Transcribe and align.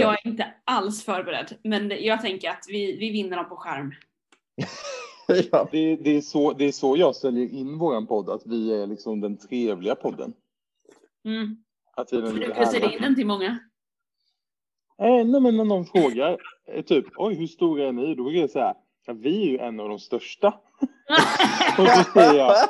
Jag 0.00 0.12
är 0.12 0.26
inte 0.26 0.54
alls 0.64 1.04
förberedd, 1.04 1.56
men 1.62 1.92
jag 2.04 2.20
tänker 2.20 2.50
att 2.50 2.64
vi, 2.68 2.96
vi 2.96 3.10
vinner 3.10 3.36
dem 3.36 3.48
på 3.48 3.56
skärm. 3.56 3.94
ja. 5.50 5.68
Det, 5.72 5.96
det, 5.96 6.16
är 6.16 6.20
så, 6.20 6.52
det 6.52 6.64
är 6.64 6.72
så 6.72 6.96
jag 6.96 7.16
säljer 7.16 7.48
in 7.54 7.78
våran 7.78 8.06
podd, 8.06 8.30
att 8.30 8.42
vi 8.46 8.82
är 8.82 8.86
liksom 8.86 9.20
den 9.20 9.36
trevliga 9.36 9.94
podden. 9.94 10.32
Mm. 11.24 11.56
Att 11.96 12.12
vi 12.12 12.16
är 12.16 12.22
den 12.22 12.34
Brukar 12.34 12.60
du 12.60 12.66
sälja 12.66 12.92
in 12.92 13.02
den 13.02 13.14
till 13.14 13.26
många? 13.26 13.58
Eh, 14.98 15.26
nej, 15.26 15.40
men 15.40 15.56
när 15.56 15.64
någon 15.64 15.86
frågar, 15.86 16.38
eh, 16.68 16.84
typ, 16.84 17.04
oj 17.16 17.34
hur 17.34 17.46
stora 17.46 17.88
är 17.88 17.92
ni? 17.92 18.14
Då 18.14 18.32
är 18.32 18.42
det 18.42 18.48
så 18.48 18.58
här, 18.58 18.74
ja, 19.06 19.12
vi 19.12 19.42
är 19.42 19.50
ju 19.50 19.58
en 19.58 19.80
av 19.80 19.88
de 19.88 19.98
största. 19.98 20.48
och 21.78 21.88
så 21.88 22.04
säger 22.12 22.34
jag, 22.34 22.68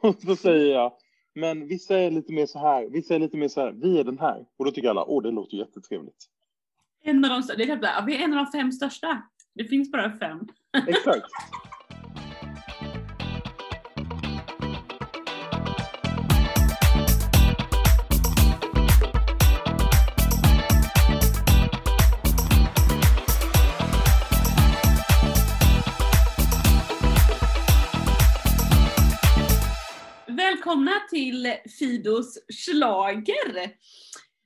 och 0.00 0.16
så 0.22 0.36
säger 0.36 0.74
jag, 0.74 0.92
men 1.34 1.66
vissa 1.66 1.98
är 1.98 2.10
lite 2.10 2.32
mer 2.32 2.46
så 2.46 2.58
här, 2.58 2.86
vissa 2.90 3.14
är 3.14 3.18
lite 3.18 3.36
mer 3.36 3.48
så 3.48 3.60
här, 3.60 3.72
vi 3.72 3.98
är 3.98 4.04
den 4.04 4.18
här. 4.18 4.44
Och 4.56 4.64
då 4.64 4.70
tycker 4.70 4.88
alla, 4.88 5.04
åh 5.04 5.22
det 5.22 5.30
låter 5.30 5.56
jättetrevligt. 5.56 6.26
En 7.04 7.24
av 7.24 7.30
de, 7.30 7.54
det 7.56 7.62
är 7.64 8.06
vi 8.06 8.16
är 8.16 8.24
en 8.24 8.38
av 8.38 8.44
de 8.44 8.52
fem 8.58 8.72
största. 8.72 9.22
Det 9.54 9.64
finns 9.64 9.92
bara 9.92 10.18
fem. 10.18 10.48
Exakt. 10.88 11.26
till 31.14 31.54
Fidos 31.78 32.38
slager. 32.52 33.70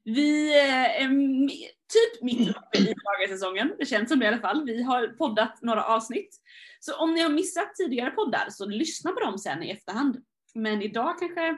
Vi 0.05 0.59
eh, 0.59 1.03
är 1.03 1.09
mi- 1.09 1.69
typ 1.93 2.23
mitt 2.23 2.49
uppe 2.49 2.79
i 2.79 2.95
schlagersäsongen. 2.99 3.73
Det 3.79 3.87
känns 3.87 4.09
som 4.09 4.19
det 4.19 4.25
i 4.25 4.29
alla 4.29 4.39
fall. 4.39 4.65
Vi 4.67 4.83
har 4.83 5.09
poddat 5.09 5.63
några 5.63 5.85
avsnitt. 5.85 6.37
Så 6.81 6.97
om 6.97 7.15
ni 7.15 7.21
har 7.21 7.31
missat 7.31 7.75
tidigare 7.75 8.11
poddar 8.11 8.49
så 8.51 8.67
lyssna 8.67 9.13
på 9.13 9.21
dem 9.21 9.39
sen 9.39 9.63
i 9.63 9.71
efterhand. 9.71 10.17
Men 10.55 10.83
idag 10.83 11.19
kanske 11.19 11.57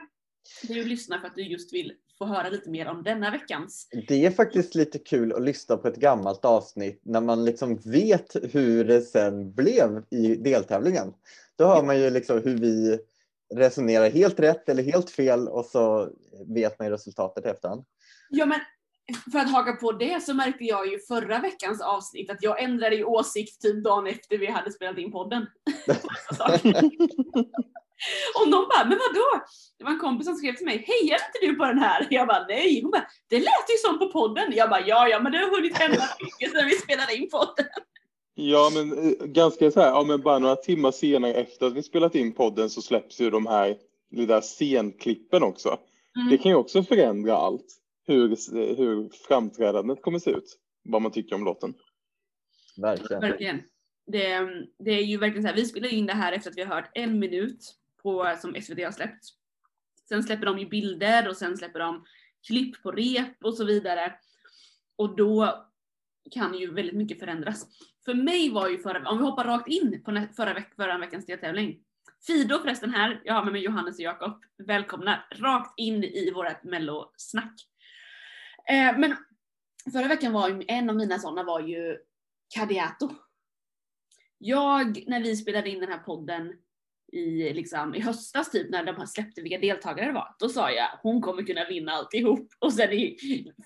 du 0.63 0.83
lyssnar 0.83 1.19
för 1.19 1.27
att 1.27 1.35
du 1.35 1.43
just 1.43 1.73
vill 1.73 1.93
få 2.17 2.25
höra 2.25 2.49
lite 2.49 2.69
mer 2.69 2.87
om 2.87 3.03
denna 3.03 3.31
veckans. 3.31 3.87
Det 4.07 4.25
är 4.25 4.31
faktiskt 4.31 4.75
lite 4.75 4.99
kul 4.99 5.33
att 5.33 5.41
lyssna 5.41 5.77
på 5.77 5.87
ett 5.87 5.95
gammalt 5.95 6.45
avsnitt 6.45 7.01
när 7.05 7.21
man 7.21 7.45
liksom 7.45 7.79
vet 7.85 8.35
hur 8.51 8.83
det 8.83 9.01
sen 9.01 9.53
blev 9.53 10.03
i 10.09 10.35
deltävlingen. 10.35 11.13
Då 11.55 11.65
hör 11.65 11.83
man 11.83 11.99
ju 11.99 12.09
liksom 12.09 12.41
hur 12.43 12.57
vi 12.57 12.99
resonerar 13.55 14.09
helt 14.09 14.39
rätt 14.39 14.69
eller 14.69 14.83
helt 14.83 15.09
fel 15.09 15.47
och 15.47 15.65
så 15.65 16.09
vet 16.47 16.79
man 16.79 16.87
ju 16.87 16.93
resultatet 16.93 17.45
efterhand. 17.45 17.85
Ja 18.29 18.45
men 18.45 18.59
för 19.31 19.39
att 19.39 19.51
haka 19.51 19.73
på 19.73 19.91
det 19.91 20.23
så 20.23 20.33
märkte 20.33 20.63
jag 20.63 20.87
ju 20.87 20.99
förra 20.99 21.39
veckans 21.39 21.81
avsnitt 21.81 22.31
att 22.31 22.43
jag 22.43 22.63
ändrade 22.63 22.95
ju 22.95 23.03
åsikt 23.03 23.61
typ 23.61 23.83
dagen 23.83 24.07
efter 24.07 24.37
vi 24.37 24.47
hade 24.47 24.71
spelat 24.71 24.97
in 24.97 25.11
podden. 25.11 25.45
Och 28.41 28.49
någon 28.49 28.69
bara, 28.69 28.85
men 28.85 28.99
vadå? 29.07 29.43
Det 29.77 29.83
var 29.83 29.91
en 29.91 29.99
kompis 29.99 30.27
som 30.27 30.35
skrev 30.35 30.53
till 30.53 30.65
mig, 30.65 30.77
hejar 30.87 31.19
inte 31.27 31.39
du 31.41 31.55
på 31.55 31.65
den 31.65 31.79
här? 31.79 32.07
Jag 32.09 32.27
bara, 32.27 32.45
nej. 32.47 32.81
Hon 32.81 32.91
bara, 32.91 33.07
det 33.29 33.37
lät 33.37 33.69
ju 33.69 33.77
som 33.87 33.99
på 33.99 34.07
podden. 34.11 34.53
Jag 34.55 34.69
bara, 34.69 34.87
ja 34.87 35.07
ja 35.07 35.19
men 35.19 35.31
det 35.31 35.37
har 35.37 35.55
hunnit 35.55 35.77
hända 35.77 36.03
mycket 36.19 36.51
sedan 36.51 36.65
vi 36.65 36.75
spelade 36.75 37.15
in 37.15 37.29
podden. 37.29 37.65
Ja, 38.33 38.71
men 38.73 38.97
eh, 38.97 39.25
ganska 39.25 39.71
så 39.71 39.79
här, 39.79 39.87
ja, 39.87 40.03
men 40.03 40.21
bara 40.21 40.39
några 40.39 40.55
timmar 40.55 40.91
senare 40.91 41.33
efter 41.33 41.65
att 41.65 41.73
vi 41.73 41.83
spelat 41.83 42.15
in 42.15 42.33
podden 42.33 42.69
så 42.69 42.81
släpps 42.81 43.21
ju 43.21 43.29
de 43.29 43.45
här 43.45 43.77
lilla 44.11 44.41
scenklippen 44.41 45.43
också. 45.43 45.79
Mm. 46.15 46.29
Det 46.29 46.37
kan 46.37 46.51
ju 46.51 46.55
också 46.55 46.83
förändra 46.83 47.35
allt. 47.35 47.77
Hur, 48.07 48.27
hur 48.75 49.09
framträdandet 49.27 50.01
kommer 50.01 50.19
se 50.19 50.31
ut. 50.31 50.57
Vad 50.83 51.01
man 51.01 51.11
tycker 51.11 51.35
om 51.35 51.43
låten. 51.43 51.73
Verkligen. 52.77 53.21
Verkligen. 53.21 53.61
Det, 54.07 54.39
det 54.79 54.91
är 54.91 55.03
ju 55.03 55.17
verkligen 55.17 55.43
så 55.43 55.47
här, 55.47 55.55
vi 55.55 55.65
spelar 55.65 55.93
in 55.93 56.05
det 56.05 56.13
här 56.13 56.33
efter 56.33 56.49
att 56.49 56.57
vi 56.57 56.63
har 56.63 56.75
hört 56.75 56.91
en 56.93 57.19
minut 57.19 57.75
på, 58.03 58.35
som 58.41 58.55
SVT 58.61 58.83
har 58.83 58.91
släppt. 58.91 59.25
Sen 60.09 60.23
släpper 60.23 60.45
de 60.45 60.59
ju 60.59 60.69
bilder 60.69 61.29
och 61.29 61.37
sen 61.37 61.57
släpper 61.57 61.79
de 61.79 62.05
klipp 62.47 62.83
på 62.83 62.91
rep 62.91 63.43
och 63.43 63.57
så 63.57 63.65
vidare. 63.65 64.13
Och 64.95 65.15
då 65.15 65.65
kan 66.31 66.59
ju 66.59 66.73
väldigt 66.73 66.95
mycket 66.95 67.19
förändras. 67.19 67.67
För 68.05 68.13
mig 68.13 68.49
var 68.49 68.69
ju 68.69 68.77
förra, 68.77 69.09
om 69.09 69.17
vi 69.17 69.23
hoppar 69.23 69.43
rakt 69.43 69.67
in 69.67 70.03
på 70.03 70.27
förra, 70.35 70.53
veck, 70.53 70.75
förra 70.75 70.97
veckans 70.97 71.25
deltävling. 71.25 71.79
Fido 72.27 72.59
förresten 72.59 72.93
här, 72.93 73.21
jag 73.23 73.33
har 73.33 73.43
med 73.43 73.53
mig 73.53 73.63
Johannes 73.63 73.95
och 73.95 74.01
Jakob. 74.01 74.41
Välkomna 74.67 75.23
rakt 75.31 75.79
in 75.79 76.03
i 76.03 76.31
vårt 76.35 76.63
mellosnack. 76.63 77.53
Eh, 78.69 78.97
men 78.97 79.15
förra 79.93 80.07
veckan 80.07 80.33
var 80.33 80.49
ju, 80.49 80.63
en 80.67 80.89
av 80.89 80.95
mina 80.95 81.19
sådana 81.19 81.43
var 81.43 81.59
ju 81.59 81.97
Cadiato. 82.55 83.09
Jag, 84.37 85.03
när 85.07 85.19
vi 85.19 85.35
spelade 85.35 85.69
in 85.69 85.79
den 85.79 85.91
här 85.91 85.97
podden 85.97 86.53
i, 87.11 87.53
liksom, 87.53 87.95
i 87.95 87.99
höstas 87.99 88.51
typ 88.51 88.69
när 88.69 88.83
de 88.83 89.07
släppte 89.07 89.41
vilka 89.41 89.57
deltagare 89.57 90.05
det 90.05 90.13
var, 90.13 90.35
då 90.39 90.49
sa 90.49 90.71
jag 90.71 90.87
hon 91.01 91.21
kommer 91.21 91.43
kunna 91.43 91.65
vinna 91.65 91.91
alltihop. 91.91 92.49
Och 92.59 92.73
sen 92.73 92.91
i, 92.91 93.17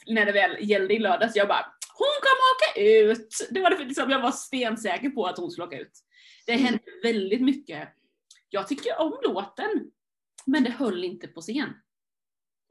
när 0.07 0.25
det 0.25 0.31
väl 0.31 0.57
gällde 0.59 0.94
i 0.94 1.00
lördags, 1.00 1.35
jag 1.35 1.47
bara 1.47 1.75
hon 1.98 2.16
kommer 2.26 2.46
åka 2.56 2.82
ut! 2.82 3.28
Det 3.52 3.62
var 3.62 3.70
det 3.70 3.86
liksom, 3.86 4.10
jag 4.10 4.22
var 4.22 4.32
stensäker 4.32 5.10
på 5.10 5.26
att 5.26 5.38
hon 5.38 5.52
skulle 5.52 5.68
åka 5.68 5.80
ut. 5.80 5.92
Det 6.46 6.54
hände 6.54 6.80
väldigt 7.04 7.42
mycket. 7.42 7.90
Jag 8.50 8.68
tycker 8.68 9.02
om 9.02 9.18
låten, 9.24 9.92
men 10.46 10.64
det 10.64 10.70
höll 10.70 11.04
inte 11.04 11.28
på 11.28 11.42
scen. 11.42 11.70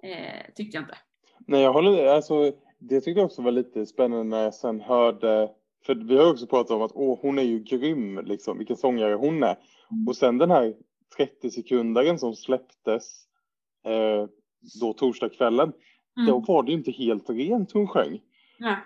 Eh, 0.03 0.53
tyckte 0.55 0.77
jag 0.77 0.85
inte. 0.85 0.99
Nej, 1.47 1.63
jag 1.63 1.73
håller 1.73 2.07
alltså, 2.07 2.53
det 2.79 3.01
tyckte 3.01 3.21
jag 3.21 3.27
också 3.27 3.43
var 3.43 3.51
lite 3.53 3.87
spännande 3.87 4.25
när 4.25 4.43
jag 4.45 4.55
sen 4.55 4.81
hörde, 4.81 5.51
för 5.87 5.95
vi 5.95 6.17
har 6.17 6.31
också 6.31 6.47
pratat 6.47 6.71
om 6.71 6.83
att 6.83 6.93
åh, 6.95 7.19
hon 7.23 7.39
är 7.39 7.43
ju 7.43 7.59
grym, 7.59 8.19
liksom, 8.25 8.59
vilken 8.59 8.77
sångare 8.77 9.15
hon 9.15 9.43
är. 9.43 9.57
Mm. 9.91 10.09
Och 10.09 10.17
sen 10.17 10.39
den 10.39 10.51
här 10.51 10.75
30 11.17 11.51
sekundaren 11.51 12.19
som 12.19 12.35
släpptes 12.35 13.27
eh, 13.87 14.27
då 14.81 14.93
torsdagskvällen, 14.93 15.73
Mm. 16.17 16.27
då 16.27 16.39
var 16.39 16.63
det 16.63 16.73
ju 16.73 16.79
inte 16.79 16.91
helt 16.93 17.31
rent 17.31 17.73
hon 17.73 17.89
sjöng. 17.89 18.21
Ja. 18.59 18.77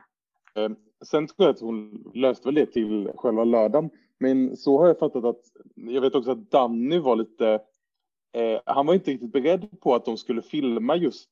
Eh, 0.64 0.70
sen 1.04 1.26
tror 1.26 1.46
jag 1.46 1.54
att 1.54 1.60
hon 1.60 2.04
löste 2.14 2.48
väl 2.48 2.54
det 2.54 2.66
till 2.66 3.10
själva 3.16 3.44
lördagen. 3.44 3.90
Men 4.20 4.56
så 4.56 4.78
har 4.78 4.86
jag 4.86 4.98
fattat 4.98 5.24
att, 5.24 5.40
jag 5.74 6.00
vet 6.00 6.14
också 6.14 6.30
att 6.30 6.50
Danny 6.50 6.98
var 6.98 7.16
lite, 7.16 7.60
eh, 8.32 8.60
han 8.66 8.86
var 8.86 8.94
inte 8.94 9.10
riktigt 9.10 9.32
beredd 9.32 9.80
på 9.80 9.94
att 9.94 10.04
de 10.04 10.16
skulle 10.16 10.42
filma 10.42 10.96
just 10.96 11.30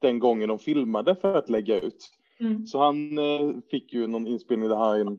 den 0.00 0.18
gången 0.18 0.48
de 0.48 0.58
filmade 0.58 1.16
för 1.16 1.34
att 1.34 1.50
lägga 1.50 1.80
ut. 1.80 2.10
Mm. 2.40 2.66
Så 2.66 2.78
han 2.78 3.18
eh, 3.18 3.56
fick 3.70 3.92
ju 3.92 4.06
någon 4.06 4.26
inspelning 4.26 4.68
där, 4.68 4.76
han, 4.76 5.18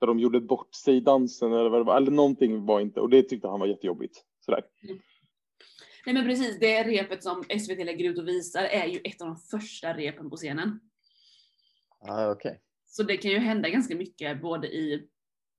där 0.00 0.06
de 0.06 0.18
gjorde 0.18 0.40
bort 0.40 0.74
sig 0.74 0.96
i 0.96 1.00
dansen 1.00 1.52
eller 1.52 1.70
vad 1.70 1.80
det 1.80 1.84
var, 1.84 1.96
eller 1.96 2.10
någonting 2.10 2.66
var 2.66 2.80
inte, 2.80 3.00
och 3.00 3.10
det 3.10 3.22
tyckte 3.22 3.48
han 3.48 3.60
var 3.60 3.66
jättejobbigt. 3.66 4.24
Sådär. 4.40 4.62
Nej 6.06 6.14
men 6.14 6.24
precis, 6.24 6.58
det 6.58 6.82
repet 6.82 7.22
som 7.22 7.44
SVT 7.44 7.78
lägger 7.84 8.10
ut 8.10 8.18
och 8.18 8.28
visar 8.28 8.64
är 8.64 8.86
ju 8.86 9.00
ett 9.04 9.22
av 9.22 9.26
de 9.26 9.36
första 9.36 9.92
repen 9.92 10.30
på 10.30 10.36
scenen. 10.36 10.80
Ah, 12.08 12.30
Okej. 12.30 12.60
Så 12.90 13.02
det 13.02 13.16
kan 13.16 13.30
ju 13.30 13.38
hända 13.38 13.68
ganska 13.68 13.96
mycket 13.96 14.42
både 14.42 14.68
i 14.68 15.08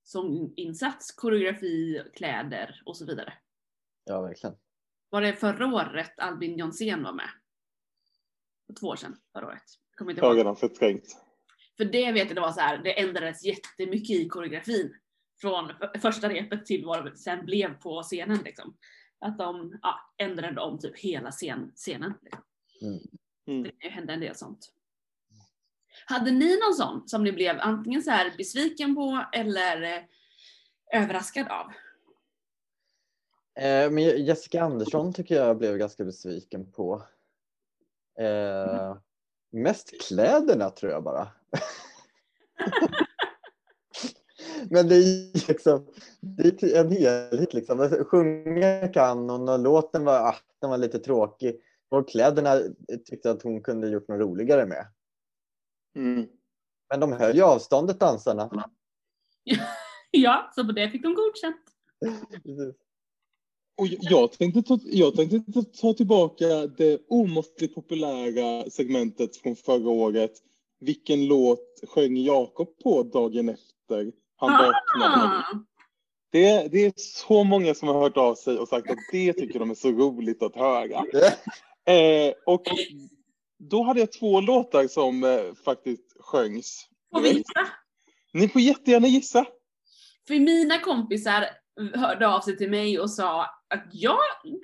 sånginsats, 0.02 1.12
koreografi, 1.12 2.02
kläder 2.14 2.82
och 2.84 2.96
så 2.96 3.06
vidare. 3.06 3.32
Ja, 4.04 4.22
verkligen. 4.22 4.56
Var 5.10 5.20
det 5.20 5.32
förra 5.32 5.74
året 5.74 6.18
Albin 6.18 6.58
Jonsén 6.58 7.02
var 7.02 7.12
med? 7.12 7.28
För 8.66 8.74
två 8.74 8.86
år 8.86 8.96
sedan, 8.96 9.16
förra 9.32 9.46
året. 9.46 9.62
Kommer 9.96 10.10
inte 10.10 10.26
ihåg. 10.26 10.36
redan 10.36 10.56
förträngt. 10.56 11.16
För 11.76 11.84
det 11.84 12.12
vet 12.12 12.26
jag, 12.26 12.36
det 12.36 12.40
var 12.40 12.52
så 12.52 12.60
här, 12.60 12.78
det 12.78 13.00
ändrades 13.00 13.44
jättemycket 13.44 14.16
i 14.16 14.28
koreografin. 14.28 14.94
Från 15.40 15.72
första 16.02 16.28
repet 16.28 16.66
till 16.66 16.84
vad 16.84 17.04
det 17.04 17.16
sen 17.16 17.44
blev 17.46 17.80
på 17.80 18.02
scenen 18.02 18.38
liksom. 18.44 18.76
Att 19.18 19.38
de 19.38 19.78
ja, 19.82 20.14
ändrade 20.18 20.60
om 20.60 20.78
typ 20.78 20.98
hela 20.98 21.30
scen, 21.30 21.72
scenen. 21.76 22.14
Liksom. 22.22 22.42
Mm. 23.46 23.62
Det 23.62 23.70
kan 23.70 23.90
ju 23.90 23.94
hända 23.94 24.12
en 24.12 24.20
del 24.20 24.34
sånt. 24.34 24.72
Hade 26.06 26.30
ni 26.30 26.58
någon 26.60 26.74
sån 26.74 27.08
som 27.08 27.24
ni 27.24 27.32
blev 27.32 27.56
antingen 27.60 28.02
så 28.02 28.10
här 28.10 28.34
besviken 28.38 28.94
på 28.94 29.24
eller 29.32 29.82
eh, 29.82 30.02
överraskad 31.02 31.46
av? 31.48 31.66
Eh, 33.64 33.90
men 33.90 34.24
Jessica 34.24 34.62
Andersson 34.62 35.12
tycker 35.12 35.34
jag 35.34 35.58
blev 35.58 35.76
ganska 35.76 36.04
besviken 36.04 36.72
på. 36.72 37.02
Eh, 38.20 38.96
mest 39.50 40.02
kläderna 40.08 40.70
tror 40.70 40.92
jag 40.92 41.02
bara. 41.02 41.28
Men 44.70 44.88
det 44.88 44.94
är 44.94 45.48
liksom 45.48 45.86
det 46.20 46.62
är 46.62 46.76
en 46.84 46.90
helhet 46.90 47.54
liksom. 47.54 48.04
Sjunga 48.10 48.88
kan 48.88 49.30
hon 49.30 49.48
och 49.48 49.58
låten 49.58 50.04
var, 50.04 50.20
ah, 50.20 50.36
den 50.60 50.70
var 50.70 50.78
lite 50.78 50.98
tråkig. 50.98 51.60
Och 51.88 52.08
kläderna 52.08 52.60
tyckte 53.04 53.30
att 53.30 53.42
hon 53.42 53.62
kunde 53.62 53.88
gjort 53.88 54.08
något 54.08 54.20
roligare 54.20 54.66
med. 54.66 54.86
Mm. 55.96 56.26
Men 56.90 57.00
de 57.00 57.12
höll 57.12 57.36
ju 57.36 57.42
avståndet 57.42 58.00
dansarna. 58.00 58.70
Ja, 60.10 60.50
så 60.54 60.64
på 60.64 60.72
det 60.72 60.90
fick 60.90 61.02
de 61.02 61.14
godkänt. 61.14 61.56
Och 63.78 63.86
jag 63.86 64.32
tänkte, 64.32 64.62
ta, 64.62 64.78
jag 64.84 65.16
tänkte 65.16 65.52
ta- 65.52 65.70
ta 65.80 65.94
tillbaka 65.94 66.46
det 66.66 67.00
omåttligt 67.08 67.74
populära 67.74 68.70
segmentet 68.70 69.36
från 69.36 69.56
förra 69.56 69.90
året 69.90 70.32
vilken 70.80 71.26
låt 71.26 71.80
sjöng 71.88 72.16
Jakob 72.16 72.78
på 72.82 73.02
dagen 73.02 73.48
efter 73.48 74.12
han 74.36 74.52
vaknade? 74.52 75.26
Ah, 75.26 75.42
Det, 76.30 76.68
det 76.72 76.84
är 76.84 76.92
så 76.96 77.44
många 77.44 77.74
som 77.74 77.88
har 77.88 78.00
hört 78.00 78.16
av 78.16 78.34
sig 78.34 78.58
och 78.58 78.68
sagt 78.68 78.90
att 78.90 78.98
det 79.12 79.32
tycker 79.32 79.58
de 79.58 79.70
är 79.70 79.74
så 79.74 79.90
roligt 79.90 80.42
att 80.42 80.54
höra. 80.56 81.04
Eh, 81.84 82.34
och 82.46 82.64
då 83.70 83.82
hade 83.82 84.00
jag 84.00 84.12
två 84.12 84.40
låtar 84.40 84.86
som 84.86 85.24
eh, 85.24 85.54
faktiskt 85.64 86.16
sjöngs. 86.20 86.88
får 87.14 87.20
vi 87.20 87.28
gissa? 87.28 87.66
Ni 88.32 88.48
får 88.48 88.60
jättegärna 88.60 89.06
gissa. 89.06 89.46
För 90.26 90.34
mina 90.34 90.78
kompisar 90.78 91.44
hörde 91.94 92.28
av 92.28 92.40
sig 92.40 92.56
till 92.56 92.70
mig 92.70 93.00
och 93.00 93.10
sa 93.10 93.42
att 93.44 93.88
jag, 93.92 94.18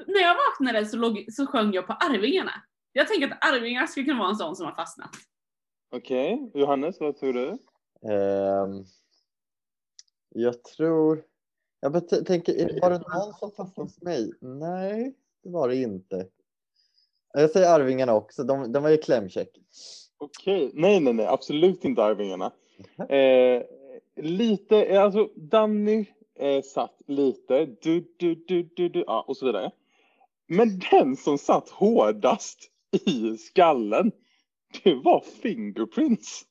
när 0.06 0.20
jag 0.20 0.34
vaknade 0.34 0.86
så, 0.86 0.96
låg, 0.96 1.26
så 1.32 1.46
sjöng 1.46 1.72
jag 1.72 1.86
på 1.86 1.92
Arvingarna. 1.92 2.52
Jag 2.92 3.08
tänker 3.08 3.28
att 3.28 3.44
Arvingarna 3.44 3.86
skulle 3.86 4.06
kunna 4.06 4.18
vara 4.18 4.30
en 4.30 4.36
sån 4.36 4.56
som 4.56 4.66
har 4.66 4.74
fastnat. 4.74 5.10
Okej, 5.90 6.50
Johannes, 6.54 7.00
vad 7.00 7.16
tror 7.16 7.32
du? 7.32 7.48
Ehm, 8.12 8.84
jag 10.28 10.64
tror... 10.64 11.24
Jag 11.80 12.08
tänker, 12.26 12.80
var 12.80 12.90
det 12.90 12.98
någon 12.98 13.34
som 13.34 13.50
fastnade 13.50 13.86
hos 13.86 14.02
mig? 14.02 14.32
Nej, 14.40 15.14
det 15.42 15.50
var 15.50 15.68
det 15.68 15.76
inte. 15.76 16.26
Jag 17.32 17.50
säger 17.50 17.74
Arvingarna 17.74 18.14
också, 18.14 18.44
de, 18.44 18.72
de 18.72 18.82
var 18.82 18.90
ju 18.90 18.96
klämkäck. 18.96 19.48
Okej, 20.18 20.70
nej, 20.74 21.00
nej, 21.00 21.12
nej, 21.12 21.26
absolut 21.26 21.84
inte 21.84 22.04
Arvingarna. 22.04 22.52
Eh, 23.08 23.62
lite, 24.16 24.84
eh, 24.84 25.02
alltså 25.02 25.28
Danny 25.36 26.06
eh, 26.38 26.62
satt 26.62 27.00
lite, 27.06 27.66
du, 27.66 28.14
du, 28.16 28.34
du, 28.34 28.62
du, 28.62 28.88
du, 28.88 29.04
ja, 29.06 29.24
och 29.28 29.36
så 29.36 29.46
vidare. 29.46 29.70
Men 30.46 30.78
den 30.90 31.16
som 31.16 31.38
satt 31.38 31.68
hårdast 31.68 32.70
i 33.06 33.36
skallen, 33.36 34.12
det 34.82 34.94
var 34.94 35.24
Fingerprints. 35.42 36.44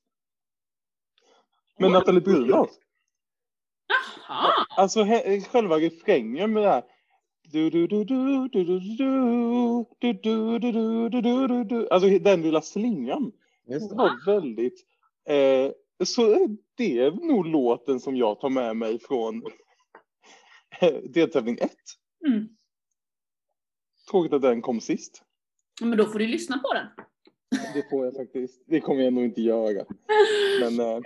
Med. 1.79 1.91
Nathalie 1.91 2.21
Brunhoff. 2.21 2.69
Jaha! 4.27 4.65
Alltså 4.77 4.99
he- 5.03 5.41
själva 5.41 5.75
refrängen 5.77 6.53
med 6.53 6.63
det 6.63 6.69
här. 6.69 6.83
Alltså 11.91 12.09
den 12.19 12.41
lilla 12.41 12.61
slingan. 12.61 13.31
Just 13.67 13.89
Det 13.89 13.95
var 13.95 14.25
väldigt... 14.25 14.85
Eh, 15.29 15.71
så 16.05 16.47
det 16.75 16.99
är 16.99 17.11
nog 17.11 17.45
låten 17.45 17.99
som 17.99 18.15
jag 18.15 18.39
tar 18.39 18.49
med 18.49 18.75
mig 18.75 18.99
från 18.99 19.43
eh, 20.79 20.93
deltävling 20.93 21.57
1. 21.61 21.71
Mm. 22.27 22.47
Tråkigt 24.11 24.33
att 24.33 24.41
den 24.41 24.61
kom 24.61 24.81
sist. 24.81 25.23
Men 25.81 25.97
då 25.97 26.05
får 26.05 26.19
du 26.19 26.27
lyssna 26.27 26.57
på 26.57 26.73
den. 26.73 26.87
Det 27.73 27.89
får 27.89 28.05
jag 28.05 28.15
faktiskt. 28.15 28.63
Det 28.67 28.81
kommer 28.81 29.03
jag 29.03 29.13
nog 29.13 29.23
inte 29.23 29.41
göra. 29.41 29.85
Men 30.61 30.79
eh, 30.79 30.99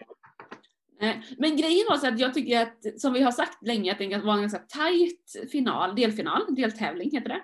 Men 1.37 1.57
grejen 1.57 1.85
var 1.89 1.97
så 1.97 2.07
att 2.07 2.19
jag 2.19 2.33
tycker 2.33 2.61
att, 2.61 3.01
som 3.01 3.13
vi 3.13 3.21
har 3.21 3.31
sagt 3.31 3.67
länge, 3.67 3.91
att 3.91 3.97
det 3.97 4.17
var 4.17 4.33
en 4.33 4.41
ganska 4.41 4.59
tajt 4.59 5.49
final, 5.51 5.95
delfinal, 5.95 6.55
deltävling 6.55 7.11
heter 7.11 7.29
det. 7.29 7.43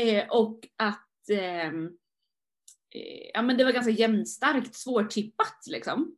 Eh, 0.00 0.28
och 0.30 0.60
att 0.76 1.30
ehm, 1.30 1.86
eh, 2.94 3.30
ja, 3.34 3.42
men 3.42 3.56
det 3.56 3.64
var 3.64 3.72
ganska 3.72 3.92
jämnstarkt, 3.92 4.74
svårtippat 4.74 5.66
liksom. 5.66 6.16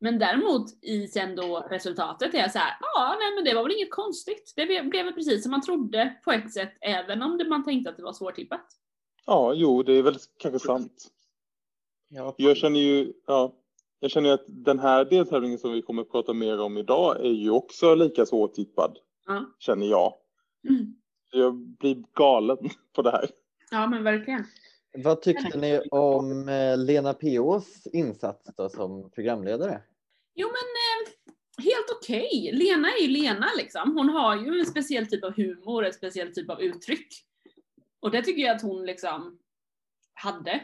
Men 0.00 0.18
däremot 0.18 0.84
i 0.84 1.06
sen 1.08 1.36
då 1.36 1.66
resultatet 1.70 2.34
är 2.34 2.38
jag 2.38 2.52
så 2.52 2.58
här, 2.58 2.76
ja 2.80 3.16
nej 3.20 3.34
men 3.34 3.44
det 3.44 3.54
var 3.54 3.62
väl 3.62 3.72
inget 3.72 3.90
konstigt. 3.90 4.52
Det 4.56 4.66
blev 4.66 4.88
blev 4.88 5.12
precis 5.12 5.42
som 5.42 5.50
man 5.50 5.62
trodde 5.62 6.20
på 6.24 6.32
ett 6.32 6.52
sätt, 6.52 6.72
även 6.80 7.22
om 7.22 7.38
det, 7.38 7.48
man 7.48 7.64
tänkte 7.64 7.90
att 7.90 7.96
det 7.96 8.02
var 8.02 8.12
svårtippat. 8.12 8.66
ja, 9.26 9.54
jo, 9.54 9.82
det 9.82 9.92
är 9.92 10.02
väl 10.02 10.16
kanske 10.38 10.66
sant. 10.66 11.10
Ja, 12.08 12.34
Jag 12.38 12.56
känner 12.56 12.80
ju, 12.80 13.12
ja, 13.26 13.54
jag 14.00 14.10
känner 14.10 14.30
att 14.32 14.44
den 14.46 14.78
här 14.78 15.04
deltävlingen 15.04 15.58
som 15.58 15.72
vi 15.72 15.82
kommer 15.82 16.02
att 16.02 16.10
prata 16.10 16.32
mer 16.32 16.60
om 16.60 16.78
idag 16.78 17.20
är 17.20 17.30
ju 17.32 17.50
också 17.50 17.94
lika 17.94 18.26
svårtippad, 18.26 18.98
Ja. 19.26 19.44
känner 19.58 19.86
jag. 19.86 20.14
Mm. 20.68 20.94
Jag 21.32 21.54
blir 21.56 22.04
galen 22.14 22.58
på 22.92 23.02
det 23.02 23.10
här. 23.10 23.30
Ja 23.70 23.86
men 23.86 24.04
verkligen. 24.04 24.44
Vad 25.04 25.22
tyckte 25.22 25.58
ni 25.58 25.80
om 25.90 26.48
eh, 26.48 26.78
Lena 26.78 27.14
P.Ås 27.14 27.86
insats 27.92 28.50
då 28.56 28.68
som 28.68 29.10
programledare? 29.10 29.82
Jo 30.34 30.48
men 30.48 30.54
eh, 30.54 31.64
helt 31.64 31.90
okej. 32.00 32.50
Lena 32.52 32.88
är 32.88 33.02
ju 33.02 33.08
Lena 33.08 33.46
liksom. 33.58 33.96
Hon 33.96 34.08
har 34.08 34.36
ju 34.36 34.58
en 34.60 34.66
speciell 34.66 35.06
typ 35.06 35.24
av 35.24 35.32
humor, 35.36 35.84
en 35.84 35.92
speciell 35.92 36.34
typ 36.34 36.50
av 36.50 36.60
uttryck. 36.60 37.08
Och 38.00 38.10
det 38.10 38.22
tycker 38.22 38.42
jag 38.42 38.56
att 38.56 38.62
hon 38.62 38.86
liksom 38.86 39.38
hade. 40.14 40.60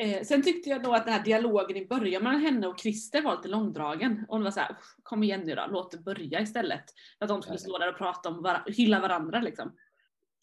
Eh, 0.00 0.22
sen 0.24 0.42
tyckte 0.42 0.70
jag 0.70 0.82
då 0.82 0.94
att 0.94 1.04
den 1.04 1.14
här 1.14 1.24
dialogen 1.24 1.76
i 1.76 1.86
början 1.86 2.22
mellan 2.22 2.40
henne 2.40 2.66
och 2.66 2.78
Christer 2.80 3.22
var 3.22 3.36
lite 3.36 3.48
långdragen. 3.48 4.24
Och 4.28 4.34
hon 4.36 4.44
var 4.44 4.50
såhär, 4.50 4.76
kom 5.02 5.22
igen 5.22 5.40
nu 5.40 5.54
då, 5.54 5.66
låt 5.70 5.90
det 5.90 5.98
börja 5.98 6.40
istället. 6.40 6.84
För 7.18 7.24
att 7.24 7.28
de 7.28 7.42
skulle 7.42 7.58
stå 7.58 7.78
där 7.78 7.88
och 7.92 7.98
prata 7.98 8.28
om, 8.28 8.42
var- 8.42 8.64
hylla 8.66 9.00
varandra 9.00 9.40
liksom. 9.40 9.72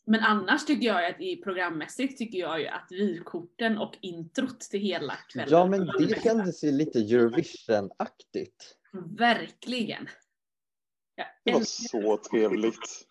Men 0.07 0.19
annars 0.19 0.66
tycker 0.66 0.88
jag 0.88 1.06
att 1.06 1.22
i 1.22 1.36
programmässigt 1.42 2.18
tycker 2.18 2.40
jag 2.40 2.60
ju 2.60 2.68
att 2.68 2.88
vykorten 2.92 3.78
och 3.78 3.98
introt 4.02 4.60
till 4.60 4.80
hela 4.80 5.13
kvällen 5.34 5.50
Ja, 5.52 5.66
men 5.66 5.86
det 5.86 6.24
kändes 6.24 6.63
ju 6.63 6.72
lite 6.72 7.00
Eurovision-aktigt. 7.00 8.75
Verkligen. 9.18 10.08
Det 11.44 11.54
var 11.54 11.62
så 11.62 12.18
trevligt. 12.18 13.08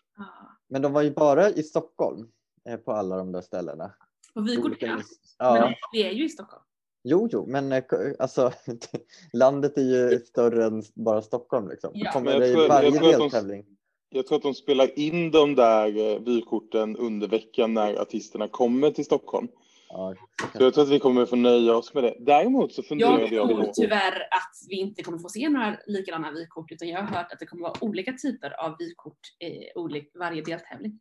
Men 0.69 0.81
de 0.81 0.93
var 0.93 1.01
ju 1.01 1.11
bara 1.11 1.49
i 1.49 1.63
Stockholm 1.63 2.27
eh, 2.69 2.77
på 2.77 2.91
alla 2.91 3.17
de 3.17 3.31
där 3.31 3.41
ställena. 3.41 3.95
Och 4.35 4.47
vykort 4.47 4.65
Olika 4.65 4.85
ja. 4.85 4.95
ins- 4.95 5.35
Men 5.39 5.55
Ja, 5.55 5.73
vi 5.91 6.03
är 6.03 6.11
ju 6.11 6.25
i 6.25 6.29
Stockholm. 6.29 6.63
jo, 7.03 7.29
jo, 7.31 7.45
men 7.47 7.71
eh, 7.71 7.83
alltså 8.19 8.51
landet 9.33 9.77
är 9.77 9.81
ju 9.81 10.19
större 10.19 10.65
än 10.65 10.83
bara 10.93 11.21
Stockholm 11.21 11.69
liksom. 11.69 11.91
Ja. 11.93 12.11
Kommer 12.11 12.39
det 12.39 12.47
i 12.47 12.67
varje 12.67 12.99
deltävling? 12.99 13.65
Jag 14.09 14.27
tror 14.27 14.35
att 14.37 14.43
de 14.43 14.53
spelar 14.53 14.99
in 14.99 15.31
de 15.31 15.55
där 15.55 15.97
eh, 16.13 16.19
vykorten 16.19 16.97
under 16.97 17.27
veckan 17.27 17.73
när 17.73 18.01
artisterna 18.01 18.47
kommer 18.47 18.91
till 18.91 19.05
Stockholm. 19.05 19.47
Ja, 19.89 20.15
Så 20.57 20.63
jag 20.63 20.73
tror 20.73 20.83
att 20.83 20.89
vi 20.89 20.99
kommer 20.99 21.25
få 21.25 21.35
nöja 21.35 21.75
oss 21.75 21.93
med 21.93 22.03
det. 22.03 22.15
Däremot 22.19 22.73
så 22.73 22.83
funderade 22.83 23.21
Jag 23.21 23.31
jag 23.33 23.49
tror 23.49 23.63
på... 23.63 23.71
tyvärr 23.75 24.21
att 24.21 24.55
vi 24.69 24.75
inte 24.75 25.03
kommer 25.03 25.17
få 25.17 25.29
se 25.29 25.49
några 25.49 25.77
likadana 25.87 26.31
vykort 26.31 26.71
utan 26.71 26.87
jag 26.87 27.01
har 27.01 27.07
hört 27.07 27.31
att 27.31 27.39
det 27.39 27.45
kommer 27.45 27.63
vara 27.63 27.73
olika 27.81 28.13
typer 28.13 28.65
av 28.65 28.75
vykort 28.79 29.19
i 29.39 30.17
varje 30.19 30.41
deltävling. 30.41 30.99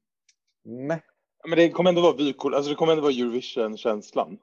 Mäh. 0.65 0.99
Men 1.49 1.59
det 1.59 1.71
kommer 1.71 1.89
ändå 1.89 2.03
vara 2.03 2.17
vykort, 2.17 2.55
alltså 2.55 2.71
det 2.71 2.77
kommer 2.77 2.93
ändå 2.93 3.03
vara 3.03 3.13
Eurovision-känslan. 3.13 4.39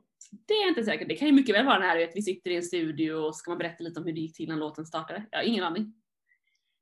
Det 0.48 0.54
är 0.54 0.68
inte 0.68 0.84
säkert. 0.84 1.08
Det 1.08 1.16
kan 1.16 1.28
ju 1.28 1.34
mycket 1.34 1.56
väl 1.56 1.66
vara 1.66 1.80
det 1.80 1.86
här 1.86 2.04
att 2.04 2.16
vi 2.16 2.22
sitter 2.22 2.52
i 2.52 2.56
en 2.56 2.64
studio 2.64 3.14
och 3.14 3.36
ska 3.36 3.52
man 3.52 3.58
berätta 3.58 3.84
lite 3.84 4.00
om 4.00 4.06
hur 4.06 4.14
det 4.14 4.20
gick 4.20 4.36
till 4.36 4.50
när 4.50 4.56
låten 4.56 4.86
startade. 4.86 5.26
Jag 5.32 5.40
har 5.40 5.44
ingen 5.44 5.64
aning. 5.64 5.94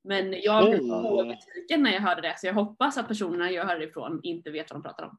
Men 0.04 0.42
jag 0.42 0.70
blev 0.70 0.78
på 0.78 1.24
butiken 1.24 1.82
när 1.82 1.92
jag 1.92 2.00
hörde 2.00 2.22
det 2.22 2.34
så 2.38 2.46
jag 2.46 2.54
hoppas 2.54 2.98
att 2.98 3.08
personerna 3.08 3.50
jag 3.50 3.64
hörde 3.64 3.80
det 3.80 3.86
ifrån 3.86 4.20
inte 4.22 4.50
vet 4.50 4.70
vad 4.70 4.80
de 4.80 4.82
pratar 4.82 5.04
om. 5.04 5.18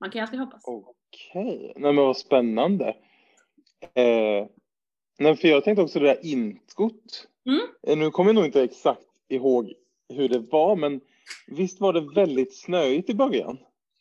Man 0.00 0.10
kan 0.10 0.18
ju 0.18 0.22
alltid 0.22 0.40
hoppas. 0.40 0.62
Okej, 0.64 1.72
nej 1.76 1.94
men 1.94 1.96
vad 1.96 2.16
spännande. 2.16 2.88
Eh, 3.94 4.46
nej, 5.18 5.36
för 5.36 5.48
jag 5.48 5.64
tänkte 5.64 5.82
också 5.82 6.00
det 6.00 6.06
där 6.06 6.26
introt. 6.26 7.28
Mm. 7.46 7.60
Eh, 7.86 7.98
nu 7.98 8.10
kommer 8.10 8.28
jag 8.28 8.34
nog 8.34 8.44
inte 8.44 8.62
exakt 8.62 9.02
ihåg 9.28 9.72
hur 10.08 10.28
det 10.28 10.38
var, 10.38 10.76
men 10.76 11.00
visst 11.46 11.80
var 11.80 11.92
det 11.92 12.00
väldigt 12.14 12.56
snöigt 12.56 13.10
i 13.10 13.14
början? 13.14 13.58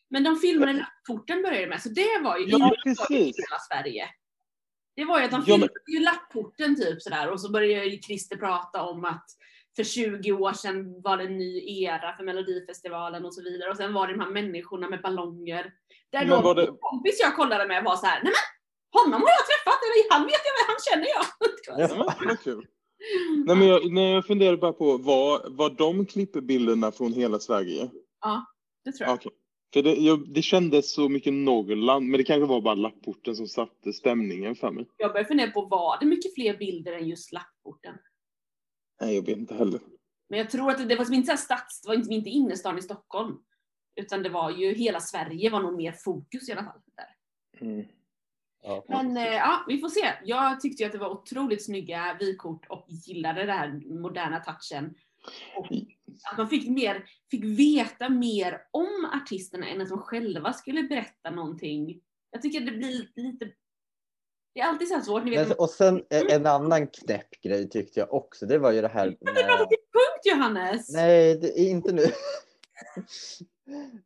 Men 0.09 0.23
de 0.23 0.35
filmade 0.35 0.73
lapporten 0.73 1.41
började 1.41 1.67
med 1.67 1.81
så 1.81 1.89
det 1.89 2.19
var 2.23 2.37
ju 2.37 2.45
Ja, 2.47 2.71
precis. 2.83 3.09
hela 3.37 3.59
Sverige. 3.71 4.09
Det 4.95 5.05
var 5.05 5.19
ju 5.19 5.25
att 5.25 5.31
de 5.31 5.43
Ja, 5.47 5.53
filmade 5.55 5.73
ju 5.93 5.99
lapporten 5.99 6.75
typ 6.75 7.01
sådär 7.01 7.29
och 7.31 7.41
så 7.41 7.51
började 7.51 7.85
ju 7.85 8.01
Christer 8.01 8.37
prata 8.37 8.83
om 8.83 9.05
att 9.05 9.25
för 9.75 9.83
20 9.83 10.31
år 10.31 10.53
sedan 10.53 11.01
var 11.01 11.17
det 11.17 11.23
en 11.23 11.37
ny 11.37 11.81
era 11.83 12.15
för 12.17 12.23
Melodifestivalen 12.23 13.25
och 13.25 13.33
så 13.33 13.43
vidare 13.43 13.69
och 13.71 13.77
sen 13.77 13.93
var 13.93 14.07
det 14.07 14.13
de 14.13 14.19
här 14.19 14.29
människorna 14.31 14.89
med 14.89 15.01
ballonger. 15.01 15.73
Där 16.11 16.25
Men 16.25 16.43
var 16.43 16.55
det- 16.55 16.67
kompis 16.79 17.19
jag 17.21 17.35
kollade 17.35 17.67
med 17.67 17.83
var 17.83 17.95
så 17.95 18.05
här, 18.05 18.23
nej 18.23 18.33
men 18.33 19.01
honom 19.01 19.21
har 19.21 19.29
jag 19.29 19.45
träffat, 19.47 19.79
eller 19.83 20.13
han 20.13 20.25
vet 20.25 20.41
jag, 20.45 20.67
han 20.67 20.77
känner 20.89 21.07
jag. 21.07 21.25
Ja, 21.89 21.95
men, 21.97 22.17
det 22.19 22.25
var 22.27 22.43
kul. 22.43 22.67
Nej, 23.45 23.55
men 23.55 23.67
jag, 23.67 23.91
nej, 23.93 24.11
jag 24.13 24.25
funderade 24.25 24.57
bara 24.57 24.73
på, 24.73 24.97
var, 24.97 25.49
var 25.49 25.69
de 25.69 26.05
klippbilderna 26.05 26.91
från 26.91 27.13
hela 27.13 27.39
Sverige? 27.39 27.89
Det 28.85 28.91
tror 28.91 29.07
jag. 29.09 29.13
Okej. 29.15 29.31
För 29.73 29.83
det, 29.83 29.95
jag, 29.95 30.33
det 30.33 30.41
kändes 30.41 30.93
så 30.93 31.09
mycket 31.09 31.33
Norrland, 31.33 32.07
men 32.07 32.17
det 32.17 32.23
kanske 32.23 32.45
var 32.45 32.61
bara 32.61 32.75
lapporten 32.75 33.35
som 33.35 33.47
satte 33.47 33.93
stämningen 33.93 34.55
för 34.55 34.71
mig. 34.71 34.87
Jag 34.97 35.11
började 35.11 35.27
fundera 35.27 35.51
på, 35.51 35.65
var 35.65 35.99
det 35.99 36.05
mycket 36.05 36.33
fler 36.33 36.57
bilder 36.57 36.93
än 36.93 37.07
just 37.07 37.31
lapporten? 37.31 37.97
Nej, 39.01 39.15
jag 39.15 39.25
vet 39.25 39.37
inte 39.37 39.55
heller. 39.55 39.79
Men 40.29 40.39
jag 40.39 40.49
tror 40.49 40.71
att 40.71 40.77
det, 40.77 40.85
det 40.85 40.95
var 40.95 41.05
som 41.05 41.13
inte 41.13 41.37
så 41.37 41.43
stads, 41.43 41.81
det 41.81 41.87
var 41.87 41.95
inte, 41.95 42.13
inte 42.13 42.29
innerstan 42.29 42.77
i 42.77 42.81
Stockholm. 42.81 43.37
Utan 43.95 44.23
det 44.23 44.29
var 44.29 44.51
ju 44.51 44.73
hela 44.73 44.99
Sverige 44.99 45.49
var 45.49 45.61
nog 45.61 45.77
mer 45.77 45.91
fokus 45.91 46.49
i 46.49 46.51
alla 46.51 46.63
fall. 46.63 46.81
Där. 46.95 47.67
Mm. 47.67 47.85
Ja. 48.63 48.83
Men 48.87 49.17
eh, 49.17 49.23
ja, 49.23 49.65
vi 49.67 49.79
får 49.79 49.89
se. 49.89 50.13
Jag 50.23 50.61
tyckte 50.61 50.83
ju 50.83 50.87
att 50.87 50.93
det 50.93 50.97
var 50.97 51.09
otroligt 51.09 51.65
snygga 51.65 52.17
vykort 52.19 52.65
och 52.69 52.85
gillade 52.89 53.39
den 53.45 53.57
här 53.57 53.99
moderna 54.01 54.39
touchen. 54.39 54.95
Och 55.57 55.67
att 56.31 56.37
man 56.37 56.49
fick, 56.49 56.69
mer, 56.69 57.05
fick 57.31 57.43
veta 57.43 58.09
mer 58.09 58.61
om 58.71 59.09
artisterna 59.21 59.67
än 59.67 59.81
att 59.81 59.89
de 59.89 59.99
själva 59.99 60.53
skulle 60.53 60.83
berätta 60.83 61.29
någonting. 61.31 62.01
Jag 62.31 62.41
tycker 62.41 62.59
det 62.59 62.71
blir 62.71 63.09
lite... 63.15 63.51
Det 64.53 64.61
är 64.61 64.65
alltid 64.65 64.87
så 64.87 65.01
svårt. 65.01 65.23
Ni 65.23 65.31
vet, 65.31 65.51
och 65.51 65.69
sen 65.69 66.03
en 66.09 66.45
annan 66.45 66.87
knäpp 66.87 67.41
grej 67.43 67.69
tyckte 67.69 67.99
jag 67.99 68.13
också. 68.13 68.45
Det 68.45 68.57
var 68.57 68.71
ju 68.71 68.81
det 68.81 68.87
här 68.87 69.07
Du 69.07 69.15
pratar 69.33 69.59
med... 69.59 69.69
till 69.69 69.77
punkt 69.77 70.25
Johannes! 70.25 70.93
Nej, 70.93 71.37
det 71.39 71.59
är 71.59 71.69
inte 71.69 71.91
nu. 71.91 72.05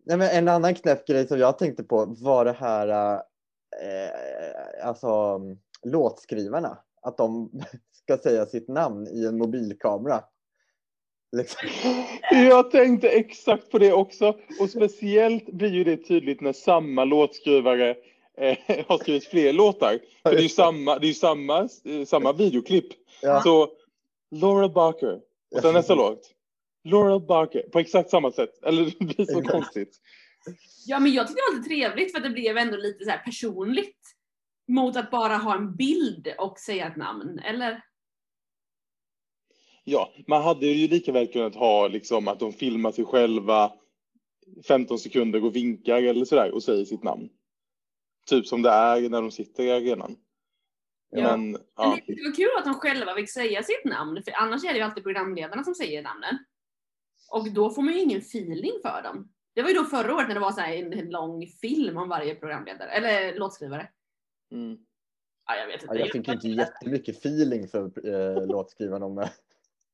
Nej, 0.04 0.18
men 0.18 0.30
en 0.30 0.48
annan 0.48 0.76
knäpp 0.76 1.08
grej 1.08 1.28
som 1.28 1.40
jag 1.40 1.58
tänkte 1.58 1.84
på 1.84 2.06
var 2.06 2.46
det 2.46 2.52
här, 2.52 3.14
eh, 3.82 4.88
alltså 4.88 5.42
låtskrivarna. 5.84 6.78
Att 7.02 7.18
de 7.18 7.52
ska 7.92 8.18
säga 8.18 8.46
sitt 8.46 8.68
namn 8.68 9.08
i 9.08 9.26
en 9.26 9.38
mobilkamera. 9.38 10.24
Liksom. 11.32 11.70
Jag 12.30 12.72
tänkte 12.72 13.10
exakt 13.10 13.72
på 13.72 13.80
det 13.80 13.94
också. 13.94 14.36
Och 14.60 14.70
speciellt 14.70 15.46
blir 15.46 15.70
ju 15.70 15.84
det 15.84 15.98
tydligt 15.98 16.42
när 16.42 16.54
samma 16.54 17.06
låtskrivare 17.06 17.96
eh, 18.38 18.58
har 18.88 18.98
skrivit 18.98 19.26
fler 19.26 19.54
låtar. 19.54 20.00
För 20.24 20.32
det 20.32 20.38
är 20.38 20.42
ju 20.42 20.50
samma, 20.50 21.00
det 21.00 21.10
är 21.10 21.14
samma, 21.14 21.70
eh, 21.86 22.06
samma 22.06 22.34
videoklipp. 22.34 22.88
Ja. 23.22 23.42
Så 23.42 23.70
Laura 24.32 24.70
Barker. 24.70 25.20
Och 25.56 25.62
sen 25.62 25.74
nästa 25.74 25.96
låt. 25.96 26.32
Laura 26.84 27.20
Barker. 27.20 27.62
På 27.62 27.80
exakt 27.80 28.10
samma 28.10 28.32
sätt. 28.32 28.64
Eller 28.64 28.86
det 29.00 29.06
blir 29.06 29.26
så 29.26 29.42
konstigt. 29.42 29.98
Ja 30.86 31.00
men 31.00 31.14
jag 31.14 31.28
tyckte 31.28 31.42
det 31.42 31.52
var 31.52 31.58
lite 31.58 31.70
trevligt 31.70 32.12
för 32.12 32.18
att 32.18 32.24
det 32.24 32.30
blev 32.30 32.58
ändå 32.58 32.78
lite 32.78 33.04
så 33.04 33.10
här 33.10 33.18
personligt. 33.26 33.98
Mot 34.68 34.96
att 34.96 35.12
bara 35.12 35.38
ha 35.38 35.56
en 35.56 35.76
bild 35.76 36.28
och 36.38 36.60
säga 36.60 36.88
ett 36.88 36.96
namn, 36.96 37.40
eller? 37.40 37.82
Ja, 39.84 40.14
man 40.28 40.42
hade 40.42 40.66
ju 40.66 40.88
lika 40.88 41.12
väl 41.12 41.28
kunnat 41.28 41.56
ha 41.56 41.88
liksom 41.88 42.28
att 42.28 42.40
de 42.40 42.54
filmar 42.54 42.92
sig 42.92 43.06
själva 43.06 43.74
15 44.68 45.00
sekunder 45.00 45.46
och 45.46 45.56
vinkar 45.56 46.04
eller 46.04 46.26
sådär 46.26 46.52
och 46.52 46.64
säger 46.64 46.86
sitt 46.86 47.04
namn. 47.04 47.30
Typ 48.26 48.48
som 48.48 48.62
det 48.62 48.70
är 48.70 49.10
när 49.10 49.22
de 49.22 49.32
sitter 49.32 49.64
i 49.64 49.72
arenan. 49.72 50.16
Ja. 51.10 51.38
Men, 51.38 51.52
Men 51.52 51.62
ja. 51.76 51.98
det 52.08 52.24
var 52.24 52.36
kul 52.36 52.50
att 52.58 52.66
de 52.66 52.74
själva 52.74 53.16
fick 53.16 53.30
säga 53.30 53.64
sitt 53.64 53.86
namn, 53.86 54.24
för 54.24 54.34
annars 54.34 54.64
är 54.64 54.70
det 54.70 54.78
ju 54.78 54.84
alltid 54.84 55.04
programledarna 55.04 55.64
som 55.64 55.76
säger 55.76 56.04
namnen. 56.04 56.38
Och 57.32 57.54
då 57.54 57.70
får 57.70 57.82
man 57.82 57.94
ju 57.94 58.00
ingen 58.00 58.20
feeling 58.20 58.72
för 58.82 59.04
dem. 59.04 59.32
Det 59.56 59.62
var 59.62 59.70
ju 59.70 59.76
då 59.76 59.84
förra 59.84 60.16
året 60.16 60.28
när 60.28 60.36
det 60.36 60.42
var 60.42 60.52
så 60.52 60.62
här 60.62 60.76
en, 60.76 60.94
en 60.94 61.10
lång 61.10 61.48
film 61.48 61.98
om 61.98 62.10
varje 62.10 62.36
programledare, 62.36 62.90
eller 62.90 63.40
låtskrivare. 63.40 63.90
Mm. 64.52 64.78
Ja, 65.48 65.56
jag 65.56 65.68
vet 65.68 65.84
inte. 65.84 65.96
Ja, 65.96 66.00
jag 66.00 66.12
fick 66.12 66.28
inte 66.28 66.48
jättemycket 66.48 67.18
feeling 67.18 67.68
för 67.68 68.08
eh, 68.08 68.48
låtskrivarna 68.48 69.06
om 69.06 69.16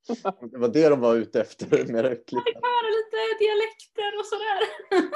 det. 0.07 0.57
Var 0.57 0.67
det 0.67 0.89
de 0.89 0.99
var 0.99 1.15
ute 1.15 1.41
efter 1.41 1.67
med 1.93 2.03
det 2.03 2.09
Jag 2.09 2.17
fick 2.17 2.27
klippet. 2.27 2.53
höra 2.55 2.89
lite 2.97 3.43
dialekter 3.43 4.19
och 4.19 4.25
sådär. 4.25 4.59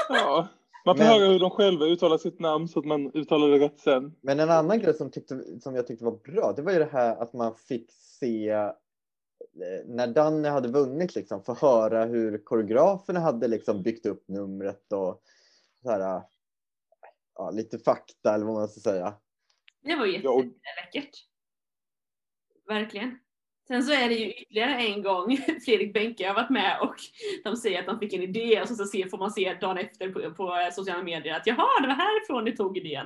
Ja. 0.09 0.47
Man 0.85 0.97
får 0.97 1.03
Men- 1.03 1.13
höra 1.13 1.27
hur 1.31 1.39
de 1.39 1.49
själva 1.49 1.85
uttalar 1.85 2.17
sitt 2.17 2.39
namn 2.39 2.67
så 2.67 2.79
att 2.79 2.85
man 2.85 3.11
uttalar 3.13 3.47
det 3.47 3.59
rätt 3.59 3.79
sen. 3.79 4.15
Men 4.21 4.39
en 4.39 4.49
annan 4.49 4.79
grej 4.79 4.93
som, 4.93 5.11
tyckte, 5.11 5.59
som 5.61 5.75
jag 5.75 5.87
tyckte 5.87 6.05
var 6.05 6.17
bra, 6.17 6.53
det 6.55 6.61
var 6.61 6.71
ju 6.71 6.79
det 6.79 6.89
här 6.91 7.15
att 7.15 7.33
man 7.33 7.55
fick 7.55 7.91
se 7.91 8.49
eh, 8.49 8.71
när 9.85 10.07
Danne 10.07 10.49
hade 10.49 10.67
vunnit, 10.67 11.15
liksom, 11.15 11.43
få 11.43 11.53
höra 11.53 12.05
hur 12.05 12.37
koreograferna 12.43 13.19
hade 13.19 13.47
liksom 13.47 13.83
byggt 13.83 14.05
upp 14.05 14.27
numret 14.27 14.93
och 14.93 15.21
så 15.83 15.91
här, 15.91 16.21
ja, 17.35 17.51
lite 17.51 17.79
fakta 17.79 18.35
eller 18.35 18.45
vad 18.45 18.53
man 18.55 18.67
ska 18.69 18.79
säga. 18.79 19.13
Det 19.83 19.95
var 19.95 20.05
ju 20.05 20.11
jätteläckert. 20.13 21.15
Verkligen. 22.67 23.19
Sen 23.67 23.83
så 23.83 23.93
är 23.93 24.09
det 24.09 24.15
ju 24.15 24.31
ytterligare 24.31 24.75
en 24.75 25.03
gång 25.03 25.37
Fredrik 25.65 25.93
Benke 25.93 26.27
har 26.27 26.35
varit 26.35 26.49
med 26.49 26.79
och 26.81 26.95
de 27.43 27.55
säger 27.55 27.79
att 27.79 27.85
de 27.85 27.99
fick 27.99 28.13
en 28.13 28.21
idé 28.21 28.61
och 28.61 28.67
så, 28.67 28.75
får 28.85 29.17
man 29.17 29.31
se 29.31 29.53
dagen 29.53 29.77
efter 29.77 30.09
på, 30.09 30.33
på 30.33 30.69
sociala 30.71 31.03
medier 31.03 31.35
att 31.35 31.47
jaha, 31.47 31.81
det 31.81 31.87
var 31.87 31.95
härifrån 31.95 32.43
ni 32.43 32.55
tog 32.55 32.77
idén. 32.77 33.05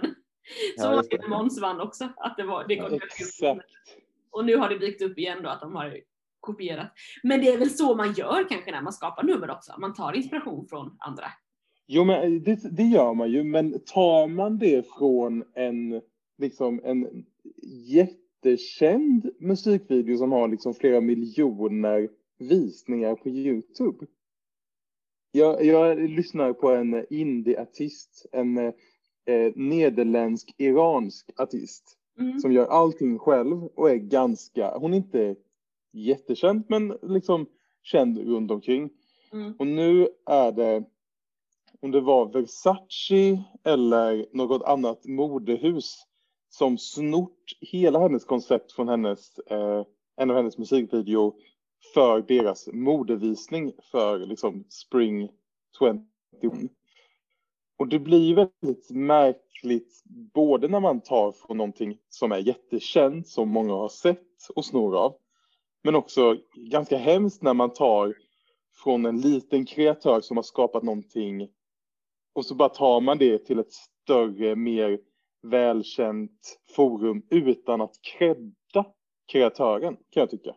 Så 0.78 0.86
Ja, 0.86 1.04
var 1.12 1.30
Måns 1.30 1.62
vann 1.62 1.82
också. 1.82 2.10
Att 2.18 2.38
det 2.38 2.44
var, 2.44 2.68
det 2.68 2.74
Ja, 2.74 2.90
kom 2.90 3.00
Exakt. 3.20 3.66
Och 4.32 4.46
nu 4.46 4.56
har 4.56 4.70
det 4.70 4.80
dykt 4.80 5.02
upp 5.02 5.18
igen 5.18 5.40
då 5.44 5.50
att 5.50 5.62
de 5.62 5.76
har 5.76 6.00
kopierat. 6.40 6.92
Men 7.24 7.42
det 7.42 7.48
är 7.48 7.58
väl 7.58 7.70
så 7.70 7.96
man 7.96 8.14
gör 8.14 8.50
kanske 8.50 8.72
när 8.72 8.82
man 8.82 8.94
skapar 8.94 9.24
nummer 9.24 9.50
också. 9.50 9.74
Man 9.80 9.94
tar 9.94 10.14
inspiration 10.14 10.68
från 10.68 10.98
andra. 11.00 11.26
Jo, 11.88 12.04
men 12.04 12.44
det, 12.44 12.60
det 12.78 12.84
gör 12.84 13.14
man 13.14 13.32
ju, 13.32 13.44
men 13.44 13.86
tar 13.86 14.28
man 14.28 14.58
det 14.60 14.88
från 14.98 15.44
en, 15.56 16.02
liksom 16.38 16.82
en 16.84 17.26
jättekänd 18.50 19.30
musikvideo 19.40 20.18
som 20.18 20.32
har 20.32 20.48
liksom 20.48 20.74
flera 20.74 21.02
miljoner 21.02 22.10
visningar 22.40 23.16
på 23.16 23.30
Youtube. 23.30 24.06
Jag, 25.32 25.66
jag 25.66 26.00
lyssnar 26.00 26.54
på 26.54 26.70
en 26.72 27.06
indie-artist, 27.10 28.26
en 28.32 28.58
eh, 28.58 28.74
nederländsk-iransk 29.56 31.32
artist 31.38 31.98
Mm. 32.20 32.40
som 32.40 32.52
gör 32.52 32.66
allting 32.66 33.20
själv 33.20 33.64
och 33.64 33.90
är 33.90 33.96
ganska, 33.96 34.78
hon 34.78 34.94
är 34.94 34.98
inte 34.98 35.36
jättekänd 35.92 36.64
men 36.70 36.98
liksom 37.02 37.46
känd 37.84 38.18
runt 38.18 38.52
omkring. 38.52 38.90
Mm. 39.34 39.54
Och 39.60 39.68
nu 39.68 40.08
är 40.26 40.52
det, 40.52 40.84
om 41.82 41.92
det 41.92 42.02
var 42.02 42.34
Versace 42.34 43.44
eller 43.64 44.36
något 44.36 44.64
annat 44.64 45.06
modehus 45.06 46.06
som 46.58 46.78
snort 46.78 47.58
hela 47.62 48.00
hennes 48.00 48.26
koncept 48.26 48.72
från 48.72 48.88
hennes, 48.88 49.40
eh, 49.40 49.86
en 50.18 50.30
av 50.30 50.36
hennes 50.36 50.58
musikvideor 50.58 51.34
för 51.94 52.22
deras 52.22 52.70
modevisning 52.74 53.72
för 53.92 54.20
liksom 54.20 54.66
Spring 54.70 55.30
21. 55.80 56.02
Och 57.78 57.88
det 57.88 58.00
blir 58.00 58.36
väldigt 58.36 58.90
märkligt 58.90 60.04
både 60.34 60.68
när 60.68 60.80
man 60.80 61.02
tar 61.02 61.32
från 61.32 61.58
någonting 61.58 61.98
som 62.10 62.32
är 62.32 62.38
jättekänt 62.38 63.28
som 63.28 63.50
många 63.50 63.74
har 63.74 63.90
sett 63.90 64.50
och 64.56 64.66
snor 64.66 64.98
av. 64.98 65.16
Men 65.84 65.96
också 65.96 66.38
ganska 66.56 66.98
hemskt 66.98 67.42
när 67.42 67.54
man 67.54 67.74
tar 67.74 68.16
från 68.84 69.06
en 69.06 69.22
liten 69.22 69.66
kreatör 69.66 70.22
som 70.22 70.38
har 70.38 70.44
skapat 70.44 70.84
någonting 70.84 71.50
och 72.34 72.46
så 72.46 72.56
bara 72.56 72.70
tar 72.70 73.02
man 73.02 73.18
det 73.18 73.38
till 73.38 73.60
ett 73.60 73.74
större, 73.74 74.56
mer 74.56 75.00
välkänt 75.50 76.60
forum 76.76 77.24
utan 77.30 77.82
att 77.82 77.96
credda 78.18 78.86
kreatören 79.32 79.96
kan 79.96 80.22
jag 80.22 80.30
tycka. 80.30 80.56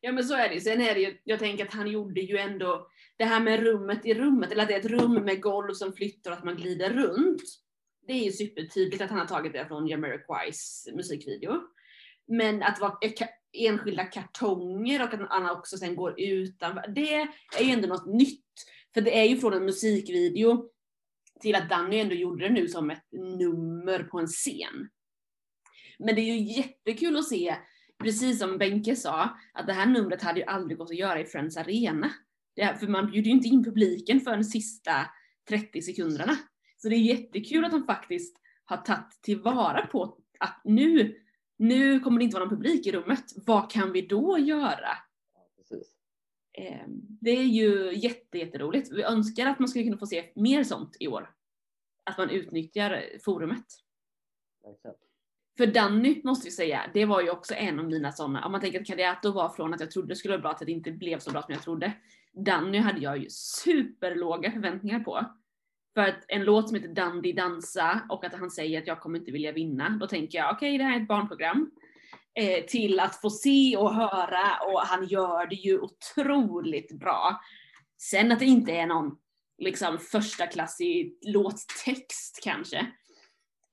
Ja 0.00 0.12
men 0.12 0.24
så 0.24 0.34
är 0.34 0.48
det. 0.48 0.60
Sen 0.60 0.80
är 0.80 0.94
det 0.94 1.00
ju, 1.00 1.18
jag 1.24 1.38
tänker 1.38 1.66
att 1.66 1.74
han 1.74 1.90
gjorde 1.90 2.20
ju 2.20 2.38
ändå 2.38 2.88
det 3.16 3.24
här 3.24 3.40
med 3.40 3.60
rummet 3.60 4.06
i 4.06 4.14
rummet, 4.14 4.52
eller 4.52 4.62
att 4.62 4.68
det 4.68 4.74
är 4.74 4.80
ett 4.80 5.00
rum 5.00 5.14
med 5.14 5.42
golv 5.42 5.72
som 5.72 5.92
flyttar 5.92 6.30
och 6.30 6.36
att 6.36 6.44
man 6.44 6.56
glider 6.56 6.90
runt. 6.90 7.42
Det 8.06 8.12
är 8.12 8.24
ju 8.24 8.32
supertydligt 8.32 9.02
att 9.02 9.10
han 9.10 9.18
har 9.18 9.26
tagit 9.26 9.52
det 9.52 9.66
från 9.68 9.88
Jamiroquais 9.88 10.88
musikvideo. 10.94 11.52
Men 12.26 12.62
att 12.62 12.80
vara 12.80 12.98
enskilda 13.52 14.04
kartonger 14.04 15.02
och 15.02 15.14
att 15.14 15.28
han 15.28 15.50
också 15.50 15.76
sen 15.76 15.96
går 15.96 16.20
utanför, 16.20 16.88
det 16.94 17.14
är 17.58 17.64
ju 17.64 17.70
ändå 17.70 17.88
något 17.88 18.06
nytt. 18.06 18.44
För 18.94 19.00
det 19.00 19.18
är 19.18 19.24
ju 19.24 19.36
från 19.36 19.52
en 19.52 19.64
musikvideo 19.64 20.68
till 21.44 21.54
att 21.54 21.68
Danny 21.68 21.98
ändå 21.98 22.14
gjorde 22.14 22.48
det 22.48 22.54
nu 22.54 22.68
som 22.68 22.90
ett 22.90 23.04
nummer 23.12 24.02
på 24.02 24.18
en 24.18 24.26
scen. 24.26 24.88
Men 25.98 26.14
det 26.14 26.20
är 26.20 26.34
ju 26.34 26.52
jättekul 26.56 27.16
att 27.16 27.28
se, 27.28 27.56
precis 28.02 28.38
som 28.38 28.58
Benke 28.58 28.96
sa, 28.96 29.38
att 29.52 29.66
det 29.66 29.72
här 29.72 29.86
numret 29.86 30.22
hade 30.22 30.40
ju 30.40 30.46
aldrig 30.46 30.78
gått 30.78 30.90
att 30.90 30.96
göra 30.96 31.20
i 31.20 31.24
Friends 31.24 31.56
Arena. 31.56 32.10
Det 32.56 32.64
här, 32.64 32.74
för 32.74 32.86
man 32.86 33.10
bjuder 33.10 33.26
ju 33.26 33.36
inte 33.36 33.48
in 33.48 33.64
publiken 33.64 34.20
för 34.20 34.36
de 34.36 34.44
sista 34.44 34.92
30 35.48 35.82
sekunderna. 35.82 36.36
Så 36.76 36.88
det 36.88 36.96
är 36.96 36.98
jättekul 36.98 37.64
att 37.64 37.72
de 37.72 37.84
faktiskt 37.84 38.36
har 38.64 38.76
tagit 38.76 39.22
tillvara 39.22 39.86
på 39.86 40.18
att 40.38 40.60
nu, 40.64 41.14
nu 41.58 42.00
kommer 42.00 42.18
det 42.18 42.24
inte 42.24 42.36
vara 42.36 42.44
någon 42.44 42.56
publik 42.56 42.86
i 42.86 42.92
rummet. 42.92 43.24
Vad 43.46 43.70
kan 43.70 43.92
vi 43.92 44.06
då 44.06 44.38
göra? 44.38 44.88
Precis. 46.56 46.72
Eh, 46.72 46.86
Det 47.20 47.30
är 47.30 47.44
ju 47.44 47.92
jätte, 47.94 48.38
jätteroligt. 48.38 48.92
Vi 48.92 49.02
önskar 49.02 49.46
att 49.46 49.58
man 49.58 49.68
skulle 49.68 49.84
kunna 49.84 49.98
få 49.98 50.06
se 50.06 50.24
mer 50.34 50.64
sånt 50.64 50.96
i 51.00 51.08
år. 51.08 51.30
Att 52.04 52.18
man 52.18 52.30
utnyttjar 52.30 53.02
forumet. 53.24 53.64
För 55.56 55.66
Danny 55.66 56.20
måste 56.24 56.46
vi 56.46 56.50
säga, 56.50 56.90
det 56.94 57.04
var 57.04 57.20
ju 57.20 57.30
också 57.30 57.54
en 57.54 57.78
av 57.78 57.84
mina 57.84 58.12
sådana, 58.12 58.44
om 58.46 58.52
man 58.52 58.60
tänker 58.60 58.80
att 58.80 58.86
Kadiato 58.86 59.32
var 59.32 59.48
från 59.48 59.74
att 59.74 59.80
jag 59.80 59.90
trodde 59.90 60.08
det 60.08 60.16
skulle 60.16 60.34
vara 60.34 60.42
bra 60.42 60.52
till 60.54 60.64
att 60.64 60.66
det 60.66 60.72
inte 60.72 60.92
blev 60.92 61.18
så 61.18 61.30
bra 61.30 61.42
som 61.42 61.54
jag 61.54 61.62
trodde. 61.62 61.92
Danny 62.32 62.78
hade 62.78 63.00
jag 63.00 63.18
ju 63.18 63.26
superlåga 63.30 64.52
förväntningar 64.52 65.00
på. 65.00 65.26
För 65.94 66.00
att 66.00 66.24
en 66.28 66.44
låt 66.44 66.68
som 66.68 66.76
heter 66.76 66.94
Dandy 66.94 67.32
dansa 67.32 68.00
och 68.08 68.24
att 68.24 68.34
han 68.34 68.50
säger 68.50 68.80
att 68.80 68.86
jag 68.86 69.00
kommer 69.00 69.18
inte 69.18 69.32
vilja 69.32 69.52
vinna, 69.52 69.88
då 70.00 70.06
tänker 70.06 70.38
jag 70.38 70.54
okej 70.54 70.78
det 70.78 70.84
här 70.84 70.96
är 70.98 71.02
ett 71.02 71.08
barnprogram. 71.08 71.70
Eh, 72.36 72.64
till 72.64 73.00
att 73.00 73.20
få 73.20 73.30
se 73.30 73.76
och 73.76 73.94
höra 73.94 74.58
och 74.66 74.80
han 74.80 75.06
gör 75.06 75.46
det 75.46 75.54
ju 75.54 75.80
otroligt 75.80 76.98
bra. 76.98 77.40
Sen 77.98 78.32
att 78.32 78.38
det 78.38 78.44
inte 78.44 78.72
är 78.72 78.86
någon 78.86 79.18
liksom 79.58 79.98
förstaklassig 79.98 81.18
låttext 81.22 82.40
kanske 82.42 82.86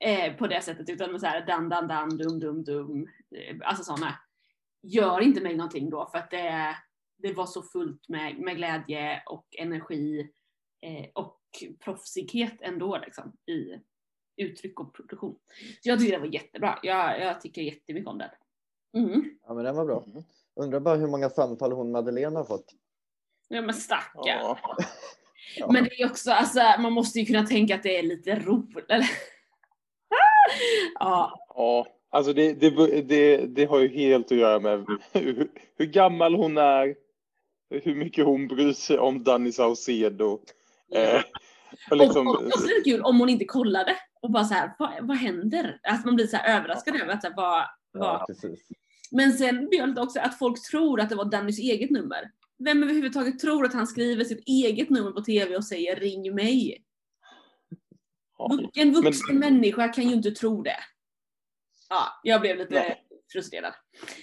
eh, 0.04 0.36
på 0.36 0.46
det 0.46 0.60
sättet 0.60 0.88
utan 0.88 1.20
så 1.20 1.26
här 1.26 1.46
dan 1.46 1.68
dan 1.68 1.88
dan 1.88 2.16
dum 2.16 2.40
dum 2.40 2.64
dum 2.64 3.08
eh, 3.36 3.56
alltså 3.64 3.84
sådana 3.84 4.18
gör 4.82 5.20
inte 5.20 5.40
mig 5.40 5.56
någonting 5.56 5.90
då 5.90 6.08
för 6.12 6.18
att 6.18 6.30
det, 6.30 6.76
det 7.18 7.32
var 7.32 7.46
så 7.46 7.62
fullt 7.62 8.08
med, 8.08 8.38
med 8.38 8.56
glädje 8.56 9.22
och 9.26 9.46
energi 9.58 10.30
eh, 10.86 11.06
och 11.14 11.40
proffsighet 11.84 12.56
ändå 12.60 12.98
liksom 12.98 13.36
i, 13.46 13.80
uttryck 14.36 14.80
och 14.80 14.94
produktion. 14.94 15.38
Så 15.80 15.88
jag 15.88 15.98
tycker 15.98 16.12
det 16.12 16.26
var 16.26 16.34
jättebra. 16.34 16.78
Jag, 16.82 17.20
jag 17.20 17.40
tycker 17.40 17.62
jättemycket 17.62 18.08
om 18.08 18.18
den. 18.18 18.30
Mm. 18.94 19.38
Ja, 19.46 19.54
men 19.54 19.64
den 19.64 19.76
var 19.76 19.84
bra. 19.84 20.04
Mm. 20.06 20.24
Undrar 20.56 20.80
bara 20.80 20.96
hur 20.96 21.06
många 21.06 21.30
samtal 21.30 21.72
hon 21.72 21.92
Madeleine 21.92 22.38
har 22.38 22.44
fått. 22.44 22.66
Ja 23.48 23.62
men 23.62 23.74
stackarn. 23.74 24.24
Ja. 24.24 24.58
Ja. 25.56 25.72
Men 25.72 25.84
det 25.84 26.02
är 26.02 26.10
också, 26.10 26.30
alltså 26.30 26.60
man 26.78 26.92
måste 26.92 27.18
ju 27.18 27.26
kunna 27.26 27.46
tänka 27.46 27.74
att 27.74 27.82
det 27.82 27.98
är 27.98 28.02
lite 28.02 28.34
roligt. 28.34 28.86
ja, 30.94 31.42
Ja, 31.54 31.86
alltså 32.10 32.32
det, 32.32 32.52
det, 32.52 33.02
det, 33.02 33.36
det 33.36 33.64
har 33.64 33.80
ju 33.80 33.88
helt 33.88 34.32
att 34.32 34.38
göra 34.38 34.60
med 34.60 34.86
hur, 35.12 35.50
hur 35.76 35.86
gammal 35.86 36.34
hon 36.34 36.58
är, 36.58 36.94
hur 37.70 37.94
mycket 37.94 38.24
hon 38.24 38.48
bryr 38.48 38.72
sig 38.72 38.98
om 38.98 39.24
Danny 39.24 39.52
Saucedo. 39.52 40.40
Eh, 40.94 41.22
och 41.90 41.96
liksom, 41.96 42.26
och, 42.26 42.34
och 42.34 42.46
också 42.46 42.66
lite 42.66 42.90
kul 42.90 43.02
om 43.02 43.20
hon 43.20 43.28
inte 43.28 43.44
kollade 43.44 43.96
och 44.20 44.30
bara 44.30 44.44
så 44.44 44.54
här, 44.54 44.72
vad, 44.78 44.90
vad 45.00 45.16
händer? 45.16 45.80
Att 45.82 46.04
man 46.04 46.14
blir 46.14 46.26
så 46.26 46.36
här 46.36 46.58
överraskad 46.58 46.96
över 46.96 47.12
att 47.12 47.22
så 47.22 47.28
här, 47.28 47.36
vad, 47.36 47.64
vad. 47.92 48.08
Ja, 48.08 48.24
precis. 48.26 48.68
Men 49.12 49.32
sen 49.32 49.68
blir 49.68 49.78
jag 49.78 49.88
lite 49.88 50.00
också 50.00 50.20
att 50.20 50.38
folk 50.38 50.70
tror 50.70 51.00
att 51.00 51.08
det 51.08 51.14
var 51.14 51.24
Dannys 51.24 51.58
eget 51.58 51.90
nummer. 51.90 52.30
Vem 52.58 52.82
överhuvudtaget 52.82 53.38
tror 53.38 53.66
att 53.66 53.74
han 53.74 53.86
skriver 53.86 54.24
sitt 54.24 54.48
eget 54.48 54.90
nummer 54.90 55.10
på 55.10 55.20
TV 55.20 55.56
och 55.56 55.64
säger 55.64 55.96
ring 55.96 56.34
mig? 56.34 56.84
ja. 58.38 58.58
En 58.74 58.92
vuxen 58.92 59.38
människa 59.38 59.88
kan 59.88 60.08
ju 60.08 60.14
inte 60.14 60.30
tro 60.30 60.62
det. 60.62 60.76
Ja, 61.88 62.20
jag 62.22 62.40
blev 62.40 62.56
lite 62.56 62.74
Nej. 62.74 63.06
frustrerad. 63.32 63.74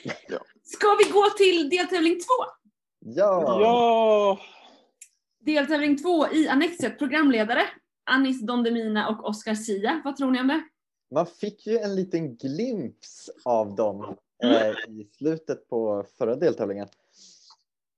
Ja. 0.04 0.40
Ska 0.64 0.88
vi 1.06 1.12
gå 1.12 1.26
till 1.38 1.70
deltävling 1.70 2.14
två? 2.16 2.46
Ja. 3.00 3.62
ja, 3.62 4.40
Deltävling 5.40 5.98
två 5.98 6.28
i 6.28 6.48
Annexet, 6.48 7.00
programledare 7.00 7.62
Anis 8.04 8.42
Don 8.42 8.64
Demina 8.64 9.10
och 9.10 9.30
Oscar 9.30 9.56
Sia. 9.56 10.02
Vad 10.06 10.16
tror 10.16 10.32
ni 10.32 10.40
om 10.40 10.48
det? 10.48 10.64
Man 11.14 11.26
fick 11.26 11.68
ju 11.68 11.78
en 11.78 11.96
liten 11.96 12.36
glimt 12.36 13.08
av 13.46 13.76
dem 13.76 14.16
i 14.88 15.10
slutet 15.18 15.70
på 15.70 16.06
förra 16.18 16.36
deltävlingen. 16.36 16.88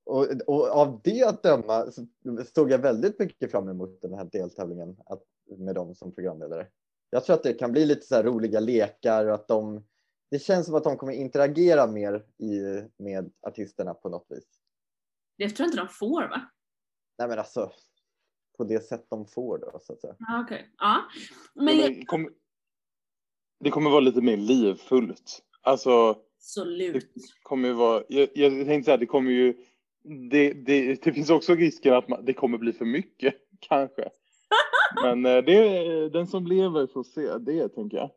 Och, 0.05 0.27
och 0.47 0.69
av 0.69 1.01
det 1.03 1.23
att 1.23 1.43
döma 1.43 1.91
så 1.91 2.05
stod 2.45 2.71
jag 2.71 2.79
väldigt 2.79 3.19
mycket 3.19 3.51
fram 3.51 3.69
emot 3.69 4.01
den 4.01 4.13
här 4.13 4.29
deltävlingen 4.31 4.97
att, 5.05 5.23
med 5.57 5.75
dem 5.75 5.95
som 5.95 6.15
programledare. 6.15 6.67
Jag 7.09 7.25
tror 7.25 7.35
att 7.35 7.43
det 7.43 7.53
kan 7.53 7.71
bli 7.71 7.85
lite 7.85 8.05
så 8.05 8.15
här 8.15 8.23
roliga 8.23 8.59
lekar 8.59 9.25
och 9.25 9.33
att 9.33 9.47
de 9.47 9.83
det 10.31 10.39
känns 10.39 10.65
som 10.65 10.75
att 10.75 10.83
de 10.83 10.97
kommer 10.97 11.13
interagera 11.13 11.87
mer 11.87 12.25
i, 12.37 12.81
med 12.97 13.31
artisterna 13.41 13.93
på 13.93 14.09
något 14.09 14.25
vis. 14.29 14.45
Det 15.37 15.49
tror 15.49 15.65
jag 15.65 15.67
inte 15.67 15.77
de 15.77 15.87
får 15.87 16.21
va? 16.21 16.41
Nej 17.17 17.27
men 17.27 17.39
alltså 17.39 17.71
på 18.57 18.63
det 18.63 18.79
sätt 18.79 19.05
de 19.09 19.25
får 19.25 19.57
då 19.57 19.79
så 19.81 19.93
att 19.93 20.01
säga. 20.01 20.15
Ja, 20.19 20.41
Okej. 20.45 20.71
Ja. 20.77 21.03
Men 21.53 21.77
det, 21.77 22.05
kommer, 22.05 22.31
det 23.59 23.69
kommer 23.69 23.89
vara 23.89 23.99
lite 23.99 24.21
mer 24.21 24.37
livfullt. 24.37 25.43
Alltså, 25.61 26.17
absolut. 26.41 27.11
kommer 27.43 27.67
ju 27.67 27.73
vara, 27.73 28.03
jag, 28.07 28.29
jag 28.33 28.65
tänkte 28.65 28.91
här, 28.91 28.97
det 28.97 29.05
kommer 29.05 29.31
ju, 29.31 29.53
det, 30.31 30.53
det, 30.53 31.03
det 31.03 31.13
finns 31.13 31.29
också 31.29 31.55
risken 31.55 31.93
att 31.93 32.07
man, 32.07 32.25
det 32.25 32.33
kommer 32.33 32.57
bli 32.57 32.73
för 32.73 32.85
mycket, 32.85 33.35
kanske. 33.59 34.09
Men 35.03 35.25
eh, 35.25 35.43
det 35.43 35.53
är 35.53 36.09
den 36.09 36.27
som 36.27 36.47
lever 36.47 36.87
får 36.87 37.03
se 37.03 37.37
det, 37.37 37.69
tänker 37.69 37.97
jag. 37.97 38.11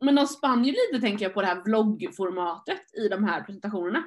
Men 0.00 0.14
de 0.14 0.26
spann 0.26 0.64
ju 0.64 0.72
lite 0.72 1.06
tänker 1.06 1.24
jag 1.24 1.34
på 1.34 1.40
det 1.40 1.46
här 1.46 1.62
vloggformatet 1.64 2.94
i 3.04 3.08
de 3.08 3.24
här 3.24 3.42
presentationerna. 3.42 4.04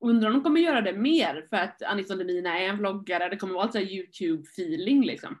Undrar 0.00 0.28
om 0.28 0.34
de 0.34 0.42
kommer 0.42 0.60
göra 0.60 0.80
det 0.80 0.92
mer 0.92 1.46
för 1.50 1.56
att 1.56 1.82
Anis 1.82 2.08
Don 2.08 2.18
Demina 2.18 2.58
är 2.58 2.68
en 2.68 2.78
vloggare, 2.78 3.28
det 3.28 3.36
kommer 3.36 3.54
vara 3.54 3.66
lite 3.66 3.78
YouTube-feeling 3.78 5.04
liksom. 5.04 5.38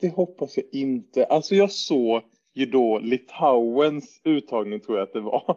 Det 0.00 0.08
hoppas 0.08 0.56
jag 0.56 0.66
inte. 0.72 1.24
Alltså 1.24 1.54
jag 1.54 1.72
såg 1.72 2.22
ju 2.56 2.66
då 2.66 2.98
Litauens 2.98 4.20
uttagning 4.24 4.80
tror 4.80 4.98
jag 4.98 5.06
att 5.06 5.12
det 5.12 5.20
var. 5.20 5.56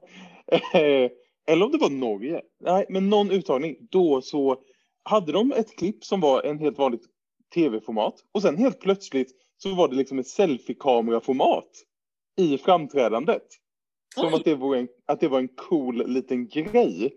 Eh, 0.73 1.11
Eller 1.47 1.65
om 1.65 1.71
det 1.71 1.77
var 1.77 1.89
Norge. 1.89 2.41
Nej, 2.59 2.85
men 2.89 3.09
någon 3.09 3.31
uttagning. 3.31 3.75
Då 3.91 4.21
så 4.21 4.57
hade 5.03 5.31
de 5.31 5.51
ett 5.51 5.77
klipp 5.77 6.03
som 6.03 6.19
var 6.21 6.43
en 6.43 6.59
helt 6.59 6.77
vanligt 6.77 7.05
tv-format. 7.53 8.15
Och 8.31 8.41
sen 8.41 8.57
helt 8.57 8.79
plötsligt 8.79 9.31
så 9.57 9.75
var 9.75 9.87
det 9.87 9.95
liksom 9.95 10.19
ett 10.19 10.27
selfie-kamera-format 10.27 11.69
i 12.37 12.57
framträdandet. 12.57 13.43
Som 14.15 14.33
att 14.33 14.43
det, 14.43 14.55
var 14.55 14.75
en, 14.75 14.87
att 15.05 15.19
det 15.19 15.27
var 15.27 15.39
en 15.39 15.47
cool 15.47 16.07
liten 16.07 16.47
grej. 16.47 17.13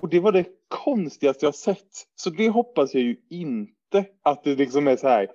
Och 0.00 0.08
det 0.08 0.20
var 0.20 0.32
det 0.32 0.46
konstigaste 0.68 1.46
jag 1.46 1.54
sett. 1.54 2.06
Så 2.14 2.30
det 2.30 2.48
hoppas 2.48 2.94
jag 2.94 3.02
ju 3.02 3.16
inte 3.30 4.04
att 4.22 4.44
det 4.44 4.54
liksom 4.54 4.88
är 4.88 4.96
så 4.96 5.08
här. 5.08 5.28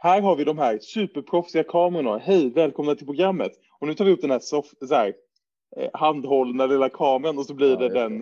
Här 0.00 0.20
har 0.20 0.36
vi 0.36 0.44
de 0.44 0.58
här 0.58 0.78
superproffsiga 0.78 1.64
kamerorna. 1.64 2.18
Hej, 2.18 2.50
välkomna 2.50 2.94
till 2.94 3.06
programmet. 3.06 3.52
Och 3.78 3.86
nu 3.86 3.94
tar 3.94 4.04
vi 4.04 4.10
upp 4.12 4.20
den 4.20 4.30
här, 4.30 4.38
soff, 4.38 4.66
så 4.88 4.94
här 4.94 5.14
eh, 5.76 5.90
handhållna 5.92 6.66
lilla 6.66 6.88
kameran 6.88 7.38
och 7.38 7.46
så 7.46 7.54
blir 7.54 7.70
Ja, 7.70 7.76
det 7.76 7.88
det. 7.88 7.94
den 7.94 8.18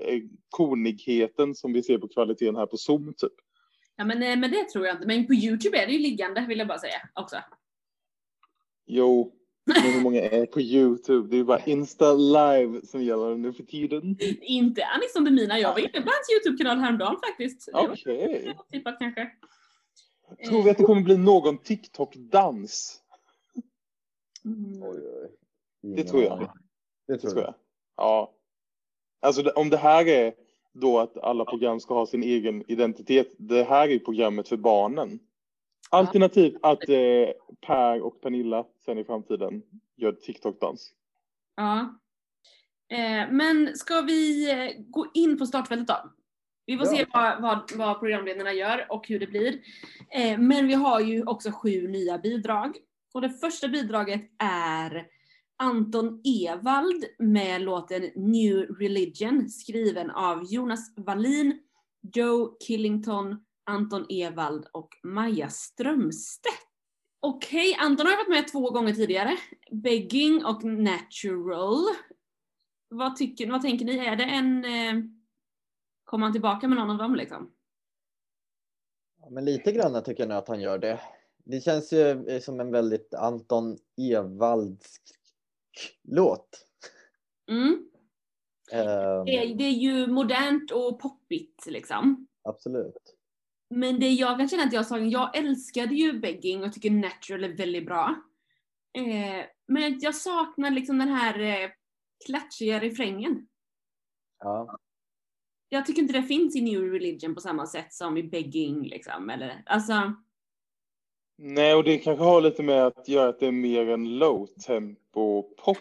eh, 0.00 0.20
konigheten 0.50 1.54
som 1.54 1.72
vi 1.72 1.82
ser 1.82 1.98
på 1.98 2.08
kvaliteten 2.08 2.56
här 2.56 2.66
på 2.66 2.76
Zoom 2.76 3.14
typ. 3.16 3.32
Ja 3.96 4.04
men, 4.04 4.22
eh, 4.22 4.36
men 4.38 4.50
det 4.50 4.68
tror 4.68 4.86
jag 4.86 4.94
inte. 4.96 5.06
Men 5.06 5.26
på 5.26 5.34
YouTube 5.34 5.78
är 5.78 5.86
det 5.86 5.92
ju 5.92 5.98
liggande 5.98 6.46
vill 6.48 6.58
jag 6.58 6.68
bara 6.68 6.78
säga 6.78 7.00
också. 7.14 7.36
Jo, 8.86 9.32
men 9.66 9.92
hur 9.92 10.00
många 10.02 10.20
är 10.20 10.46
på 10.46 10.60
YouTube? 10.60 11.28
Det 11.28 11.36
är 11.36 11.38
ju 11.38 11.44
bara 11.44 11.64
Insta 11.64 12.12
live 12.12 12.80
som 12.86 13.02
gäller 13.02 13.36
nu 13.36 13.52
för 13.52 13.62
tiden. 13.62 14.16
Inte 14.42 14.84
Anis 14.84 15.14
Don 15.14 15.24
Demina, 15.24 15.58
jag 15.58 15.72
var 15.72 15.78
inne 15.78 15.90
på 15.90 15.98
hans 15.98 16.30
YouTube-kanal 16.34 16.78
häromdagen 16.78 17.16
faktiskt. 17.28 17.66
Det 17.66 17.72
var 17.72 17.88
Okej. 17.92 18.56
tippat 18.72 18.98
kanske. 18.98 19.30
Tror 20.48 20.62
vi 20.62 20.70
att 20.70 20.78
det 20.78 20.84
kommer 20.84 21.02
bli 21.02 21.16
någon 21.16 21.58
TikTok-dans? 21.58 23.00
Mm. 24.44 24.82
Oj, 24.82 24.98
oj. 25.22 25.30
Det 25.96 26.04
tror 26.04 26.22
jag. 26.22 26.38
Det 26.38 26.48
Det 27.06 27.18
tror 27.18 27.30
tror 27.30 27.42
jag. 27.42 27.48
jag. 27.48 27.54
Ja. 27.96 28.32
Alltså 29.20 29.50
om 29.50 29.70
det 29.70 29.76
här 29.76 30.08
är 30.08 30.34
då 30.72 30.98
att 30.98 31.18
alla 31.18 31.44
program 31.44 31.80
ska 31.80 31.94
ha 31.94 32.06
sin 32.06 32.22
egen 32.22 32.64
identitet. 32.70 33.34
Det 33.38 33.64
här 33.64 33.88
är 33.88 33.98
programmet 33.98 34.48
för 34.48 34.56
barnen. 34.56 35.18
Alternativt 35.90 36.56
att 36.62 36.88
eh, 36.88 37.28
Per 37.66 38.00
och 38.02 38.20
Pernilla 38.20 38.66
sen 38.84 38.98
i 38.98 39.04
framtiden 39.04 39.62
gör 39.96 40.12
TikTok-dans. 40.12 40.92
Ja. 41.56 41.98
Eh, 42.88 43.30
men 43.30 43.76
ska 43.76 44.00
vi 44.00 44.50
eh, 44.50 44.80
gå 44.90 45.06
in 45.14 45.38
på 45.38 45.46
startfältet 45.46 45.88
då? 45.88 46.10
Vi 46.66 46.76
får 46.78 46.86
Ja. 46.86 46.92
se 46.92 47.06
vad, 47.12 47.42
vad, 47.42 47.72
vad 47.76 48.00
programledarna 48.00 48.52
gör 48.52 48.86
och 48.90 49.08
hur 49.08 49.20
det 49.20 49.26
blir. 49.26 49.60
Eh, 50.10 50.38
men 50.38 50.66
vi 50.68 50.74
har 50.74 51.00
ju 51.00 51.24
också 51.24 51.50
sju 51.52 51.88
nya 51.88 52.18
bidrag. 52.18 52.76
Och 53.14 53.20
det 53.20 53.30
första 53.30 53.68
bidraget 53.68 54.20
är 54.38 55.06
Anton 55.56 56.20
Ewald 56.24 57.04
med 57.18 57.62
låten 57.62 58.02
New 58.16 58.56
Religion 58.56 59.48
skriven 59.48 60.10
av 60.10 60.44
Jonas 60.44 60.94
Wallin, 60.96 61.58
Joe 62.14 62.56
Killington, 62.66 63.44
Anton 63.66 64.06
Ewald 64.08 64.66
och 64.72 64.88
Maja 65.02 65.48
Strömstedt. 65.48 66.54
Okej, 67.20 67.76
Anton 67.80 68.06
har 68.06 68.16
varit 68.16 68.28
med 68.28 68.52
två 68.52 68.70
gånger 68.70 68.92
tidigare. 68.94 69.36
Begging 69.70 70.44
och 70.44 70.64
Natural. 70.64 71.84
Vad, 72.88 73.16
tycker, 73.16 73.50
vad 73.50 73.62
tänker 73.62 73.84
ni? 73.84 73.98
Är 73.98 74.16
det 74.16 74.24
en... 74.24 74.64
Eh, 74.64 75.04
kommer 76.12 76.26
han 76.26 76.32
tillbaka 76.32 76.68
med 76.68 76.78
någon 76.78 76.90
av 76.90 76.98
dem 76.98 77.14
liksom? 77.14 77.52
Ja, 79.20 79.30
men 79.30 79.44
lite 79.44 79.72
grann 79.72 80.04
tycker 80.04 80.22
jag 80.22 80.28
nog 80.28 80.38
att 80.38 80.48
han 80.48 80.60
gör 80.60 80.78
det. 80.78 81.00
Det 81.44 81.60
känns 81.60 81.92
ju 81.92 82.28
eh, 82.28 82.40
som 82.40 82.60
en 82.60 82.70
väldigt 82.70 83.14
Anton 83.14 83.78
Ewaldsk 83.96 85.02
låt. 86.02 86.66
Mm. 87.50 87.88
Ehm, 88.72 89.24
Det, 89.24 89.36
är, 89.36 89.54
det 89.54 89.64
är 89.64 89.70
ju 89.70 90.06
modernt 90.06 90.70
och 90.70 91.00
poppigt 91.00 91.66
liksom. 91.66 92.26
absolut. 92.42 93.16
Men 93.70 94.00
det 94.00 94.08
jag 94.08 94.38
kan 94.38 94.48
känna 94.48 94.62
att 94.62 94.72
jag 94.72 94.86
sa, 94.86 94.98
jag 94.98 95.36
älskade 95.36 95.94
ju 95.94 96.20
Begging 96.20 96.64
och 96.64 96.72
tycker 96.72 96.90
Natural 96.90 97.44
är 97.44 97.56
väldigt 97.56 97.86
bra. 97.86 98.14
Eh, 98.98 99.46
men 99.66 100.00
jag 100.00 100.14
saknar 100.14 100.70
liksom 100.70 100.98
den 100.98 101.08
här 101.08 101.40
eh, 101.40 101.70
klatschiga 102.26 102.80
refrängen. 102.80 103.48
Ja. 104.38 104.78
Jag 105.74 105.86
tycker 105.86 106.02
inte 106.02 106.12
det 106.14 106.22
finns 106.22 106.56
i 106.56 106.60
New 106.60 106.80
Religion 106.92 107.34
på 107.34 107.40
samma 107.40 107.66
sätt 107.66 107.92
som 107.92 108.16
i 108.16 108.22
Begging 108.22 108.82
liksom. 108.82 109.30
Eller, 109.30 109.62
alltså, 109.66 110.12
Nej, 111.38 111.74
och 111.74 111.84
det 111.84 111.98
kanske 111.98 112.24
har 112.24 112.40
lite 112.40 112.62
med 112.62 112.86
att 112.86 113.08
göra 113.08 113.28
att 113.28 113.40
det 113.40 113.46
är 113.46 113.52
mer 113.52 113.88
en 113.88 114.18
low 114.18 114.46
tempo 114.46 115.42
pop. 115.42 115.76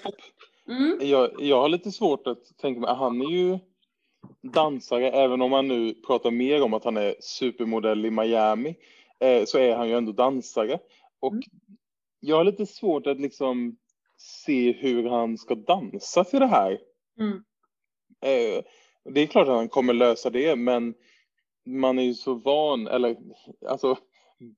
mm, 0.67 0.97
Jag, 1.01 1.31
jag 1.39 1.61
har 1.61 1.69
lite 1.69 1.91
svårt 1.91 2.27
att 2.27 2.57
tänka 2.57 2.81
mig, 2.81 2.95
han 2.95 3.21
är 3.21 3.29
ju 3.31 3.59
dansare, 4.53 5.11
även 5.11 5.41
om 5.41 5.51
han 5.51 5.67
nu 5.67 5.93
pratar 5.93 6.31
mer 6.31 6.63
om 6.63 6.73
att 6.73 6.83
han 6.83 6.97
är 6.97 7.15
supermodell 7.19 8.05
i 8.05 8.11
Miami, 8.11 8.75
eh, 9.19 9.45
så 9.45 9.57
är 9.57 9.75
han 9.75 9.89
ju 9.89 9.95
ändå 9.97 10.11
dansare. 10.11 10.79
Och 11.19 11.33
Mm. 11.33 11.43
jag 12.19 12.35
har 12.37 12.43
lite 12.43 12.65
svårt 12.65 13.07
att 13.07 13.19
liksom 13.21 13.77
se 14.17 14.71
hur 14.71 15.09
han 15.09 15.37
ska 15.37 15.55
dansa 15.55 16.23
till 16.23 16.39
det 16.39 16.47
här. 16.47 16.79
mm. 17.19 17.43
Eh, 18.25 18.63
det 19.09 19.21
är 19.21 19.27
klart 19.27 19.47
att 19.47 19.55
han 19.55 19.69
kommer 19.69 19.93
lösa 19.93 20.29
det, 20.29 20.55
men 20.55 20.93
man 21.65 21.99
är 21.99 22.03
ju 22.03 22.13
så 22.13 22.33
van, 22.33 22.87
eller 22.87 23.17
alltså 23.67 23.97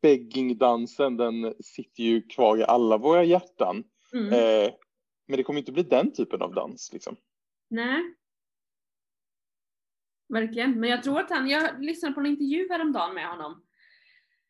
begging-dansen, 0.01 1.17
den 1.17 1.53
sitter 1.59 2.03
ju 2.03 2.21
kvar 2.21 2.57
i 2.57 2.63
alla 2.63 2.97
våra 2.97 3.23
hjärtan. 3.23 3.83
Mm. 4.13 4.33
Eh, 4.33 4.73
men 5.27 5.37
det 5.37 5.43
kommer 5.43 5.59
inte 5.59 5.71
bli 5.71 5.83
den 5.83 6.13
typen 6.13 6.41
av 6.41 6.53
dans 6.53 6.93
liksom. 6.93 7.15
Nej. 7.69 8.15
Verkligen. 10.29 10.79
Men 10.79 10.89
jag 10.89 11.03
tror 11.03 11.19
att 11.19 11.29
han, 11.29 11.49
jag 11.49 11.83
lyssnade 11.83 12.13
på 12.13 12.19
en 12.19 12.25
intervju 12.25 12.67
häromdagen 12.69 13.15
med 13.15 13.27
honom. 13.27 13.63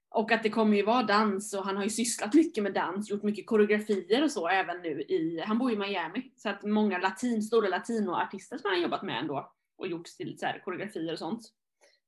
Och 0.09 0.31
att 0.31 0.43
det 0.43 0.49
kommer 0.49 0.77
ju 0.77 0.83
vara 0.83 1.03
dans 1.03 1.53
och 1.53 1.65
han 1.65 1.77
har 1.77 1.83
ju 1.83 1.89
sysslat 1.89 2.33
mycket 2.33 2.63
med 2.63 2.73
dans, 2.73 3.09
gjort 3.09 3.23
mycket 3.23 3.45
koreografier 3.45 4.23
och 4.23 4.31
så 4.31 4.47
även 4.47 4.81
nu 4.81 5.01
i, 5.01 5.43
han 5.45 5.57
bor 5.57 5.71
i 5.71 5.77
Miami. 5.77 6.31
Så 6.35 6.49
att 6.49 6.63
många 6.63 6.97
latin, 6.97 7.41
stora 7.41 7.67
latinoartister 7.67 8.57
som 8.57 8.69
han 8.69 8.77
har 8.77 8.83
jobbat 8.83 9.03
med 9.03 9.19
ändå 9.19 9.53
och 9.83 9.89
gjort 9.89 10.05
till 10.05 10.39
så 10.39 10.45
här, 10.45 10.59
koreografier 10.59 11.13
och 11.13 11.19
sånt. 11.19 11.41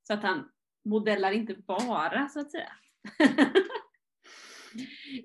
Så 0.07 0.13
att 0.13 0.23
han 0.23 0.51
modellar 0.85 1.31
inte 1.31 1.53
bara 1.53 2.29
så 2.29 2.39
att 2.39 2.51
säga. 2.51 2.71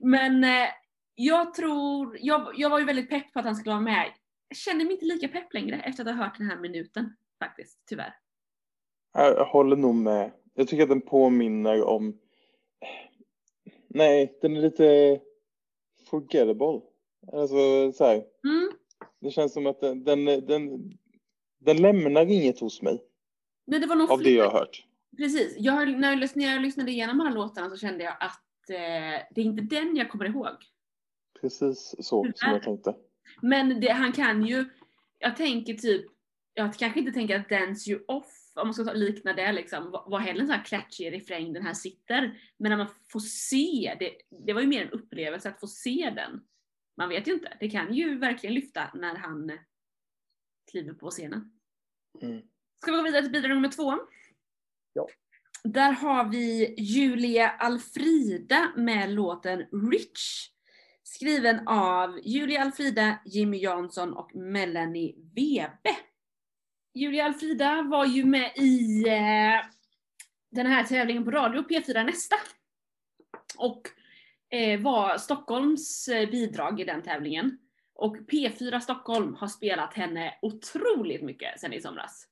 Men 0.03 0.45
eh, 0.45 0.69
jag 1.15 1.55
tror, 1.55 2.19
jag, 2.21 2.53
jag 2.57 2.71
var 2.71 2.79
ju 2.79 2.85
väldigt 2.85 3.11
pepp 3.11 3.33
på 3.33 3.39
att 3.39 3.45
han 3.45 3.57
skulle 3.57 3.75
vara 3.75 3.81
med. 3.81 4.13
Jag 4.49 4.57
känner 4.57 4.85
mig 4.85 4.95
inte 4.95 5.05
lika 5.05 5.29
pepp 5.29 5.55
längre 5.55 5.81
efter 5.81 6.05
att 6.05 6.17
ha 6.17 6.25
hört 6.25 6.39
den 6.39 6.51
här 6.51 6.59
minuten 6.59 7.17
faktiskt, 7.39 7.83
tyvärr. 7.87 8.15
Jag 9.13 9.45
håller 9.45 9.77
nog 9.77 9.95
med. 9.95 10.33
Jag 10.55 10.69
tycker 10.69 10.83
att 10.83 10.89
den 10.89 11.01
påminner 11.01 11.85
om... 11.85 12.19
Nej, 13.89 14.39
den 14.43 14.57
är 14.57 14.61
lite 14.61 15.21
forgettable. 16.11 16.81
Alltså 17.33 17.93
så 17.93 18.05
här. 18.05 18.15
Mm. 18.45 18.71
Det 19.21 19.31
känns 19.31 19.53
som 19.53 19.67
att 19.67 19.81
den, 19.81 20.05
den, 20.05 20.25
den, 20.25 20.93
den 21.61 21.77
lämnar 21.77 22.27
inget 22.27 22.61
hos 22.61 22.83
mig 22.83 23.03
Men 23.67 23.81
det 23.81 23.87
var 23.87 23.97
nog 23.97 24.11
av 24.11 24.23
det 24.23 24.31
jag 24.31 24.51
har 24.51 24.59
hört. 24.59 24.85
Precis. 25.17 25.55
Jag, 25.59 25.99
när, 25.99 26.17
jag, 26.17 26.37
när 26.37 26.53
jag 26.53 26.63
lyssnade 26.63 26.91
igenom 26.91 27.21
här 27.21 27.35
låtarna 27.35 27.71
så 27.71 27.77
kände 27.77 28.05
jag 28.05 28.17
att 28.21 28.71
eh, 28.71 29.27
det 29.31 29.41
är 29.41 29.45
inte 29.45 29.77
den 29.77 29.97
jag 29.97 30.11
kommer 30.11 30.25
ihåg. 30.25 30.57
Precis 31.41 31.95
så 31.99 32.27
som 32.35 32.51
jag 32.53 32.63
tänkte. 32.63 32.95
Men 33.43 33.81
det, 33.81 33.93
han 33.93 34.13
kan 34.13 34.47
ju, 34.47 34.65
jag 35.19 35.37
tänker 35.37 35.75
typ, 35.75 36.07
jag 36.55 36.75
kanske 36.75 37.01
inte 37.01 37.13
tänker 37.13 37.41
att 37.41 37.49
Dance 37.49 37.91
You 37.91 38.05
Off, 38.09 38.53
om 38.55 38.67
man 38.67 38.75
ska 38.75 38.85
ta- 38.85 38.93
likna 38.93 39.33
det 39.33 39.53
liksom, 39.53 39.91
var 39.91 40.11
var 40.11 40.19
heller 40.19 40.41
en 40.41 40.47
sån 40.47 40.57
här 40.57 40.65
klatschig 40.65 41.13
refräng 41.13 41.53
den 41.53 41.63
här 41.63 41.75
sitter. 41.75 42.39
Men 42.57 42.71
när 42.71 42.77
man 42.77 42.87
får 43.13 43.21
se, 43.21 43.97
det, 44.01 44.11
det 44.47 44.53
var 44.53 44.61
ju 44.61 44.67
mer 44.67 44.83
en 44.83 44.91
upplevelse 44.91 45.49
att 45.49 45.61
få 45.61 45.67
se 45.67 46.13
den. 46.17 46.41
Man 46.97 47.09
vet 47.09 47.29
ju 47.29 47.33
inte, 47.33 47.57
det 47.61 47.71
kan 47.71 47.95
ju 47.95 48.19
verkligen 48.19 48.55
lyfta 48.55 48.91
när 48.95 49.15
han 49.15 49.51
kliver 50.71 50.93
på 50.93 51.11
scenen. 51.11 51.53
Mm. 52.23 52.43
Ska 52.83 52.91
vi 52.91 52.97
gå 52.97 53.03
vidare 53.03 53.23
till 53.23 53.33
bidrag 53.33 53.51
nummer 53.51 53.69
två? 53.69 53.99
Ja. 54.93 55.07
Där 55.65 55.93
har 55.93 56.25
vi 56.25 56.75
Julia 56.79 57.51
Alfrida 57.51 58.73
med 58.77 59.11
låten 59.11 59.59
Rich. 59.93 60.51
Skriven 61.03 61.69
av 61.69 62.21
Julia 62.25 62.63
Alfrida, 62.63 63.19
Jimmy 63.25 63.59
Jansson 63.59 64.13
och 64.13 64.35
Melanie 64.35 65.15
Webe. 65.35 65.97
Julia 66.95 67.25
Alfrida 67.25 67.83
var 67.83 68.07
ju 68.07 68.25
med 68.25 68.53
i 68.57 69.09
eh, 69.09 69.67
den 70.51 70.67
här 70.67 70.85
tävlingen 70.85 71.25
på 71.25 71.31
radio, 71.31 71.63
P4 71.63 72.05
Nästa. 72.05 72.37
Och 73.57 73.83
eh, 74.51 74.81
var 74.81 75.19
Stockholms 75.19 76.09
eh, 76.09 76.31
bidrag 76.31 76.81
i 76.81 76.85
den 76.85 77.03
tävlingen. 77.03 77.59
Och 78.01 78.17
P4 78.17 78.81
Stockholm 78.81 79.35
har 79.35 79.49
spelat 79.49 79.95
henne 79.95 80.35
otroligt 80.43 81.23
mycket 81.23 81.61
sen 81.61 81.73
i 81.73 81.81
somras. 81.81 82.27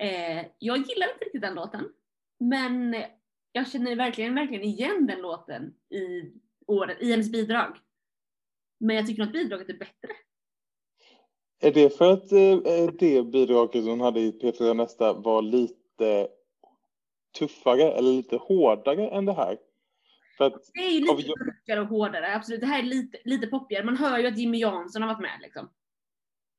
Eh, 0.00 0.46
jag 0.58 0.78
gillar 0.78 1.12
inte 1.12 1.24
riktigt 1.24 1.42
den 1.42 1.54
låten. 1.54 1.88
Men 2.40 2.96
jag 3.52 3.68
känner 3.68 3.96
verkligen, 3.96 4.34
verkligen 4.34 4.64
igen 4.64 5.06
den 5.06 5.20
låten 5.20 5.74
i, 5.90 6.32
året, 6.66 6.96
i 7.00 7.10
hennes 7.10 7.32
bidrag. 7.32 7.76
Men 8.80 8.96
jag 8.96 9.06
tycker 9.06 9.22
att 9.22 9.32
bidraget 9.32 9.68
är 9.68 9.78
bättre. 9.78 10.08
Är 11.60 11.72
det 11.72 11.90
för 11.90 12.12
att 12.12 12.32
eh, 12.32 12.94
det 12.98 13.22
bidraget 13.22 13.84
hon 13.84 14.00
hade 14.00 14.20
i 14.20 14.30
P4 14.42 14.74
Nästa 14.74 15.12
var 15.12 15.42
lite 15.42 16.28
tuffare 17.38 17.92
eller 17.92 18.12
lite 18.12 18.36
hårdare 18.36 19.08
än 19.08 19.24
det 19.24 19.32
här? 19.32 19.58
För 20.50 20.56
att, 20.56 20.70
Det 20.74 20.80
är 20.80 20.90
ju 20.90 21.00
lite 21.00 21.14
vi- 21.16 21.28
rockigare 21.50 21.80
och 21.80 21.86
hårdare, 21.86 22.34
absolut. 22.36 22.60
Det 22.60 22.66
här 22.66 22.78
är 22.78 22.82
lite, 22.86 23.18
lite 23.24 23.46
poppigare. 23.46 23.84
Man 23.84 23.96
hör 23.96 24.18
ju 24.18 24.26
att 24.26 24.38
Jimmy 24.38 24.58
Jansson 24.58 25.02
har 25.02 25.08
varit 25.08 25.20
med 25.22 25.38
liksom. 25.42 25.68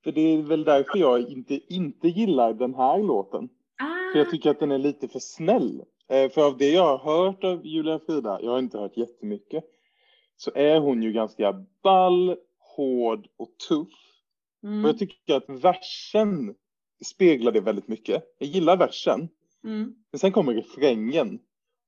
för 0.03 0.11
det 0.11 0.21
är 0.21 0.41
väl 0.41 0.63
därför 0.63 0.97
jag 0.99 1.29
inte, 1.31 1.73
inte 1.73 2.07
gillar 2.07 2.53
den 2.53 2.75
här 2.75 3.03
låten. 3.03 3.49
För 3.79 3.85
Ah, 3.85 4.17
jag 4.17 4.29
tycker 4.31 4.49
att 4.49 4.59
den 4.59 4.71
är 4.71 4.77
lite 4.77 5.07
för 5.07 5.19
snäll. 5.19 5.83
Eh, 6.09 6.29
För 6.31 6.47
av 6.47 6.57
det 6.57 6.69
jag 6.69 6.97
har 6.97 7.25
hört 7.25 7.43
av 7.43 7.65
Julia 7.65 7.99
Frida, 7.99 8.39
jag 8.41 8.51
har 8.51 8.59
inte 8.59 8.77
hört 8.77 8.97
jättemycket, 8.97 9.63
så 10.35 10.51
är 10.55 10.79
hon 10.79 11.03
ju 11.03 11.11
ganska 11.11 11.65
ball, 11.83 12.35
hård 12.75 13.27
och 13.37 13.49
tuff. 13.69 13.93
Och 14.63 14.69
mm, 14.69 14.85
jag 14.85 14.97
tycker 14.99 15.35
att 15.35 15.49
versen 15.49 16.55
speglar 17.05 17.51
det 17.51 17.61
väldigt 17.61 17.87
mycket. 17.87 18.23
Jag 18.39 18.49
gillar 18.49 18.77
versen, 18.77 19.29
mm. 19.63 19.95
men 20.11 20.19
sen 20.19 20.31
kommer 20.31 20.53
refrängen. 20.53 21.39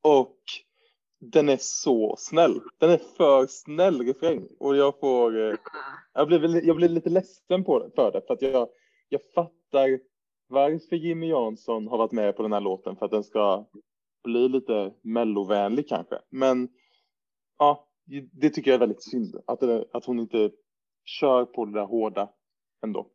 Och 0.02 0.38
den 1.20 1.50
är 1.50 1.58
så 1.60 2.16
snäll. 2.18 2.62
Den 2.78 2.90
är 2.90 2.98
för 2.98 3.48
snäll 3.48 4.02
refräng. 4.02 4.48
Och 4.60 4.76
jag 4.76 5.00
får... 5.00 5.50
eh, 5.50 5.56
Jag 6.14 6.28
blir, 6.28 6.66
jag 6.68 6.76
blir 6.76 6.90
lite 6.90 7.10
ledsen 7.10 7.64
på 7.64 7.80
det, 7.80 7.92
för 7.96 8.12
det. 8.12 8.22
För 8.28 8.34
att 8.34 8.42
jag, 8.42 8.70
jag 9.10 9.22
fattar 9.36 10.00
varför 10.48 10.96
Jimmy 10.96 11.30
Jansson 11.30 11.88
har 11.88 11.98
varit 11.98 12.12
med 12.12 12.36
på 12.36 12.44
den 12.44 12.54
här 12.54 12.62
låten. 12.62 12.96
För 12.96 13.06
att 13.06 13.12
den 13.12 13.24
ska 13.24 13.66
bli 14.24 14.50
lite 14.50 14.94
mellovänlig 15.02 15.88
kanske. 15.90 16.20
Men 16.30 16.70
ja, 17.58 17.88
det 18.32 18.50
tycker 18.50 18.72
jag 18.72 18.76
är 18.76 18.80
väldigt 18.80 19.04
synd. 19.04 19.36
Att, 19.48 19.60
det, 19.60 19.86
att 19.94 20.06
hon 20.06 20.20
inte 20.20 20.52
kör 21.06 21.46
på 21.46 21.66
det 21.66 21.74
där 21.74 21.86
hårda 21.86 22.30
ändå. 22.84 23.08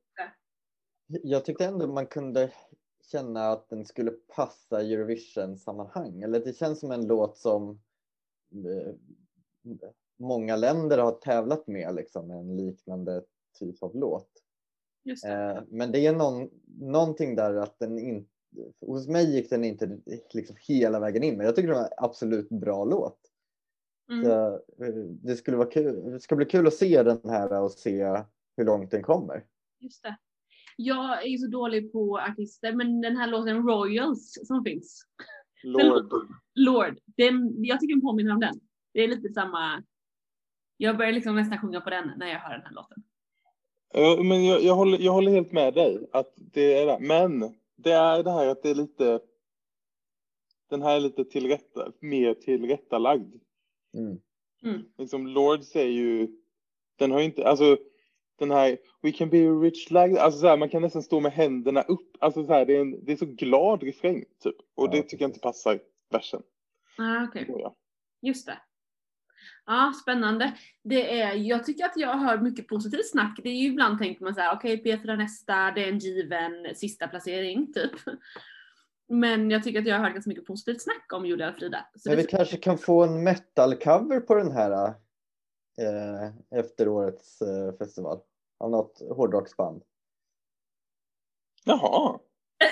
Jag 1.06 1.44
tyckte 1.44 1.64
ändå 1.64 1.86
man 1.86 2.06
kunde 2.06 2.52
känna 3.12 3.48
att 3.48 3.68
den 3.68 3.84
skulle 3.84 4.10
passa 4.10 4.80
Eurovision-sammanhang. 4.80 6.22
Eller 6.22 6.40
det 6.40 6.56
känns 6.58 6.80
som 6.80 6.90
en 6.90 7.06
låt 7.06 7.36
som 7.36 7.80
många 10.18 10.56
länder 10.56 10.98
har 10.98 11.12
tävlat 11.12 11.66
med, 11.66 11.94
liksom, 11.94 12.30
en 12.30 12.56
liknande 12.56 13.24
typ 13.58 13.82
av 13.82 13.96
låt. 13.96 14.30
det. 15.04 15.28
Eh, 15.28 15.62
men 15.68 15.92
det 15.92 16.06
är 16.06 16.12
någon, 16.12 16.50
någonting 16.80 17.36
där 17.36 17.54
att 17.54 17.78
den 17.78 17.98
inte, 17.98 18.30
hos 18.80 19.08
mig 19.08 19.34
gick 19.34 19.50
den 19.50 19.64
inte 19.64 19.98
liksom 20.34 20.56
hela 20.60 21.00
vägen 21.00 21.22
in. 21.22 21.36
Men 21.36 21.46
jag 21.46 21.56
tycker 21.56 21.68
det 21.68 21.74
var 21.74 21.84
en 21.84 21.90
absolut 21.96 22.48
bra 22.48 22.84
låt. 22.84 23.18
Mm. 24.10 24.24
Så, 24.24 24.54
eh, 24.84 24.94
det, 25.22 25.36
skulle 25.36 25.56
vara 25.56 25.70
kul, 25.70 26.12
det 26.12 26.20
ska 26.20 26.36
bli 26.36 26.46
kul 26.46 26.66
att 26.66 26.74
se 26.74 27.02
den 27.02 27.20
här 27.24 27.62
och 27.62 27.72
se 27.72 28.24
hur 28.56 28.64
långt 28.64 28.90
den 28.90 29.02
kommer. 29.02 29.44
Just 29.80 30.02
det. 30.02 30.16
Jag 30.76 31.26
är 31.26 31.38
så 31.38 31.46
dålig 31.46 31.92
på 31.92 32.18
artister, 32.18 32.72
men 32.72 33.00
den 33.00 33.16
här 33.16 33.26
låten 33.26 33.68
Royals 33.68 34.38
som 34.44 34.64
finns, 34.64 35.02
Lord. 35.62 36.12
Lord, 36.54 36.98
den, 37.06 37.64
jag 37.64 37.80
tycker 37.80 37.94
den 37.94 38.00
påminner 38.00 38.32
om 38.32 38.40
den. 38.40 38.60
Det 38.92 39.00
är 39.04 39.08
lite 39.08 39.28
samma, 39.28 39.82
jag 40.76 40.96
börjar 40.96 41.12
liksom 41.12 41.34
nästan 41.34 41.58
sjunga 41.58 41.80
på 41.80 41.90
den 41.90 42.12
när 42.16 42.26
jag 42.26 42.38
hör 42.38 42.52
den 42.52 42.66
här 42.66 42.72
låten. 42.72 43.02
Ja, 43.92 44.22
men 44.22 44.44
jag, 44.44 44.62
jag, 44.62 44.74
håller, 44.74 44.98
jag 44.98 45.12
håller 45.12 45.32
helt 45.32 45.52
med 45.52 45.74
dig 45.74 46.08
att 46.12 46.34
det 46.36 46.74
är 46.74 46.86
det. 46.86 46.98
Men 47.00 47.54
det 47.76 47.92
är 47.92 48.22
det 48.22 48.30
här 48.30 48.46
att 48.46 48.62
det 48.62 48.70
är 48.70 48.74
lite. 48.74 49.20
Den 50.70 50.82
här 50.82 50.96
är 50.96 51.00
lite 51.00 51.24
tillrätta, 51.24 51.92
mer 52.00 52.34
tillrättalagd. 52.34 53.34
Mm. 53.94 54.18
Mm. 54.62 54.82
Liksom 54.98 55.26
Lords 55.26 55.76
är 55.76 55.86
ju. 55.86 56.28
Den 56.96 57.10
har 57.10 57.18
ju 57.18 57.24
inte, 57.24 57.48
alltså 57.48 57.76
den 58.40 58.50
här 58.50 58.78
We 59.02 59.12
can 59.12 59.30
be 59.30 59.38
rich 59.38 59.90
like, 59.90 60.20
alltså 60.20 60.40
så 60.40 60.46
här, 60.46 60.56
man 60.56 60.68
kan 60.68 60.82
nästan 60.82 61.02
stå 61.02 61.20
med 61.20 61.32
händerna 61.32 61.82
upp. 61.82 62.16
Alltså 62.20 62.46
så 62.46 62.52
här, 62.52 62.64
det 62.66 62.76
är 62.76 62.80
en, 62.80 63.04
det 63.04 63.12
är 63.12 63.16
så 63.16 63.26
glad 63.26 63.82
refräng 63.82 64.24
typ. 64.42 64.56
Och 64.74 64.86
Ja, 64.86 64.90
det 64.90 65.02
tycker 65.02 65.24
jag 65.24 65.28
inte 65.28 65.40
passar 65.40 65.80
versen. 66.10 66.42
Ah, 66.98 67.24
okej. 67.24 67.46
tror 67.46 67.60
jag. 67.60 67.74
Just 68.22 68.46
det. 68.46 68.58
Ja, 69.66 69.92
spännande. 70.02 70.56
Det 70.84 71.20
är, 71.20 71.34
jag 71.34 71.64
tycker 71.64 71.84
att 71.84 71.96
jag 71.96 72.18
hör 72.18 72.38
mycket 72.38 72.68
positivt 72.68 73.10
snack. 73.10 73.40
Det 73.42 73.48
är 73.48 73.54
ju 73.54 73.66
ibland 73.66 73.98
tänker 73.98 74.24
man 74.24 74.34
så 74.34 74.40
här, 74.40 74.56
okej 74.56 74.78
Petra 74.78 75.16
nästa, 75.16 75.70
det 75.70 75.84
är 75.84 75.88
en 75.88 75.98
given 75.98 76.74
sista 76.74 77.08
placering 77.08 77.72
typ. 77.72 77.92
Men 79.08 79.50
jag 79.50 79.62
tycker 79.62 79.80
att 79.80 79.86
jag 79.86 79.96
har 79.96 80.04
hört 80.04 80.12
ganska 80.12 80.28
mycket 80.28 80.46
positivt 80.46 80.82
snack 80.82 81.12
om 81.12 81.26
Julia 81.26 81.50
och 81.50 81.56
Frida. 81.56 81.86
Så 81.96 82.08
Men 82.08 82.18
vi 82.18 82.24
kanske 82.24 82.56
kan 82.56 82.78
få 82.78 83.04
en 83.04 83.28
metal-cover 83.28 84.20
på 84.20 84.34
den 84.34 84.52
här 84.52 84.94
eh, 85.78 86.58
efter 86.58 86.88
årets 86.88 87.42
eh, 87.42 87.74
festival. 87.78 88.20
Av 88.60 88.70
något 88.70 89.02
hårdrocksband. 89.16 89.82
Jaha. 91.64 92.18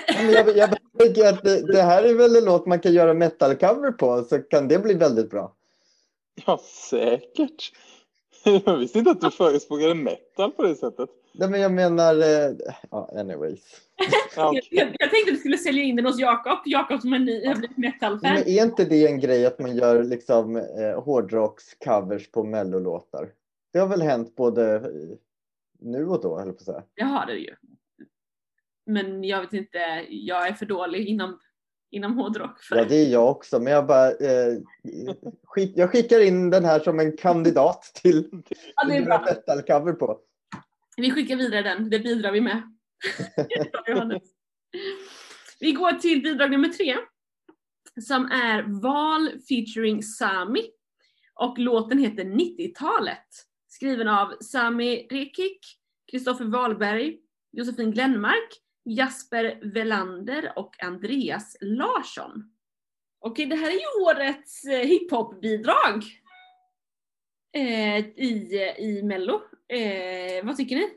Ja, 0.07 0.21
men 0.21 0.31
jag, 0.31 0.57
jag 0.57 0.69
tänker 0.99 1.29
att 1.29 1.43
det, 1.43 1.71
det 1.73 1.81
här 1.81 2.03
är 2.03 2.13
väl 2.13 2.35
en 2.35 2.45
låt 2.45 2.65
man 2.65 2.79
kan 2.79 2.93
göra 2.93 3.13
metal-cover 3.13 3.91
på 3.91 4.23
så 4.23 4.39
kan 4.39 4.67
det 4.67 4.79
bli 4.79 4.93
väldigt 4.93 5.29
bra. 5.29 5.55
Ja, 6.45 6.59
säkert. 6.89 7.71
Jag 8.43 8.77
visste 8.77 8.99
inte 8.99 9.11
att 9.11 9.21
du 9.21 9.31
förespråkade 9.31 9.95
metal 9.95 10.51
på 10.51 10.63
det 10.63 10.75
sättet. 10.75 11.09
Nej, 11.33 11.49
men 11.49 11.61
jag 11.61 11.71
menar, 11.71 12.15
eh, 12.15 12.55
ja, 12.91 13.09
anyways. 13.19 13.59
Ja, 14.35 14.51
Jag, 14.53 14.63
jag, 14.71 14.95
jag 14.99 15.11
tänkte 15.11 15.31
att 15.31 15.35
du 15.35 15.37
skulle 15.37 15.57
sälja 15.57 15.83
in 15.83 15.95
den 15.95 16.05
hos 16.05 16.19
Jakob. 16.19 16.57
Jakob 16.65 17.01
som 17.01 17.13
är 17.13 17.19
ny, 17.19 17.47
har 17.47 17.55
blivit 17.55 17.77
metalfan. 17.77 18.33
Men 18.33 18.47
är 18.47 18.63
inte 18.63 18.85
det 18.85 19.07
en 19.07 19.19
grej 19.19 19.45
att 19.45 19.59
man 19.59 19.75
gör 19.75 20.03
liksom 20.03 20.55
eh, 20.55 21.03
hårdrockscovers 21.03 22.31
på 22.31 22.43
mellolåtar? 22.43 23.29
Det 23.73 23.79
har 23.79 23.87
väl 23.87 24.01
hänt 24.01 24.35
både 24.35 24.75
eh, 24.75 24.81
nu 25.79 26.05
och 26.05 26.21
då, 26.21 26.39
höll 26.39 26.51
på 26.51 26.55
att 26.55 26.65
säga. 26.65 26.83
Det 26.95 27.03
har 27.03 27.25
du 27.25 27.39
ju. 27.39 27.55
Men 28.85 29.23
jag 29.23 29.41
vet 29.41 29.53
inte, 29.53 30.05
jag 30.09 30.47
är 30.47 30.53
för 30.53 30.65
dålig 30.65 31.07
inom, 31.07 31.39
inom 31.91 32.17
hårdrock. 32.17 32.59
För 32.63 32.75
Ja, 32.75 32.85
det 32.85 32.95
är 32.95 33.09
jag 33.09 33.29
också, 33.29 33.59
men 33.59 33.73
jag 33.73 33.87
bara 33.87 34.07
eh, 34.11 34.57
skick, 35.43 35.77
jag 35.77 35.91
skickar 35.91 36.19
in 36.19 36.49
den 36.49 36.65
här 36.65 36.79
som 36.79 36.99
en 36.99 37.17
kandidat 37.17 37.91
till 37.93 38.29
Ja, 38.75 38.87
det 38.87 38.99
metal-cover 38.99 39.93
på. 39.93 40.19
Vi 40.97 41.11
skickar 41.11 41.35
vidare 41.35 41.61
den, 41.61 41.89
det 41.89 41.99
bidrar 41.99 42.31
vi 42.31 42.41
med. 42.41 42.61
Vi 45.59 45.71
går 45.71 45.91
till 45.91 46.21
bidrag 46.21 46.51
nummer 46.51 46.69
tre. 46.69 46.95
Som 48.01 48.25
är 48.25 48.81
Val 48.81 49.29
featuring 49.49 50.03
Sami. 50.03 50.71
Och 51.33 51.59
låten 51.59 51.97
heter 51.97 52.23
90-talet. 52.23 53.27
Skriven 53.79 54.07
av 54.07 54.33
Sami 54.41 55.07
Rekik, 55.09 55.59
Kristoffer 56.11 56.45
Wahlberg, 56.45 57.17
Josefin 57.51 57.91
Glenmark, 57.91 58.61
Jasper 58.85 59.59
Velander 59.73 60.53
och 60.55 60.83
Andreas 60.83 61.57
Larsson. 61.61 62.43
Okej, 63.19 63.45
det 63.45 63.55
här 63.55 63.67
är 63.67 63.73
ju 63.73 64.03
årets 64.05 64.63
eh, 64.63 64.87
hiphop-bidrag. 64.87 66.03
Eh, 67.55 67.99
i, 67.99 68.59
I 68.79 69.03
Mello. 69.03 69.41
Eh, 69.67 70.45
vad 70.45 70.57
tycker 70.57 70.75
ni? 70.75 70.89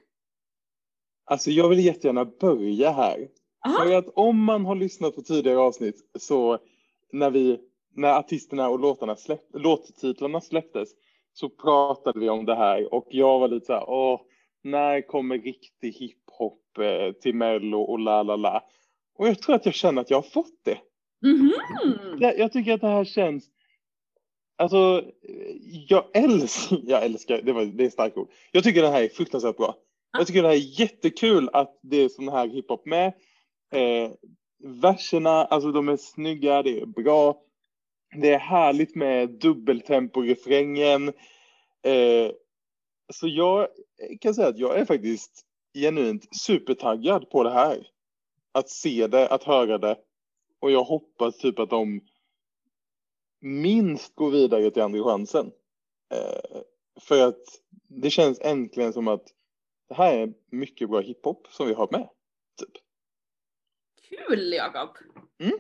Alltså 1.25 1.51
jag 1.51 1.68
vill 1.68 1.85
jättegärna 1.85 2.25
börja 2.25 2.90
här. 2.90 3.29
Aha. 3.66 3.85
För 3.85 3.95
att 3.95 4.09
om 4.14 4.45
man 4.45 4.64
har 4.64 4.75
lyssnat 4.75 5.14
på 5.14 5.23
tidigare 5.23 5.59
avsnitt 5.59 6.11
så 6.18 6.59
när 7.12 7.31
vi, 7.31 7.61
när 7.95 8.18
artisterna 8.18 8.68
och 8.68 8.81
låtarna 8.81 9.16
släpp, 9.16 9.45
låttitlarna 9.55 10.40
släpptes 10.40 10.88
så 11.33 11.49
pratade 11.49 12.21
vi 12.21 12.29
om 12.29 12.45
det 12.45 12.55
här 12.55 12.95
och 12.95 13.07
jag 13.11 13.38
var 13.38 13.49
lite 13.49 13.66
så 13.66 13.73
här, 13.73 13.90
åh, 13.90 14.21
när 14.62 15.07
kommer 15.07 15.38
riktig 15.38 15.92
hiphop 15.92 16.79
eh, 16.79 17.12
till 17.12 17.35
Mello 17.35 17.81
och 17.81 17.99
la 17.99 18.23
la 18.23 18.37
la. 18.37 18.64
Och 19.14 19.29
jag 19.29 19.38
tror 19.38 19.55
att 19.55 19.66
jag 19.66 19.75
känner 19.75 20.03
att 20.03 20.11
jag 20.11 20.16
har 20.16 20.31
fått 20.31 20.64
det. 20.64 20.79
Mhm. 21.23 21.53
Jag, 22.18 22.38
jag 22.38 22.53
tycker 22.53 22.75
att 22.75 22.81
det 22.81 22.87
här 22.87 23.05
känns, 23.05 23.45
alltså 24.57 25.05
jag 25.88 26.05
älskar, 26.14 26.81
jag 26.85 27.05
älskar, 27.05 27.42
det, 27.42 27.53
var, 27.53 27.64
det 27.64 27.85
är 27.85 27.90
starkt 27.90 28.16
ord. 28.16 28.31
Jag 28.53 28.64
tycker 28.64 28.83
det 28.83 28.88
här 28.88 29.03
är 29.03 29.09
fruktansvärt 29.09 29.57
bra. 29.57 29.75
Jag 30.18 30.27
tycker 30.27 30.42
det 30.42 30.49
här 30.49 30.55
är 30.55 30.81
jättekul 30.81 31.51
att 31.53 31.79
det 31.83 31.97
är 31.97 32.09
sån 32.09 32.29
här 32.29 32.49
hiphop 32.49 32.87
med. 32.87 33.07
Eh, 33.73 34.11
verserna, 34.64 35.31
alltså 35.45 35.73
de 35.73 35.88
är 35.88 35.97
snygga, 35.97 36.62
det 36.62 36.81
är 36.81 36.87
bra. 36.87 37.42
Det 38.14 38.35
är 38.35 38.38
härligt 38.38 38.94
med 38.94 39.31
dubbeltempo-refrängen. 39.31 41.09
Eh, 41.83 42.33
så 43.12 43.29
jag 43.29 43.68
kan 44.20 44.35
säga 44.35 44.48
att 44.48 44.59
jag 44.59 44.79
är 44.79 44.85
faktiskt 44.85 45.46
genuint 45.75 46.37
supertaggad 46.37 47.31
på 47.31 47.42
det 47.42 47.51
här. 47.51 47.87
Att 48.53 48.70
se 48.70 49.07
det, 49.07 49.29
att 49.29 49.44
höra 49.44 49.79
det. 49.79 49.96
Och 50.61 50.70
jag 50.70 50.85
hoppas 50.85 51.38
typ 51.38 51.59
att 51.59 51.70
de 51.70 52.01
minst 53.40 54.14
går 54.14 54.31
vidare 54.31 54.70
till 54.70 54.83
andra 54.83 55.05
chansen. 55.05 55.53
Eh, 56.14 56.61
för 57.01 57.29
att 57.29 57.42
det 57.88 58.11
känns 58.11 58.40
äntligen 58.40 58.92
som 58.92 59.09
att 59.09 59.25
det 59.88 59.94
här 59.94 60.18
är 60.18 60.33
mycket 60.51 60.90
bra 60.90 61.01
hiphop 61.01 61.46
som 61.51 61.66
vi 61.66 61.75
har 61.75 61.88
med. 61.90 62.09
Typ. 62.59 62.70
Kul 64.09 64.53
Jakob! 64.53 64.96
Mm. 65.38 65.59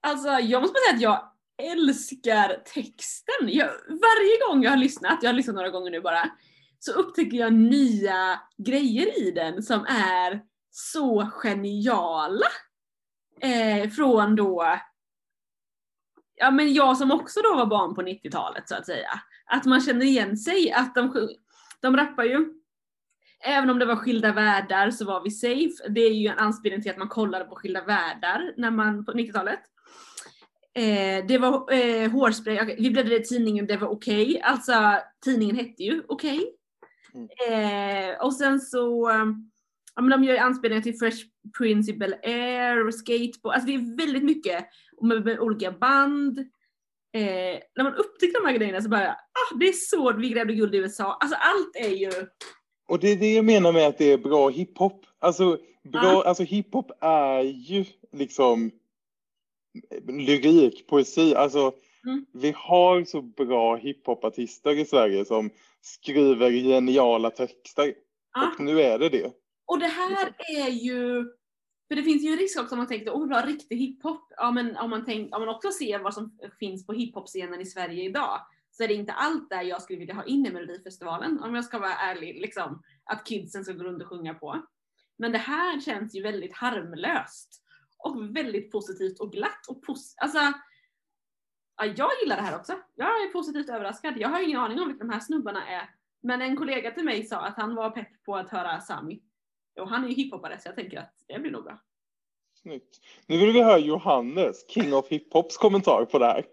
Alltså 0.00 0.28
jag 0.28 0.62
måste 0.62 0.72
bara 0.72 0.88
säga 0.88 0.96
att 0.96 1.02
jag 1.02 1.37
älskar 1.58 2.62
texten. 2.74 3.48
Jag, 3.48 3.70
varje 3.88 4.48
gång 4.48 4.62
jag 4.62 4.70
har 4.70 4.76
lyssnat, 4.76 5.18
jag 5.22 5.28
har 5.28 5.34
lyssnat 5.34 5.56
några 5.56 5.70
gånger 5.70 5.90
nu 5.90 6.00
bara, 6.00 6.30
så 6.78 6.92
upptäcker 6.92 7.36
jag 7.36 7.52
nya 7.52 8.40
grejer 8.58 9.28
i 9.28 9.30
den 9.30 9.62
som 9.62 9.86
är 9.88 10.42
så 10.70 11.30
geniala. 11.32 12.46
Eh, 13.40 13.90
från 13.90 14.36
då, 14.36 14.78
ja 16.34 16.50
men 16.50 16.74
jag 16.74 16.96
som 16.96 17.10
också 17.10 17.40
då 17.42 17.56
var 17.56 17.66
barn 17.66 17.94
på 17.94 18.02
90-talet 18.02 18.68
så 18.68 18.74
att 18.74 18.86
säga. 18.86 19.10
Att 19.46 19.64
man 19.64 19.80
känner 19.80 20.06
igen 20.06 20.36
sig, 20.36 20.72
att 20.72 20.94
de, 20.94 21.28
de 21.80 21.96
rappar 21.96 22.24
ju 22.24 22.58
Även 23.40 23.70
om 23.70 23.78
det 23.78 23.86
var 23.86 23.96
skilda 23.96 24.32
världar 24.32 24.90
så 24.90 25.04
var 25.04 25.22
vi 25.22 25.30
safe. 25.30 25.88
Det 25.88 26.00
är 26.00 26.14
ju 26.14 26.28
en 26.28 26.38
anspelning 26.38 26.82
till 26.82 26.90
att 26.90 26.98
man 26.98 27.08
kollade 27.08 27.44
på 27.44 27.56
skilda 27.56 27.84
världar 27.84 28.54
när 28.56 28.70
man, 28.70 29.04
på 29.04 29.12
90-talet. 29.12 29.60
Eh, 30.78 31.26
det 31.26 31.38
var 31.38 31.72
eh, 31.72 32.10
hårspray, 32.10 32.76
vi 32.78 32.90
bläddrade 32.90 33.16
i 33.16 33.22
tidningen, 33.24 33.66
det 33.66 33.76
var 33.76 33.88
okej. 33.88 34.40
Alltså 34.44 34.72
tidningen 35.24 35.56
hette 35.56 35.82
ju 35.82 36.02
okej. 36.08 36.54
Eh, 37.48 38.24
och 38.26 38.34
sen 38.34 38.60
så, 38.60 39.10
ja 39.94 40.02
men 40.02 40.10
de 40.10 40.24
gör 40.24 40.38
anspelningar 40.38 40.82
till 40.82 40.98
Fresh 40.98 41.18
Prince 41.58 41.90
i 41.90 41.94
Bel-Air 41.94 42.86
och 42.86 42.94
Skateboard. 42.94 43.54
Alltså 43.54 43.66
det 43.66 43.74
är 43.74 43.96
väldigt 43.96 44.24
mycket 44.24 44.64
med, 45.02 45.24
med 45.24 45.40
olika 45.40 45.72
band. 45.72 46.38
Eh, 47.12 47.58
när 47.76 47.82
man 47.84 47.94
upptäcker 47.94 48.42
de 48.42 48.48
här 48.48 48.58
grejerna 48.58 48.80
så 48.80 48.88
bara, 48.88 49.10
ah 49.10 49.56
det 49.60 49.68
är 49.68 49.72
så 49.72 50.12
vi 50.12 50.28
grävde 50.28 50.54
guld 50.54 50.74
i 50.74 50.78
USA. 50.78 51.16
Alltså 51.20 51.36
allt 51.40 51.76
är 51.76 51.96
ju 51.96 52.10
Och 52.88 52.98
det 53.00 53.08
är 53.08 53.16
det 53.16 53.34
jag 53.34 53.44
menar 53.44 53.72
med 53.72 53.86
att 53.86 53.98
det 53.98 54.12
är 54.12 54.18
bra 54.18 54.48
hiphop. 54.48 55.06
Alltså, 55.18 55.58
bra, 55.84 56.02
Ja. 56.02 56.24
alltså 56.26 56.42
hiphop 56.42 56.90
är 57.00 57.42
ju 57.42 57.84
liksom 58.12 58.70
lyrik, 60.08 60.86
poesi. 60.86 61.34
Alltså, 61.34 61.72
Mm. 62.04 62.26
vi 62.32 62.52
har 62.56 63.04
så 63.04 63.22
bra 63.22 63.76
hiphopartister 63.76 64.78
i 64.78 64.84
Sverige 64.84 65.24
som 65.24 65.50
skriver 65.80 66.50
geniala 66.50 67.30
texter. 67.30 67.94
Ja. 68.34 68.52
Och 68.54 68.60
nu 68.64 68.80
är 68.80 68.98
det 68.98 69.08
det. 69.08 69.32
Och 69.66 69.78
det 69.78 69.86
här 69.86 70.34
är 70.56 70.68
ju, 70.68 71.24
för 71.88 71.94
det 71.96 72.02
finns 72.02 72.24
ju 72.24 72.28
en 72.28 72.38
risk 72.38 72.60
också 72.60 72.74
om 72.74 72.78
man 72.78 72.86
tänker, 72.86 73.14
åh 73.14 73.22
oh, 73.22 73.28
bra 73.28 73.40
riktig 73.40 73.76
hiphop. 73.76 74.32
Ja 74.36 74.50
men 74.50 74.76
om 74.76 74.90
man, 74.90 75.04
tänk, 75.04 75.34
om 75.36 75.40
man 75.42 75.54
också 75.54 75.70
ser 75.70 75.98
vad 75.98 76.14
som 76.14 76.38
finns 76.58 76.86
på 76.86 76.92
hiphop-scenen 76.92 77.60
i 77.60 77.66
Sverige 77.66 78.04
idag, 78.04 78.40
så 78.70 78.82
är 78.84 78.88
det 78.88 78.94
inte 78.94 79.12
allt 79.12 79.50
där 79.50 79.62
jag 79.62 79.82
skulle 79.82 79.98
vilja 79.98 80.14
ha 80.14 80.24
in 80.24 80.46
i 80.46 80.50
Melodifestivalen, 80.50 81.42
om 81.42 81.54
jag 81.54 81.64
ska 81.64 81.78
vara 81.78 81.94
ärlig, 81.94 82.40
liksom, 82.40 82.82
att 83.04 83.26
kidsen 83.26 83.64
ska 83.64 83.72
gå 83.72 83.84
runt 83.84 84.02
och 84.02 84.08
sjunga 84.08 84.34
på. 84.34 84.62
Men 85.18 85.32
det 85.32 85.38
här 85.38 85.80
känns 85.80 86.14
ju 86.14 86.22
väldigt 86.22 86.54
harmlöst. 86.54 87.62
Och 87.98 88.36
väldigt 88.36 88.72
positivt 88.72 89.20
och 89.20 89.32
glatt 89.32 89.66
och 89.68 89.84
pos- 89.86 90.14
alltså, 90.16 90.38
ja, 91.76 91.84
jag 91.96 92.10
gillar 92.22 92.36
det 92.36 92.42
här 92.42 92.56
också. 92.56 92.72
Jag 92.94 93.08
är 93.08 93.32
positivt 93.32 93.68
överraskad. 93.68 94.14
Jag 94.16 94.28
har 94.28 94.42
ingen 94.42 94.60
aning 94.60 94.80
om 94.80 94.88
vilka 94.88 95.04
de 95.04 95.10
här 95.10 95.20
snubbarna 95.20 95.68
är. 95.68 95.90
Men 96.22 96.42
en 96.42 96.56
kollega 96.56 96.90
till 96.90 97.04
mig 97.04 97.24
sa 97.24 97.40
att 97.40 97.56
han 97.56 97.74
var 97.74 97.90
pepp 97.90 98.24
på 98.24 98.36
att 98.36 98.50
höra 98.50 98.80
Sami. 98.80 99.22
Och 99.80 99.88
han 99.88 100.04
är 100.04 100.08
ju 100.08 100.14
hiphopare 100.14 100.58
så 100.60 100.68
jag 100.68 100.76
tänker 100.76 100.98
att 100.98 101.14
det 101.28 101.38
blir 101.38 101.50
nog 101.50 101.64
bra. 101.64 101.78
Snyggt. 102.62 103.00
Nu 103.26 103.38
vill 103.38 103.52
vi 103.52 103.62
höra 103.62 103.78
Johannes, 103.78 104.68
King 104.70 104.94
of 104.94 105.08
Hiphops 105.08 105.56
kommentar 105.56 106.04
på 106.04 106.18
det 106.18 106.26
här. 106.26 106.44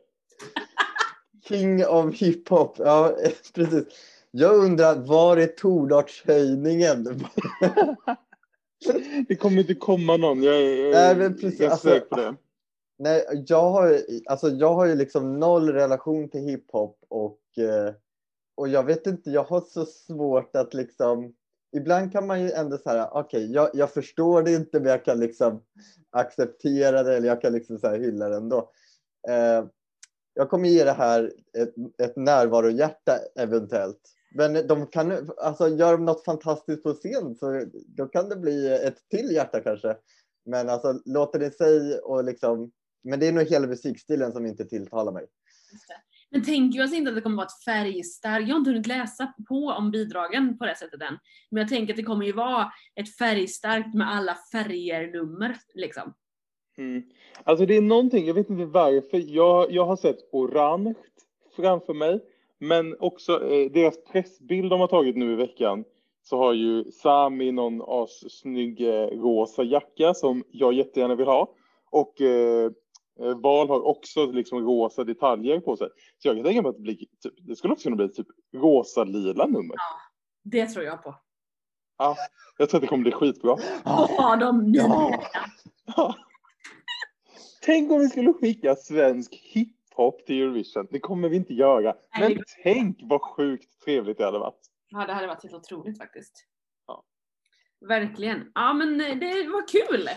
King 1.47 1.85
of 1.85 2.15
hiphop, 2.15 2.75
ja 2.77 3.15
precis. 3.53 3.85
Jag 4.31 4.55
undrar, 4.55 4.95
var 4.95 5.37
är 5.37 5.47
tordartshöjningen? 5.47 7.05
Det 9.27 9.35
kommer 9.35 9.61
inte 9.61 9.75
komma 9.75 10.17
någon. 10.17 10.43
Jag 10.43 10.55
är, 10.55 10.91
Nej, 10.91 11.15
men 11.15 11.33
precis, 11.33 11.59
jag 11.59 11.67
är 11.67 11.71
alltså- 11.71 11.87
säker 11.87 12.05
på 12.05 12.15
det. 12.15 12.35
Nej, 12.97 13.43
jag 13.47 13.71
har, 13.71 13.99
alltså, 14.25 14.49
jag 14.49 14.73
har 14.73 14.85
ju 14.85 14.95
liksom 14.95 15.39
noll 15.39 15.69
relation 15.69 16.29
till 16.29 16.41
hiphop 16.41 16.97
och, 17.09 17.39
eh, 17.57 17.93
och 18.55 18.67
jag 18.67 18.83
vet 18.83 19.07
inte, 19.07 19.29
jag 19.31 19.43
har 19.43 19.61
så 19.61 19.85
svårt 19.85 20.55
att 20.55 20.73
liksom 20.73 21.33
Ibland 21.75 22.11
kan 22.11 22.27
man 22.27 22.41
ju 22.41 22.51
ändå 22.51 22.77
säga, 22.77 23.09
okej, 23.11 23.51
jag, 23.51 23.69
jag 23.73 23.91
förstår 23.91 24.43
det 24.43 24.51
inte 24.53 24.79
men 24.79 24.89
jag 24.91 25.05
kan 25.05 25.19
liksom 25.19 25.63
acceptera 26.11 27.03
det 27.03 27.17
eller 27.17 27.27
jag 27.27 27.41
kan 27.41 27.53
liksom 27.53 27.79
så 27.79 27.87
här 27.87 27.99
hylla 27.99 28.29
det 28.29 28.35
ändå. 28.35 28.71
Eh, 29.27 29.65
jag 30.33 30.49
kommer 30.49 30.69
ge 30.69 30.83
det 30.83 30.91
här 30.91 31.33
ett, 31.57 31.73
ett 31.97 32.15
närvarohjärta 32.15 33.19
eventuellt. 33.35 34.14
Men 34.37 34.67
de 34.67 34.87
kan, 34.87 35.29
alltså 35.37 35.67
gör 35.67 35.91
de 35.91 36.05
något 36.05 36.25
fantastiskt 36.25 36.83
på 36.83 36.93
scen 36.93 37.35
så 37.35 37.65
då 37.87 38.05
kan 38.07 38.29
det 38.29 38.35
bli 38.35 38.73
ett 38.73 39.09
till 39.09 39.31
hjärta 39.31 39.59
kanske. 39.59 39.95
Men 40.45 40.69
alltså 40.69 41.01
låter 41.05 41.39
det 41.39 41.51
sig 41.51 41.99
och 41.99 42.23
liksom, 42.23 42.71
men 43.03 43.19
det 43.19 43.27
är 43.27 43.31
nog 43.31 43.43
hela 43.43 43.67
musikstilen 43.67 44.31
som 44.31 44.45
inte 44.45 44.65
tilltalar 44.65 45.11
mig. 45.11 45.25
Men 46.29 46.43
tänker 46.43 46.77
jag 46.77 46.83
alltså 46.83 46.97
inte 46.97 47.09
att 47.09 47.15
det 47.15 47.21
kommer 47.21 47.35
vara 47.35 47.45
ett 47.45 47.63
färgstarkt, 47.65 48.47
jag 48.47 48.55
har 48.55 48.59
inte 48.59 48.71
hunnit 48.71 48.87
läsa 48.87 49.33
på 49.47 49.55
om 49.55 49.91
bidragen 49.91 50.57
på 50.57 50.65
det 50.65 50.75
sättet 50.75 51.01
än. 51.01 51.17
Men 51.51 51.61
jag 51.61 51.69
tänker 51.69 51.93
att 51.93 51.97
det 51.97 52.03
kommer 52.03 52.25
ju 52.25 52.31
vara 52.31 52.71
ett 52.95 53.17
färgstarkt 53.17 53.93
med 53.93 54.09
alla 54.09 54.37
färger-nummer 54.51 55.57
liksom. 55.73 56.13
Mm. 56.77 57.03
Alltså 57.43 57.65
det 57.65 57.77
är 57.77 57.81
någonting, 57.81 58.25
jag 58.27 58.33
vet 58.33 58.49
inte 58.49 58.65
varför, 58.65 59.35
jag, 59.35 59.71
jag 59.71 59.85
har 59.85 59.95
sett 59.95 60.29
orange 60.31 60.93
framför 61.55 61.93
mig. 61.93 62.21
Men 62.59 62.95
också 62.99 63.49
eh, 63.49 63.71
deras 63.71 64.03
pressbild 64.03 64.69
de 64.69 64.79
har 64.79 64.87
tagit 64.87 65.15
nu 65.15 65.33
i 65.33 65.35
veckan 65.35 65.83
så 66.23 66.37
har 66.37 66.53
ju 66.53 66.91
Sami 66.91 67.51
någon 67.51 67.81
assnygg 67.87 68.81
eh, 68.81 69.07
rosa 69.07 69.63
jacka 69.63 70.13
som 70.13 70.43
jag 70.51 70.73
jättegärna 70.73 71.15
vill 71.15 71.27
ha. 71.27 71.49
Och 71.91 72.21
eh, 72.21 72.71
eh, 73.19 73.37
Val 73.37 73.67
har 73.67 73.87
också 73.87 74.25
liksom 74.25 74.59
rosa 74.59 75.03
detaljer 75.03 75.59
på 75.59 75.77
sig. 75.77 75.87
Så 76.17 76.27
jag 76.27 76.35
kan 76.35 76.45
tänka 76.45 76.61
mig 76.61 76.69
att 76.69 76.75
det, 76.75 76.81
blir, 76.81 76.95
typ, 76.95 77.33
det 77.37 77.55
skulle 77.55 77.73
också 77.73 77.83
kunna 77.83 77.95
bli 77.95 78.09
typ 78.09 78.27
rosa-lila 78.55 79.45
nummer. 79.45 79.75
Det 80.43 80.67
tror 80.67 80.85
jag 80.85 81.03
på. 81.03 81.15
Ja, 81.97 82.15
jag 82.57 82.69
tror 82.69 82.77
att 82.77 82.81
det 82.81 82.87
kommer 82.87 83.03
bli 83.03 83.11
skitbra. 83.11 83.51
Och 83.51 83.59
ha 83.89 84.35
dem. 84.35 84.73
Ja. 84.75 85.23
Ja. 85.97 86.15
Tänk 87.61 87.91
om 87.91 87.99
vi 87.99 88.09
skulle 88.09 88.33
skicka 88.33 88.75
svensk 88.75 89.35
hiphop 89.97 90.25
till 90.25 90.41
Eurovision. 90.41 90.87
Det 90.91 90.99
kommer 90.99 91.29
vi 91.29 91.35
inte 91.35 91.53
göra. 91.53 91.95
Nej, 92.17 92.29
Men 92.29 92.37
det- 92.37 92.43
tänk 92.63 92.97
vad 93.01 93.21
sjukt 93.21 93.79
trevligt 93.85 94.17
det 94.17 94.25
hade 94.25 94.39
varit. 94.39 94.59
Ja, 94.89 95.05
det 95.05 95.13
hade 95.13 95.27
varit 95.27 95.43
helt 95.43 95.55
otroligt 95.55 95.97
faktiskt. 95.97 96.45
Ja. 96.87 97.03
Verkligen. 97.87 98.51
Ja, 98.55 98.73
men 98.73 98.97
det 98.97 99.47
var 99.47 99.67
kul. 99.67 100.09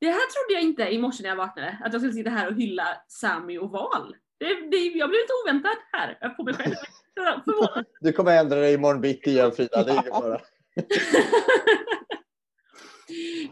Det 0.00 0.06
här 0.06 0.30
trodde 0.32 0.52
jag 0.54 0.62
inte 0.62 0.82
i 0.82 0.98
morse 0.98 1.22
när 1.22 1.30
jag 1.30 1.36
vaknade, 1.36 1.78
att 1.84 1.92
jag 1.92 2.02
skulle 2.02 2.12
sitta 2.14 2.30
här 2.30 2.48
och 2.48 2.54
hylla 2.54 2.84
Sami 3.08 3.58
och 3.58 3.70
Val. 3.70 4.16
Det, 4.38 4.46
det, 4.46 4.76
jag 4.76 5.08
blev 5.10 5.20
lite 5.20 5.32
oväntad 5.44 5.76
här 5.92 6.28
på 6.28 6.44
mig 6.44 6.54
själv. 6.54 6.74
Du 8.00 8.12
kommer 8.12 8.40
ändra 8.40 8.56
dig 8.56 8.74
imorgon 8.74 9.00
bitti 9.00 9.30
igen 9.30 9.52
Frida. 9.52 9.84
Det 9.84 9.90
är 9.90 9.92
ingen 9.92 10.04
fara. 10.04 10.40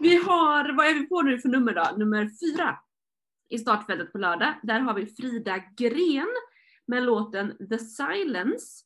vi 0.01 0.17
har, 0.17 0.77
vad 0.77 0.87
är 0.87 0.95
vi 0.95 1.07
på 1.07 1.23
nu 1.23 1.39
för 1.39 1.49
nummer 1.49 1.75
då? 1.75 1.97
Nummer 1.97 2.29
fyra 2.41 2.79
i 3.49 3.59
startfältet 3.59 4.13
på 4.13 4.19
lördag. 4.19 4.55
Där 4.63 4.81
har 4.81 4.95
vi 4.95 5.07
Frida 5.07 5.63
Gren 5.77 6.29
med 6.87 7.03
låten 7.03 7.69
The 7.69 7.79
Silence. 7.79 8.85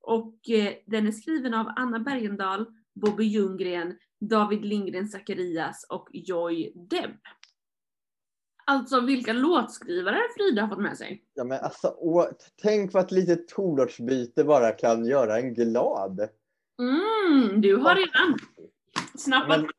Och 0.00 0.50
eh, 0.50 0.74
den 0.86 1.06
är 1.06 1.12
skriven 1.12 1.54
av 1.54 1.72
Anna 1.76 1.98
Bergendahl, 1.98 2.66
Bobby 2.94 3.24
Ljunggren, 3.24 3.98
David 4.20 4.64
Lindgren 4.64 5.08
Zacharias 5.08 5.86
och 5.88 6.08
Joy 6.12 6.72
Deb. 6.74 7.10
Alltså 8.68 9.00
vilka 9.00 9.32
låtskrivare 9.32 10.18
Frida 10.36 10.62
har 10.62 10.68
fått 10.68 10.82
med 10.82 10.96
sig. 10.96 11.24
Ja, 11.34 11.44
men 11.44 11.60
alltså, 11.60 11.94
åh, 11.98 12.26
tänk 12.62 12.92
vad 12.92 13.04
ett 13.04 13.12
litet 13.12 13.48
tonartsbyte 13.48 14.44
bara 14.44 14.72
kan 14.72 15.06
göra 15.06 15.38
en 15.38 15.54
glad. 15.54 16.28
Mm, 16.78 17.60
du 17.60 17.76
har 17.76 17.94
redan 17.94 18.38
snappat 19.18 19.60
Men, 19.60 19.70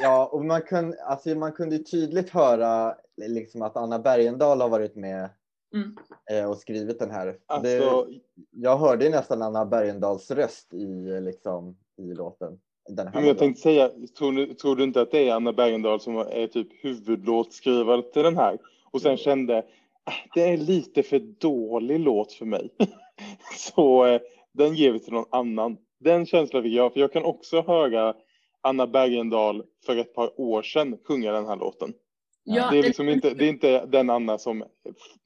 ja, 0.00 0.26
och 0.32 0.44
man, 0.44 0.62
kun, 0.62 0.94
alltså, 1.06 1.28
man 1.34 1.52
kunde 1.52 1.78
tydligt 1.78 2.30
höra 2.30 2.94
liksom, 3.16 3.62
att 3.62 3.76
Anna 3.76 3.98
Bergendahl 3.98 4.60
har 4.60 4.68
varit 4.68 4.96
med 4.96 5.28
Mm. 5.74 5.96
eh, 6.30 6.50
och 6.50 6.56
skrivit 6.56 6.98
den 6.98 7.10
här. 7.10 7.26
det, 7.26 7.36
Alltså, 7.46 8.06
jag 8.50 8.76
hörde 8.76 9.08
nästan 9.08 9.42
Anna 9.42 9.64
Bergendahls 9.66 10.30
röst 10.30 10.74
i, 10.74 11.20
liksom, 11.20 11.76
i 11.96 12.14
låten. 12.14 12.58
Den 12.88 13.06
här 13.06 13.14
men 13.14 13.26
jag 13.26 13.38
tänkte 13.38 13.62
säga, 13.62 13.90
tror 14.18 14.32
du, 14.32 14.54
tror 14.54 14.76
du 14.76 14.84
inte 14.84 15.00
att 15.00 15.10
det 15.10 15.28
är 15.28 15.34
Anna 15.34 15.52
Bergendahl 15.52 16.00
som 16.00 16.16
är 16.16 16.46
typ 16.46 16.68
huvudlåtskrivare 16.84 18.02
till 18.02 18.22
den 18.22 18.36
här? 18.36 18.58
Och 18.90 19.00
sen 19.00 19.16
kände, 19.16 19.58
"Ah, 20.04 20.12
det 20.34 20.42
är 20.52 20.56
lite 20.56 21.02
för 21.02 21.18
dålig 21.18 22.00
låt 22.00 22.32
för 22.32 22.44
mig. 22.46 22.70
Så 23.56 24.06
eh, 24.06 24.20
den 24.52 24.74
ger 24.74 24.92
vi 24.92 24.98
till 25.00 25.12
någon 25.12 25.28
annan. 25.30 25.76
Den 26.00 26.26
känslan 26.26 26.62
fick 26.62 26.72
jag, 26.74 26.92
för 26.92 27.00
jag 27.00 27.12
kan 27.12 27.24
också 27.24 27.62
höra 27.62 28.14
Anna 28.68 28.86
Bergendahl 28.86 29.64
för 29.86 29.96
ett 29.96 30.14
par 30.14 30.40
år 30.40 30.62
sedan 30.62 30.98
sjunga 31.04 31.32
den 31.32 31.46
här 31.46 31.56
låten. 31.56 31.92
Ja, 32.44 32.70
Det 32.70 32.78
är 32.78 32.82
liksom 32.82 33.08
inte, 33.08 33.34
det 33.34 33.44
är 33.44 33.48
inte 33.48 33.86
den 33.86 34.10
Anna 34.10 34.38
som 34.38 34.64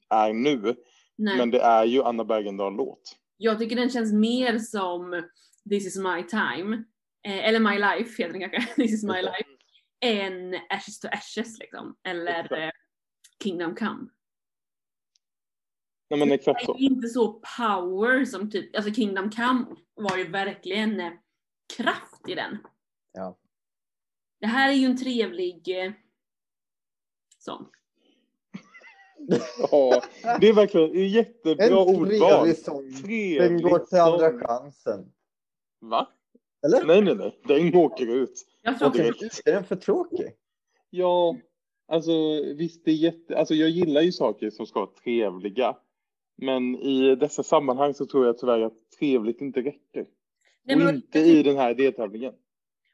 är 0.09 0.33
nu, 0.33 0.75
nej. 1.15 1.37
men 1.37 1.51
det 1.51 1.59
är 1.61 1.85
ju 1.85 2.03
Anna 2.03 2.25
Bergendahl-låt. 2.25 3.15
Jag 3.37 3.59
tycker 3.59 3.75
den 3.75 3.89
känns 3.89 4.13
mer 4.13 4.59
som 4.59 5.23
This 5.69 5.87
is 5.87 5.97
my 5.97 6.23
time, 6.23 6.75
eh, 7.27 7.47
eller 7.47 7.59
My 7.59 7.79
life 7.79 8.23
heter 8.23 8.39
den 8.39 8.49
kanske, 8.49 8.73
This 8.75 8.93
is 8.93 9.03
my 9.03 9.21
life, 9.21 9.49
än 10.05 10.55
Ashes 10.69 10.99
to 10.99 11.07
Ashes 11.11 11.59
liksom, 11.59 11.95
eller 12.07 12.63
eh, 12.63 12.71
Kingdom 13.43 13.75
come. 13.75 14.09
Nej 16.09 16.19
men 16.19 16.31
exakt 16.31 16.59
Det 16.59 16.65
så. 16.65 16.75
är 16.75 16.79
ju 16.79 16.85
inte 16.85 17.07
så 17.07 17.41
power 17.57 18.25
som 18.25 18.49
typ, 18.51 18.75
alltså 18.75 18.93
Kingdom 18.93 19.31
come 19.31 19.65
var 19.95 20.17
ju 20.17 20.27
verkligen 20.27 20.99
eh, 20.99 21.11
kraft 21.77 22.29
i 22.29 22.35
den. 22.35 22.57
Ja. 23.13 23.37
Det 24.39 24.47
här 24.47 24.69
är 24.69 24.73
ju 24.73 24.85
en 24.85 24.97
trevlig 24.97 25.85
eh, 25.85 25.91
sång. 27.37 27.65
Ja, 29.71 30.01
det 30.41 30.47
är 30.49 30.53
verkligen 30.53 30.89
är 30.95 31.05
jättebra 31.05 31.65
En 31.65 31.73
ordval. 31.73 32.07
trevlig 32.07 32.57
sång. 32.57 32.83
Den 32.91 33.03
Trevlig 33.03 33.63
går 33.63 33.79
till 33.79 33.97
andra 33.97 34.29
sång. 34.29 34.39
chansen. 34.39 35.11
Va? 35.79 36.07
Eller? 36.65 36.85
Nej, 36.85 37.01
nej, 37.01 37.15
nej. 37.15 37.39
Den 37.47 37.75
åker 37.75 38.05
ut. 38.15 38.45
Jag 38.61 38.79
tror 38.79 38.87
också 38.89 39.01
Är 39.45 39.51
den 39.53 39.63
för 39.63 39.75
tråkig? 39.75 40.31
Ja, 40.89 41.37
alltså 41.87 42.11
visst 42.55 42.85
det 42.85 42.91
är 42.91 42.95
jätte... 42.95 43.37
Alltså 43.37 43.53
jag 43.53 43.69
gillar 43.69 44.01
ju 44.01 44.11
saker 44.11 44.49
som 44.49 44.65
ska 44.65 44.79
vara 44.79 44.89
trevliga. 45.03 45.77
Men 46.37 46.75
i 46.75 47.15
dessa 47.15 47.43
sammanhang 47.43 47.93
så 47.93 48.05
tror 48.05 48.25
jag 48.25 48.37
tyvärr 48.37 48.61
att 48.61 48.91
trevligt 48.99 49.41
inte 49.41 49.59
räcker. 49.61 50.05
Nej, 50.63 50.75
Och 50.75 50.81
men- 50.81 50.95
inte 50.95 51.19
i 51.19 51.43
den 51.43 51.57
här 51.57 51.73
deltävlingen. 51.73 52.33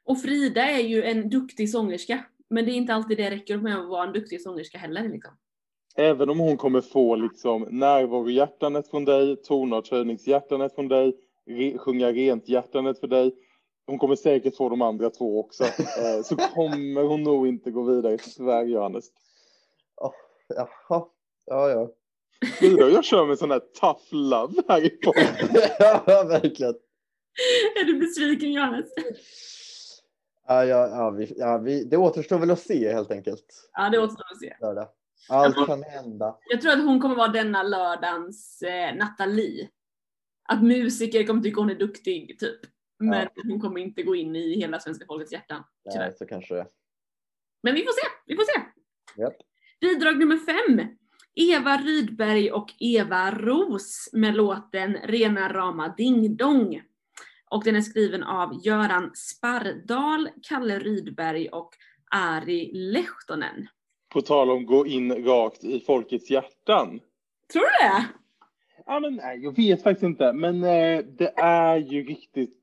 Och 0.10 0.22
Frida 0.22 0.62
är 0.62 0.80
ju 0.80 1.04
en 1.04 1.30
duktig 1.30 1.70
sångerska. 1.70 2.26
Men 2.50 2.66
det 2.66 2.72
är 2.72 2.74
inte 2.74 2.94
alltid 2.94 3.18
det 3.18 3.30
räcker 3.30 3.58
med 3.58 3.80
att 3.80 3.90
vara 3.90 4.08
en 4.08 4.14
duktig 4.14 4.42
sångerska 4.42 4.78
heller. 4.78 5.10
Liksom. 5.10 5.34
Även 5.96 6.30
om 6.30 6.40
hon 6.40 6.58
kommer 6.58 6.82
få 6.82 7.16
liksom 7.16 7.68
närvarohjärtanet 7.72 8.90
från 8.90 9.06
dig, 9.06 9.36
tonartshöjningshjärtanet 9.36 10.76
från 10.76 10.88
dig, 10.88 11.14
re, 11.50 11.78
sjunga 11.78 12.12
rent 12.12 12.50
hjärtanet 12.50 13.00
för 13.00 13.08
dig. 13.08 13.36
Hon 13.88 13.98
kommer 13.98 14.16
säkert 14.16 14.56
få 14.56 14.70
de 14.70 14.82
andra 14.82 15.10
två 15.10 15.40
också. 15.40 15.64
Eh, 15.80 16.24
så 16.24 16.36
kommer 16.36 17.04
hon 17.04 17.24
nog 17.24 17.48
inte 17.48 17.72
gå 17.72 17.84
vidare, 17.84 18.18
tyvärr 18.18 18.66
Johannes. 18.66 19.06
Jaha. 20.48 21.06
Ja, 21.46 21.70
ja. 21.70 21.92
Frida, 22.60 22.90
jag 22.90 23.06
kör 23.06 23.26
med 23.26 23.40
sån 23.40 23.52
här 23.52 23.62
tough 23.80 24.14
love 24.14 24.54
här 24.68 24.86
i 24.86 24.90
podden. 24.90 25.26
ja, 25.80 26.24
verkligen. 26.24 26.76
Är 27.82 27.86
du 27.86 28.00
besviken 28.00 28.52
Johannes? 28.52 28.90
Ja, 30.50 30.66
ja, 30.66 30.88
ja, 30.88 31.10
vi, 31.10 31.34
ja 31.38 31.58
vi, 31.58 31.84
det 31.84 31.98
återstår 31.98 32.40
väl 32.40 32.52
att 32.52 32.60
se 32.60 32.94
helt 32.94 33.12
enkelt. 33.12 33.70
Ja, 33.74 33.90
det 33.90 34.00
återstår 34.00 34.26
att 34.32 34.40
se. 34.40 34.56
Lördag. 34.62 34.88
Allt 35.30 35.68
kan 35.68 35.84
hända. 35.84 36.38
Jag 36.50 36.62
tror 36.62 36.72
att 36.72 36.84
hon 36.84 37.02
kommer 37.02 37.16
vara 37.16 37.28
denna 37.28 37.64
lördagens 37.64 38.62
eh, 38.62 38.96
Nathalie. 38.96 39.70
Att 40.44 40.64
musiker 40.64 41.24
kommer 41.24 41.42
tycka 41.42 41.62
hon 41.62 41.70
är 41.70 41.76
duktig, 41.76 42.40
typ. 42.40 42.60
Men 43.00 43.28
hon 43.50 43.62
kommer 43.62 43.80
inte 43.82 44.04
gå 44.04 44.16
in 44.16 44.36
i 44.36 44.60
hela 44.60 44.80
svenska 44.80 45.06
folkets 45.06 45.32
hjärtan. 45.32 45.64
Tyvärr. 45.92 46.06
Nej, 46.06 46.16
så 46.18 46.26
kanske 46.26 46.56
det. 46.56 46.68
Men 47.64 47.74
vi 47.76 47.82
får 47.82 47.92
se, 47.92 48.08
vi 48.26 48.36
får 48.36 48.44
se. 48.44 48.62
Japp. 49.22 49.36
Bidrag 49.82 50.20
nummer 50.20 50.38
fem. 50.38 50.88
Eva 51.36 51.78
Rydberg 51.78 52.52
och 52.52 52.74
Eva 52.80 53.32
Ros 53.32 54.10
med 54.14 54.36
låten 54.36 54.94
Rena 54.94 55.54
rama 55.54 55.94
ding 55.98 56.38
dong. 56.38 56.84
Och 57.50 57.64
den 57.64 57.76
är 57.76 57.82
skriven 57.82 58.24
av 58.24 58.62
Göran 58.64 59.12
Spardal, 59.14 60.30
Kalle 60.50 60.80
Rydberg 60.80 61.48
och 61.50 61.70
Ari 62.12 62.72
Lehtonen. 62.74 63.68
På 64.14 64.22
tal 64.22 64.50
om 64.50 64.66
gå 64.66 64.88
in 64.88 65.26
rakt 65.26 65.64
i 65.64 65.80
folkets 65.80 66.30
hjärtan. 66.30 67.00
Tror 67.54 67.62
du 67.62 67.88
det? 67.88 68.06
Ja, 68.86 69.00
men 69.00 69.16
nej, 69.16 69.40
jag 69.44 69.56
vet 69.56 69.84
faktiskt 69.84 70.04
inte. 70.04 70.34
Men 70.34 70.64
eh, 70.64 71.06
det 71.06 71.34
är 71.38 71.78
ju 71.78 72.04
riktigt. 72.04 72.62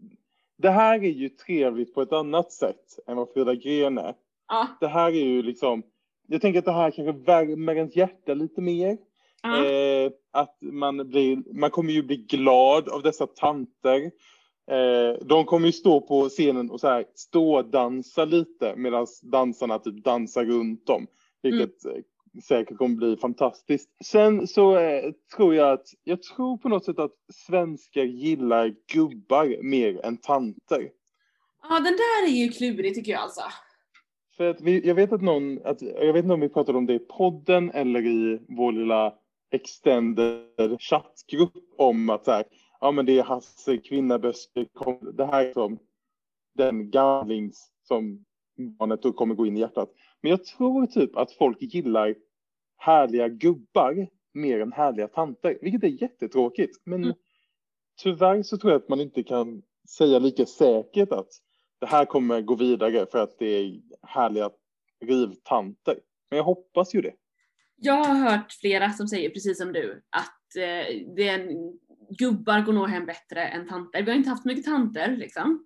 Det 0.59 0.71
här 0.71 0.95
är 1.05 1.11
ju 1.11 1.29
trevligt 1.29 1.95
på 1.95 2.03
ett 2.03 2.13
annat 2.13 2.53
sätt 2.53 2.99
än 3.07 3.17
vad 3.17 3.33
Frida 3.33 3.55
Gren 3.55 3.99
är. 3.99 4.15
Ja. 4.49 4.69
Det 4.81 4.89
här 4.89 5.09
är 5.09 5.25
ju 5.25 5.43
liksom. 5.43 5.83
Jag 6.29 6.41
tänker 6.41 6.59
att 6.59 6.65
det 6.65 6.73
här 6.73 6.91
kanske 6.91 7.13
värmer 7.13 7.75
ens 7.75 7.97
hjärta 7.97 8.35
lite 8.35 8.61
mer. 8.61 8.97
ja. 9.43 9.67
Eh, 9.67 10.11
att 10.33 10.57
man 10.61 11.09
blir, 11.09 11.55
man 11.55 11.71
kommer 11.71 11.93
ju 11.93 12.03
bli 12.03 12.17
glad 12.17 12.89
av 12.89 13.03
dessa 13.03 13.27
tanter. 13.27 14.11
Eh, 14.71 15.27
de 15.27 15.45
kommer 15.45 15.67
ju 15.67 15.73
stå 15.73 16.01
på 16.01 16.29
scenen 16.29 16.71
och 16.71 16.81
så 16.81 16.89
här 16.89 17.05
stå 17.15 17.57
och 17.57 17.65
dansa 17.65 18.25
lite 18.25 18.75
medan 18.77 19.07
dansarna 19.23 19.79
typ 19.79 20.05
dansar 20.05 20.45
runt 20.45 20.87
dem. 20.87 21.07
Vilket 21.43 21.85
eh, 21.85 21.93
säkert 22.45 22.79
kommer 22.79 22.97
bli 22.97 23.17
fantastiskt. 23.17 23.91
Sen 24.05 24.47
så 24.47 24.79
eh, 24.79 25.13
tror 25.37 25.55
jag 25.55 25.73
att, 25.73 25.87
jag 26.05 26.23
tror 26.23 26.57
på 26.57 26.69
något 26.69 26.85
sätt 26.85 26.99
att 26.99 27.15
svenskar 27.47 28.03
gillar 28.03 28.75
gubbar 28.93 29.63
mer 29.63 30.05
än 30.05 30.17
tanter. 30.17 30.91
ja, 31.69 31.75
den 31.75 31.85
där 31.97 32.29
är 32.29 32.45
ju 32.45 32.49
klurig 32.49 32.95
tycker 32.95 33.13
jag 33.13 33.21
alltså. 33.21 33.43
För 34.37 34.51
att 34.51 34.61
vi, 34.61 34.87
jag 34.87 34.95
vet 34.95 35.13
att 35.13 35.23
någon, 35.23 35.67
att, 35.67 35.83
jag 35.83 36.13
vet 36.13 36.25
inte 36.25 36.35
om 36.35 36.41
vi 36.41 36.49
pratade 36.49 36.79
om 36.79 36.87
det 36.87 36.95
i 36.95 36.99
podden 36.99 37.71
eller 37.71 38.07
i 38.07 38.41
vår 38.49 38.73
lilla 38.73 39.15
extended 39.51 40.81
chattgrupp 40.81 41.75
om 41.79 42.11
att 42.11 42.25
så 42.25 42.31
här, 42.31 42.45
ja 42.81 42.91
men 42.91 43.07
det 43.07 43.19
är 43.19 43.23
Hasse 43.23 43.77
Kvinnaböske, 43.77 44.65
kom- 44.75 45.13
det 45.17 45.27
här 45.27 45.45
är 45.45 45.53
som 45.53 45.79
den 46.55 46.91
gamlings 46.91 47.71
som 47.83 48.25
barnet 48.79 49.03
då 49.03 49.13
kommer 49.13 49.35
gå 49.35 49.47
in 49.47 49.57
i 49.57 49.61
hjärtat. 49.61 49.93
Men 50.21 50.31
jag 50.31 50.45
tror 50.45 50.87
typ 50.87 51.17
att 51.17 51.33
folk 51.33 51.57
gillar 51.61 52.15
härliga 52.77 53.29
gubbar 53.29 54.09
mer 54.35 54.61
än 54.61 54.73
härliga 54.73 55.09
tanter, 55.09 55.59
vilket 55.63 55.85
är 55.85 56.03
jättetråkigt. 56.03 56.81
Men 56.85 57.05
Mm. 57.05 57.17
tyvärr 58.03 58.43
så 58.43 58.57
tror 58.59 58.73
jag 58.73 58.83
att 58.83 58.89
man 58.89 59.01
inte 59.01 59.23
kan 59.23 59.63
säga 59.99 60.19
lika 60.19 60.47
säkert 60.47 61.13
att 61.13 61.29
det 61.81 61.87
här 61.87 62.05
kommer 62.05 62.41
gå 62.41 62.55
vidare 62.55 63.07
för 63.11 63.19
att 63.19 63.39
det 63.39 63.47
är 63.47 63.81
härliga 64.03 64.51
rivtanter. 65.05 65.99
Men 66.31 66.37
jag 66.37 66.45
hoppas 66.45 66.95
ju 66.95 67.01
det. 67.01 67.15
Jag 67.77 68.05
har 68.05 68.15
hört 68.31 68.53
flera 68.53 68.91
som 68.91 69.09
säger 69.09 69.31
precis 69.31 69.59
som 69.59 69.73
du 69.73 70.03
att 70.11 70.57
eh, 70.57 71.05
det 71.17 71.29
är 71.29 71.41
en, 71.41 71.79
gubbar 72.19 72.61
går 72.61 72.73
nog 72.73 72.89
hem 72.89 73.07
bättre 73.07 73.49
än 73.49 73.69
tanter. 73.69 74.03
Vi 74.03 74.11
har 74.11 74.19
inte 74.19 74.31
haft 74.31 74.45
mycket 74.45 74.65
tanter 74.65 75.17
liksom. 75.17 75.65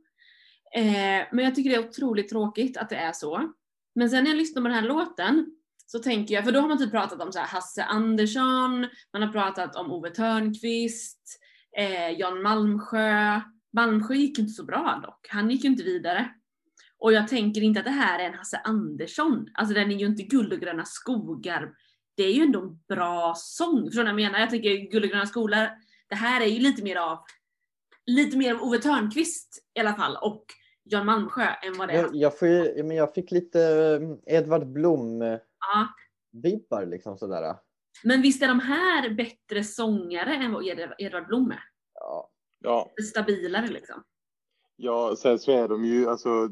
Eh, 0.74 1.26
men 1.32 1.44
jag 1.44 1.54
tycker 1.54 1.70
det 1.70 1.76
är 1.76 1.88
otroligt 1.88 2.28
tråkigt 2.28 2.76
att 2.76 2.88
det 2.88 2.96
är 2.96 3.12
så. 3.12 3.52
Men 3.94 4.10
sen 4.10 4.24
när 4.24 4.30
jag 4.30 4.38
lyssnar 4.38 4.62
på 4.62 4.68
den 4.68 4.76
här 4.76 4.88
låten 4.88 5.46
så 5.86 5.98
tänker 5.98 6.34
jag, 6.34 6.44
för 6.44 6.52
då 6.52 6.60
har 6.60 6.68
man 6.68 6.78
typ 6.78 6.90
pratat 6.90 7.22
om 7.22 7.32
så 7.32 7.38
här 7.38 7.46
Hasse 7.46 7.84
Andersson, 7.84 8.86
man 9.12 9.22
har 9.22 9.32
pratat 9.32 9.76
om 9.76 9.92
Ove 9.92 10.10
Törnqvist, 10.10 11.40
eh, 11.76 12.10
Jan 12.10 12.42
Malmsjö. 12.42 13.40
Malmsjö 13.72 14.14
gick 14.14 14.38
inte 14.38 14.52
så 14.52 14.64
bra 14.64 15.00
dock, 15.02 15.26
han 15.30 15.50
gick 15.50 15.64
ju 15.64 15.70
inte 15.70 15.82
vidare. 15.82 16.30
Och 16.98 17.12
jag 17.12 17.28
tänker 17.28 17.60
inte 17.60 17.80
att 17.80 17.86
det 17.86 17.92
här 17.92 18.18
är 18.18 18.24
en 18.24 18.34
Hasse 18.34 18.60
Andersson, 18.64 19.48
alltså 19.54 19.74
den 19.74 19.90
är 19.92 19.96
ju 19.96 20.06
inte 20.06 20.22
guld 20.22 20.52
och 20.52 20.60
gröna 20.60 20.84
skogar. 20.84 21.72
Det 22.16 22.22
är 22.22 22.32
ju 22.32 22.42
ändå 22.42 22.60
en 22.60 22.78
bra 22.88 23.34
sång, 23.36 23.84
förstår 23.84 24.04
ni 24.04 24.12
vad 24.12 24.20
jag 24.20 24.26
menar? 24.26 24.40
Jag 24.40 24.50
tänker 24.50 24.90
guld 24.90 25.04
och 25.04 25.10
gröna 25.10 25.26
skogar, 25.26 25.70
det 26.10 26.16
här 26.16 26.40
är 26.40 26.46
ju 26.46 26.60
lite 26.60 26.82
mer 26.82 26.96
av, 26.96 27.18
lite 28.06 28.36
mer 28.36 28.54
av 28.54 28.62
Ove 28.62 28.78
Törnqvist 28.78 29.58
i 29.74 29.80
alla 29.80 29.94
fall 29.94 30.16
och 30.22 30.44
Jan 30.82 31.06
Malmsjö 31.06 31.46
än 31.62 31.78
vad 31.78 31.88
det 31.88 31.94
är. 31.94 32.02
Jag, 32.02 32.14
jag, 32.14 32.38
får 32.38 32.48
ju, 32.48 32.82
men 32.82 32.96
jag 32.96 33.14
fick 33.14 33.30
lite 33.30 33.60
eh, 34.26 34.36
Edvard 34.36 34.66
Blom-vibbar 34.66 36.80
Ja. 36.80 36.84
liksom 36.84 37.18
sådär. 37.18 37.56
Men 38.04 38.22
visst 38.22 38.42
är 38.42 38.48
de 38.48 38.60
här 38.60 39.10
bättre 39.10 39.64
sångare 39.64 40.34
än 40.34 40.52
vad 40.52 40.64
Ed- 40.64 40.94
Edvard 40.98 41.26
Blom 41.26 41.50
är? 41.50 41.62
Ja. 41.94 42.30
Ja, 42.62 42.90
Stabilare 43.10 43.68
liksom. 43.68 44.02
ja 44.76 45.16
sen 45.16 45.38
så 45.38 45.52
är 45.52 45.68
de 45.68 45.84
ju 45.84 46.08
alltså 46.08 46.48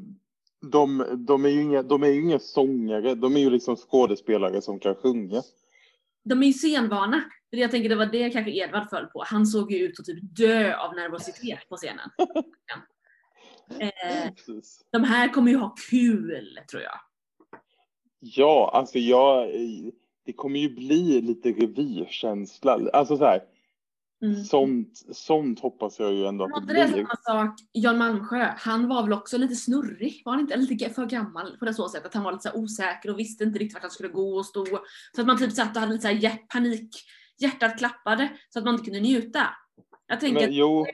de, 0.72 1.04
de, 1.26 1.44
är 1.44 1.48
ju 1.48 1.62
inga, 1.62 1.82
de 1.82 2.02
är 2.02 2.09
ju 2.09 2.20
inga 2.22 2.38
sångare, 2.38 3.14
de 3.14 3.36
är 3.36 3.40
ju 3.40 3.50
liksom 3.50 3.76
skådespelare 3.76 4.62
som 4.62 4.78
kan 4.80 4.94
sjunga. 4.94 5.42
De 6.29 6.43
är 6.43 6.47
ju 6.47 6.53
scenvana. 6.53 7.24
Jag 7.51 7.70
tänker 7.70 7.89
det 7.89 7.95
var 7.95 8.07
det 8.07 8.31
kanske 8.31 8.53
Edvard 8.53 8.91
föll 8.91 9.07
på. 9.07 9.24
Han 9.26 9.47
såg 9.47 9.72
ju 9.72 9.79
ut 9.79 10.01
att 10.01 10.07
typ 10.07 10.37
dö 10.37 10.76
av 10.76 10.95
nervositet 10.95 11.68
på 11.68 11.76
scenen. 11.76 12.11
Eh, 13.81 14.33
de 14.93 15.05
här 15.05 15.29
kommer 15.29 15.51
ju 15.51 15.57
ha 15.57 15.74
kul, 15.91 16.59
tror 16.70 16.83
jag. 16.83 17.01
Ja, 18.20 18.70
alltså 18.74 18.99
jag, 18.99 19.51
det 20.26 20.33
kommer 20.33 20.61
ju 20.61 20.74
bli 20.74 21.20
lite 21.20 21.49
revirkänsla. 21.53 22.91
Alltså 22.93 23.16
så 23.16 23.24
här, 23.24 23.43
Mm. 24.23 24.45
sånt, 24.45 24.99
sånt 25.12 25.61
hoppas 25.61 25.99
jag 25.99 26.12
ju 26.12 26.27
ändå 26.27 26.45
att 26.45 26.66
det 26.66 26.73
blir. 26.73 26.87
samma 26.87 27.16
sak, 27.47 27.55
Jan 27.73 27.99
Malmsjö, 27.99 28.53
han 28.57 28.89
var 28.89 29.03
väl 29.03 29.12
också 29.12 29.39
lite 29.39 29.55
snurrig? 29.55 30.23
Var 30.25 30.33
han 30.33 30.41
inte 30.41 30.57
lite 30.57 30.91
för 30.91 31.07
gammal 31.07 31.57
på 31.59 31.64
det 31.64 31.75
så 31.75 31.89
sättet? 31.89 32.07
Att 32.07 32.14
han 32.14 32.25
var 32.25 32.33
lite 32.33 32.53
osäker 32.55 33.11
och 33.11 33.19
visste 33.19 33.45
inte 33.45 33.59
riktigt 33.59 33.75
vart 33.75 33.83
han 33.83 33.91
skulle 33.91 34.09
gå 34.09 34.37
och 34.37 34.47
stå. 34.47 34.66
Så 35.14 35.21
att 35.21 35.27
man 35.27 35.39
typ 35.39 35.53
satt 35.53 35.77
och 35.77 35.81
hade 35.81 35.93
lite 35.93 36.03
så 36.03 36.14
här 36.14 36.39
panik, 36.53 36.91
hjärtat 37.39 37.79
klappade 37.79 38.29
så 38.49 38.59
att 38.59 38.64
man 38.64 38.75
inte 38.75 38.85
kunde 38.85 39.01
njuta. 39.01 39.47
Jag 40.07 40.21
tänker 40.21 40.41
Men, 40.41 40.49
att 40.49 40.55
jo, 40.55 40.87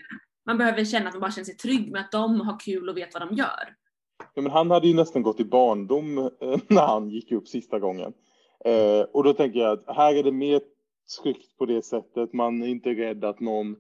man 0.47 0.59
behöver 0.59 0.85
känna 0.85 1.09
att 1.09 1.14
man 1.14 1.20
bara 1.20 1.31
känner 1.31 1.45
sig 1.45 1.57
trygg 1.57 1.93
med 1.93 2.01
att 2.01 2.12
de 2.12 2.41
har 2.41 2.61
kul 2.61 2.89
och 2.89 2.97
vet 2.97 3.14
vad 3.14 3.29
de 3.29 3.35
gör. 3.35 3.75
ja, 4.35 4.43
men 4.43 4.53
han 4.53 4.70
hade 4.70 4.89
ju 4.89 4.95
nästan 4.95 5.22
gått 5.22 5.41
i 5.41 5.45
barndom 5.45 6.18
eh, 6.18 6.31
när 6.68 6.87
han 6.87 7.11
gick 7.11 7.33
upp 7.33 7.49
sista 7.49 7.79
gången. 7.79 8.12
Eh, 8.64 9.01
och 9.12 9.25
då 9.25 9.33
tänker 9.33 9.61
jag 9.61 9.72
att 9.72 9.97
här 9.97 10.14
är 10.14 10.22
det 10.22 10.33
mer 10.33 10.61
tryggt 11.22 11.57
på 11.57 11.66
det 11.66 11.82
sättet. 11.82 12.32
Man 12.32 12.62
är 12.62 12.66
inte 12.66 12.90
rädd 12.90 13.24
att 13.24 13.40
någon 13.40 13.76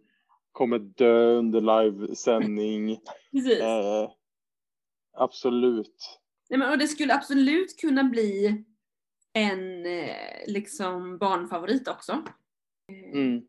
kommer 0.52 0.78
dö 0.78 1.34
under 1.34 1.60
livesändning. 1.60 2.98
Precis. 3.32 3.60
Eh, 3.60 4.10
absolut. 5.16 6.20
Nej, 6.50 6.58
men, 6.58 6.70
och 6.70 6.78
det 6.78 6.88
skulle 6.88 7.14
absolut 7.14 7.80
kunna 7.80 8.04
bli 8.04 8.64
en 9.32 9.86
eh, 9.86 10.46
liksom 10.46 11.18
barnfavorit 11.18 11.88
också. 11.88 12.22
Mm. 13.12 13.42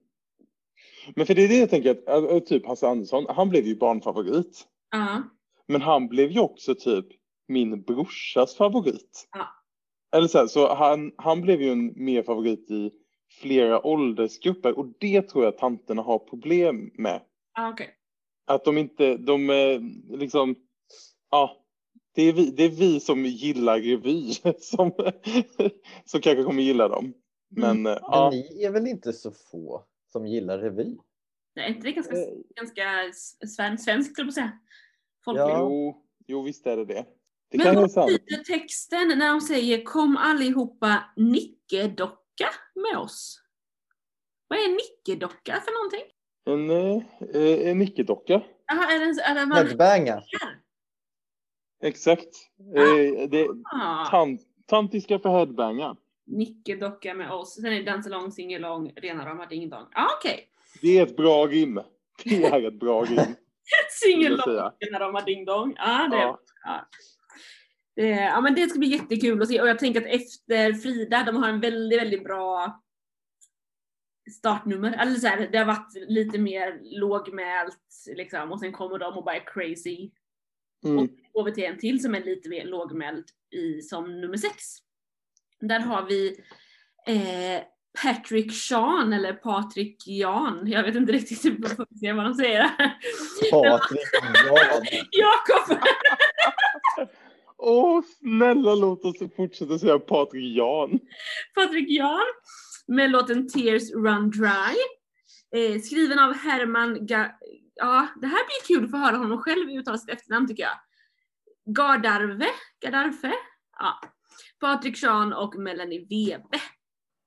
Men 1.16 1.26
för 1.26 1.36
det 1.36 1.44
är 1.44 1.48
det 1.48 1.58
jag 1.58 1.70
tänker 1.70 1.92
att, 1.92 2.32
äh, 2.32 2.40
typ 2.40 2.66
Hasse 2.66 2.88
Andersson, 2.88 3.26
han 3.30 3.50
blev 3.50 3.66
ju 3.66 3.76
barnfavorit. 3.76 4.68
Ja. 4.92 5.24
Men 5.68 5.82
han 5.82 6.08
blev 6.08 6.32
ju 6.32 6.40
också 6.40 6.76
typ 6.76 7.06
min 7.48 7.82
brorsas 7.82 8.56
favorit. 8.56 9.28
Ja. 9.32 9.48
Eller 10.16 10.28
så, 10.28 10.38
här, 10.38 10.48
så 10.48 10.76
han, 10.76 11.12
han 11.18 11.42
blev 11.42 11.62
ju 11.62 11.72
en 11.72 11.94
mer 11.96 12.24
favorit 12.24 12.72
i 12.72 12.92
flera 13.42 13.86
åldersgrupper 13.88 14.80
och 14.80 14.88
det 15.00 15.22
tror 15.22 15.44
jag 15.44 15.58
tanterna 15.58 16.02
har 16.02 16.20
problem 16.20 16.92
med. 16.94 17.22
Ah, 17.54 17.70
okej. 17.70 17.90
Att 18.48 18.66
de 18.66 18.78
inte, 18.78 19.18
de 19.18 19.50
eh, 19.50 19.82
liksom, 20.20 20.56
ja, 21.32 21.62
det 22.16 22.22
är 22.22 22.34
vi, 22.34 22.52
det 22.52 22.64
är 22.64 22.70
vi 22.70 23.00
som 23.00 23.26
gillar 23.26 23.80
revy 23.80 24.34
som, 24.60 24.92
som 26.06 26.22
kanske 26.22 26.44
kommer 26.44 26.64
gilla 26.64 26.88
dem. 26.88 27.14
Men 27.50 27.70
eh, 27.86 27.94
Men 27.94 27.98
ja, 28.02 28.30
ni 28.34 28.64
är 28.64 28.72
väl 28.72 28.88
inte 28.88 29.14
så 29.14 29.32
få 29.32 29.86
som 30.12 30.28
gillar 30.28 30.60
revy? 30.60 30.98
Nej, 31.56 31.68
inte 31.70 31.82
det 31.82 31.90
är 31.90 31.94
ganska, 31.94 32.16
Eh. 32.16 32.28
ganska 32.56 32.84
sven, 33.48 33.78
svenskt, 33.78 34.12
skulle 34.14 34.28
jag 34.28 34.34
säga. 34.34 34.60
Folk 35.26 35.40
Ja. 35.40 35.60
jo, 35.60 36.04
jo 36.28 36.42
visst 36.42 36.68
är 36.68 36.78
det 36.78 36.86
det. 36.86 37.06
Det 37.52 37.58
Men 37.58 37.76
vad 37.76 38.08
betyder 38.08 38.44
texten 38.44 39.08
när 39.08 39.28
de 39.28 39.42
säger 39.42 39.84
kom 39.84 40.18
allihopa 40.18 41.04
nickedocka 42.40 42.56
med 42.76 42.98
oss? 42.98 43.42
Vad 44.48 44.60
är 44.60 44.70
nickedocka 44.70 45.62
för 45.66 45.72
någonting? 45.74 46.12
En, 46.46 46.70
eh, 47.36 47.70
en 47.72 47.78
nickedocka. 47.80 48.42
Jaha, 48.68 48.92
är 48.92 49.00
det, 49.00 49.06
en- 49.06 49.20
är 49.20 49.36
det 49.36 49.46
man 49.46 49.58
Headbanga. 49.68 50.24
Exakt. 51.84 52.36
Eh, 52.78 53.30
det, 53.30 53.48
Ah, 53.74 54.06
tant, 54.06 54.42
tantiska 54.66 55.20
för 55.20 55.30
headbangar. 55.30 55.98
nickedocka 56.26 57.14
med 57.14 57.32
oss. 57.32 57.56
Sen 57.56 57.66
är 57.66 57.72
det 57.72 57.84
dansalong, 57.84 58.32
singalong, 58.32 58.92
rena 58.96 59.26
rama 59.26 59.46
ding 59.46 59.70
dong. 59.70 59.88
Ja, 59.92 60.02
ah, 60.06 60.16
okej. 60.20 60.50
Det 60.82 60.98
är 61.00 61.04
ett 61.06 61.18
bra 61.18 61.46
rim. 61.48 61.82
Det 62.24 62.44
är 62.46 62.68
ett 62.68 62.80
bra 62.80 63.02
rim. 63.04 63.16
säga. 64.44 64.74
rena 64.80 65.00
rama 65.00 65.22
ding 65.22 65.46
dong. 65.46 65.74
Ja, 65.78 66.08
det, 66.12 66.18
Ja. 66.18 66.40
ja. 66.64 66.88
Det, 66.92 66.98
ja, 68.04 68.42
men 68.42 68.56
det 68.56 68.70
ska 68.70 68.80
bli 68.80 68.88
jättekul 68.88 69.42
att 69.42 69.48
se 69.48 69.62
och 69.62 69.68
jag 69.68 69.80
tänker 69.80 70.02
att 70.02 70.22
efter 70.22 70.74
Frida, 70.74 71.24
de 71.24 71.36
har 71.36 71.50
en 71.50 71.60
väldigt, 71.60 72.02
väldigt 72.02 72.24
bra 72.24 72.82
startnummer. 74.32 74.98
Eller 75.02 75.16
så 75.16 75.28
här, 75.28 75.50
det 75.52 75.58
har 75.58 75.66
varit 75.66 75.94
lite 76.08 76.38
mer 76.38 76.80
lågmält 76.84 77.78
liksom 78.16 78.52
och 78.52 78.60
sen 78.60 78.72
kommer 78.72 79.00
de 79.00 79.18
och 79.18 79.24
bara 79.24 79.36
är 79.36 79.46
crazy. 79.54 80.12
Mm. 80.86 81.10
Och 81.34 81.56
till 81.56 81.64
en 81.64 81.80
till 81.80 82.02
som 82.02 82.16
är 82.16 82.24
lite 82.24 82.50
mer 82.50 82.66
lågmäld 82.66 83.26
i, 83.52 83.82
som 83.82 84.22
nummer 84.22 84.38
sex. 84.38 84.64
Där 85.60 85.80
har 85.80 86.06
vi 86.06 86.40
eh, 87.08 87.64
Patrick 88.04 88.54
Sean 88.54 89.14
eller 89.14 89.34
Patrik 89.34 90.08
Jan. 90.08 90.68
Jag 90.68 90.84
vet 90.84 90.96
inte 90.96 91.14
riktigt 91.14 91.46
hur 91.46 92.16
vad 92.16 92.26
de 92.26 92.34
säger. 92.34 92.70
Patrik 93.52 94.04
Jan. 94.48 94.86
Jakob! 95.12 95.80
Åh, 97.58 98.02
snälla 98.20 98.76
låt 98.76 99.06
oss 99.06 99.16
fortsätta 99.36 99.80
säga 99.80 100.00
Patrik 100.00 100.58
Jan. 100.58 101.00
Patrik 101.56 101.90
Jan 101.90 102.22
med 102.88 103.12
låten 103.12 103.48
Tears 103.50 103.92
Run 103.92 104.30
Dry. 104.30 104.76
Eh, 105.56 105.82
skriven 105.82 106.20
av 106.20 106.34
Herman 106.34 106.98
Ga- 106.98 107.32
Ja, 107.76 108.08
det 108.22 108.28
här 108.28 108.46
blir 108.46 108.76
kul 108.76 108.86
att 108.86 108.92
få 108.92 108.98
höra 108.98 109.18
honom 109.18 109.38
själv 109.38 109.70
uttala 109.70 109.98
sitt 109.98 110.10
efternamn 110.10 110.48
tycker 110.48 110.64
jag. 110.64 110.78
Gardarve? 111.76 112.46
Gardarfe? 112.86 113.34
Ja. 113.80 114.00
Patrik 114.60 114.98
Sean 114.98 115.34
och 115.34 115.56
Melanie 115.56 116.00
Webe. 116.00 116.58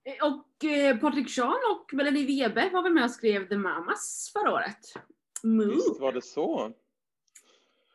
Eh, 0.04 0.26
Och 0.26 0.64
eh, 0.70 0.96
Patrik 0.96 1.30
Sean 1.30 1.56
och 1.72 1.92
Melanie 1.92 2.26
Webe 2.26 2.70
var 2.72 2.82
väl 2.82 2.92
med 2.92 3.04
och 3.04 3.10
skrev 3.10 3.48
The 3.48 3.56
Mamas 3.56 4.30
förra 4.32 4.52
året. 4.52 4.78
Moo. 5.42 5.70
Visst 5.74 6.00
var 6.00 6.12
det 6.12 6.22
så. 6.22 6.72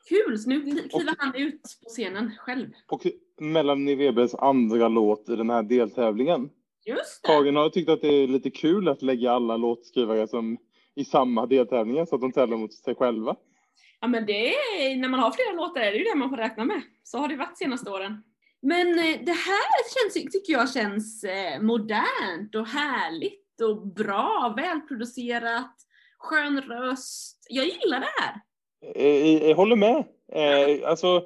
Kul! 0.10 0.38
Så 0.40 0.50
nu 0.50 0.60
kli- 0.60 0.90
kliver 0.90 1.16
han 1.18 1.36
ut 1.36 1.62
på 1.84 1.90
scenen 1.90 2.32
själv. 2.38 2.68
Och 2.88 3.02
Melanie 3.40 3.96
Webers 3.96 4.34
andra 4.36 4.88
låt 4.88 5.30
i 5.30 5.36
den 5.36 5.50
här 5.50 5.64
deltävlingen. 5.64 6.50
Just 6.86 7.24
det! 7.24 7.28
Karin 7.28 7.56
har 7.56 7.70
tyckt 7.70 7.90
att 7.90 8.02
det 8.02 8.08
är 8.08 8.28
lite 8.28 8.50
kul 8.52 8.88
att 8.88 9.02
lägga 9.02 9.32
alla 9.32 9.58
låtskrivare 9.58 10.28
som 10.28 10.58
i 10.96 11.06
samma 11.06 11.46
deltävlingar 11.46 12.06
så 12.06 12.16
att 12.16 12.22
de 12.22 12.32
tävlar 12.32 12.58
mot 12.58 12.74
sig 12.74 12.96
själva. 12.96 13.36
Ja 14.02 14.08
men 14.08 14.26
det 14.26 14.48
är, 14.56 14.96
när 14.96 15.10
man 15.10 15.20
har 15.20 15.32
flera 15.32 15.52
låtar 15.52 15.82
är 15.82 15.92
det 15.92 15.98
ju 15.98 16.04
det 16.04 16.16
man 16.16 16.30
får 16.30 16.38
räkna 16.38 16.66
med. 16.66 16.82
Så 17.04 17.18
har 17.18 17.28
det 17.28 17.36
varit 17.36 17.58
senaste 17.58 17.90
åren. 17.92 18.24
Men 18.62 18.88
eh, 18.88 19.20
det 19.26 19.32
här 19.32 19.94
känns, 19.94 20.32
tycker 20.32 20.54
jag 20.54 20.70
känns 20.74 21.24
eh, 21.24 21.62
modernt 21.62 22.56
och 22.56 22.68
härligt 22.68 23.62
och 23.62 23.88
bra, 23.88 24.54
välproducerat, 24.58 25.76
skön 26.18 26.62
röst. 26.62 27.46
Jag 27.50 27.66
gillar 27.66 28.00
det 28.00 28.10
här. 28.22 28.42
Eh, 28.96 29.48
Jag 29.50 29.56
håller 29.56 29.76
med. 29.76 30.04
Eh, 30.32 30.90
alltså, 30.90 31.26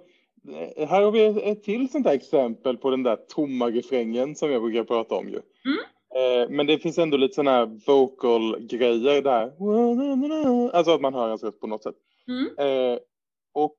eh, 0.77 0.87
här 0.89 1.01
har 1.01 1.11
vi 1.11 1.25
ett 1.51 1.63
till 1.63 1.89
sånt 1.89 2.05
här 2.05 2.13
exempel 2.13 2.77
på 2.77 2.89
den 2.89 3.03
där 3.03 3.15
tomma 3.15 3.67
refrängen 3.69 4.35
som 4.35 4.51
jag 4.51 4.61
brukar 4.61 4.83
prata 4.83 5.15
om 5.15 5.27
ju. 5.29 5.39
Mm. 5.65 5.79
Eh, 6.15 6.49
Men 6.49 6.65
det 6.67 6.79
finns 6.79 6.97
ändå 6.97 7.17
lite 7.17 7.33
sådana 7.35 7.51
här 7.51 7.79
vocal-grejer 7.87 9.21
där. 9.21 9.51
Alltså 10.75 10.91
att 10.91 11.01
man 11.01 11.13
hör 11.13 11.29
hans 11.29 11.43
röst 11.43 11.59
på 11.59 11.67
något 11.67 11.83
sätt. 11.83 11.95
Mm. 12.27 12.91
Eh, 12.93 12.99
och 13.53 13.77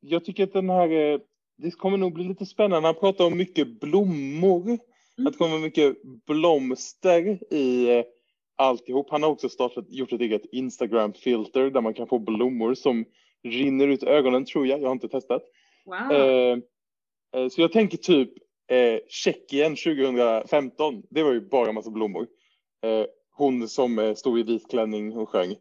jag 0.00 0.24
tycker 0.24 0.44
att 0.44 0.52
den 0.52 0.70
här, 0.70 0.90
eh, 0.90 1.20
det 1.58 1.70
kommer 1.70 1.98
nog 1.98 2.12
bli 2.12 2.24
lite 2.24 2.46
spännande. 2.46 2.88
Han 2.88 2.94
pratar 2.94 3.24
om 3.24 3.36
mycket 3.36 3.80
blommor. 3.80 4.78
Mm. 5.18 5.26
Att 5.26 5.32
det 5.32 5.38
kommer 5.38 5.58
mycket 5.58 5.96
blomster 6.26 7.38
i 7.54 7.98
eh, 7.98 8.04
alltihop. 8.56 9.10
Han 9.10 9.22
har 9.22 9.30
också 9.30 9.48
startat, 9.48 9.84
gjort 9.88 10.12
ett 10.12 10.20
eget 10.20 10.44
Instagram-filter 10.52 11.70
där 11.70 11.80
man 11.80 11.94
kan 11.94 12.06
få 12.06 12.18
blommor 12.18 12.74
som 12.74 13.04
rinner 13.44 13.88
ut 13.88 14.02
ögonen 14.02 14.44
tror 14.44 14.66
jag. 14.66 14.80
Jag 14.80 14.86
har 14.86 14.92
inte 14.92 15.08
testat. 15.08 15.42
Wow. 15.84 16.12
Eh, 16.12 16.58
eh, 17.36 17.48
så 17.48 17.60
jag 17.60 17.72
tänker 17.72 17.98
typ 17.98 18.30
eh, 18.70 18.98
Tjeckien 19.08 19.76
2015. 19.76 21.02
Det 21.10 21.22
var 21.22 21.32
ju 21.32 21.40
bara 21.40 21.72
massa 21.72 21.90
blommor. 21.90 22.26
Eh, 22.84 23.06
hon 23.36 23.68
som 23.68 24.14
stod 24.16 24.38
i 24.38 24.42
vit 24.42 24.70
klänning 24.70 25.16
och 25.16 25.28
sjöng. 25.28 25.56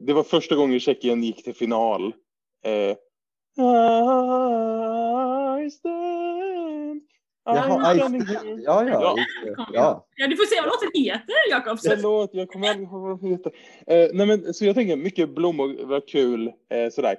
Det 0.00 0.12
var 0.12 0.22
första 0.22 0.56
gången 0.56 0.80
Tjeckien 0.80 1.22
gick 1.22 1.44
till 1.44 1.54
final. 1.54 2.12
Jaha. 7.44 7.94
Ja, 8.64 8.84
ja. 8.88 9.16
Ja. 9.56 9.66
ja. 9.72 10.06
Ja, 10.16 10.28
du 10.28 10.36
får 10.36 10.44
se 10.44 10.60
vad 10.60 10.66
låten 10.66 10.90
heter 10.94 11.34
Jakob. 11.50 11.78
Förlåt, 11.96 12.30
jag 12.32 12.48
kommer 12.48 12.68
aldrig 12.68 12.88
ihåg 12.88 13.00
vad 13.02 13.20
den 13.20 13.30
heter. 13.30 13.52
Eh, 13.86 14.08
nej 14.12 14.26
men, 14.26 14.54
så 14.54 14.64
jag 14.64 14.74
tänker 14.74 14.96
mycket 14.96 15.28
blommor 15.34 15.84
var 15.86 16.08
kul. 16.08 16.46
Eh, 16.48 16.90
sådär. 16.92 17.16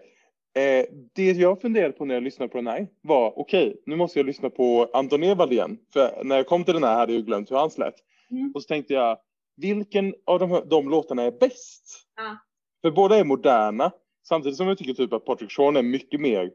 Eh, 0.57 0.85
det 1.15 1.31
jag 1.31 1.61
funderade 1.61 1.93
på 1.93 2.05
när 2.05 2.13
jag 2.15 2.23
lyssnade 2.23 2.49
på 2.49 2.57
den 2.57 2.67
här 2.67 2.87
var 3.01 3.39
okej, 3.39 3.81
nu 3.85 3.95
måste 3.95 4.19
jag 4.19 4.25
lyssna 4.25 4.49
på 4.49 4.89
Anton 4.93 5.23
Ewald 5.23 5.51
igen. 5.53 5.77
För 5.93 6.21
när 6.23 6.35
jag 6.35 6.47
kom 6.47 6.63
till 6.63 6.73
den 6.73 6.83
här 6.83 6.95
hade 6.95 7.13
jag 7.13 7.25
glömt 7.25 7.51
hur 7.51 7.55
han 7.57 7.69
lät. 7.77 7.95
Mm. 8.31 8.51
Och 8.55 8.61
så 8.61 8.67
tänkte 8.67 8.93
jag, 8.93 9.17
vilken 9.57 10.13
av 10.25 10.39
de, 10.39 10.51
här- 10.51 10.65
de 10.65 10.89
låtarna 10.89 11.23
är 11.23 11.31
bäst? 11.31 11.85
Ja. 12.15 12.37
För 12.81 12.91
båda 12.91 13.15
är 13.17 13.23
moderna, 13.23 13.91
samtidigt 14.27 14.57
som 14.57 14.67
jag 14.67 14.77
tycker 14.77 14.93
typ 14.93 15.13
att 15.13 15.25
Patrick 15.25 15.51
Sean 15.51 15.75
är 15.77 15.81
mycket 15.83 16.21
mer 16.21 16.51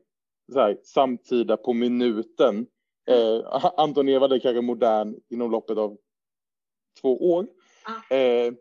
så 0.53 0.61
här, 0.61 0.77
samtida 0.85 1.57
på 1.57 1.73
minuten. 1.73 2.67
Eh, 3.07 3.71
Anton 3.77 4.09
Ewald 4.09 4.33
är 4.33 4.39
kanske 4.39 4.61
modern 4.61 5.21
inom 5.29 5.51
loppet 5.51 5.79
av 5.79 5.99
två 7.01 7.33
år. 7.33 7.47
Eh, 8.11 8.55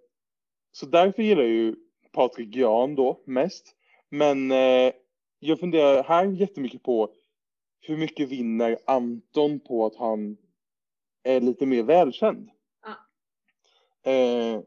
så 0.71 0.85
därför 0.85 1.23
gillar 1.23 1.41
jag 1.41 1.51
ju 1.51 1.75
Patrik 2.11 2.55
Jan 2.55 2.95
då 2.95 3.21
mest. 3.25 3.75
Men 4.09 4.51
eh, 4.51 4.93
jag 5.39 5.59
funderar 5.59 6.03
här 6.03 6.25
jättemycket 6.25 6.83
på 6.83 7.13
hur 7.81 7.97
mycket 7.97 8.29
vinner 8.29 8.77
Anton 8.85 9.59
på 9.59 9.85
att 9.85 9.95
han 9.95 10.37
är 11.23 11.41
lite 11.41 11.65
mer 11.65 11.83
välkänd? 11.83 12.49
Ja. 12.83 14.11
Eh, 14.11 14.61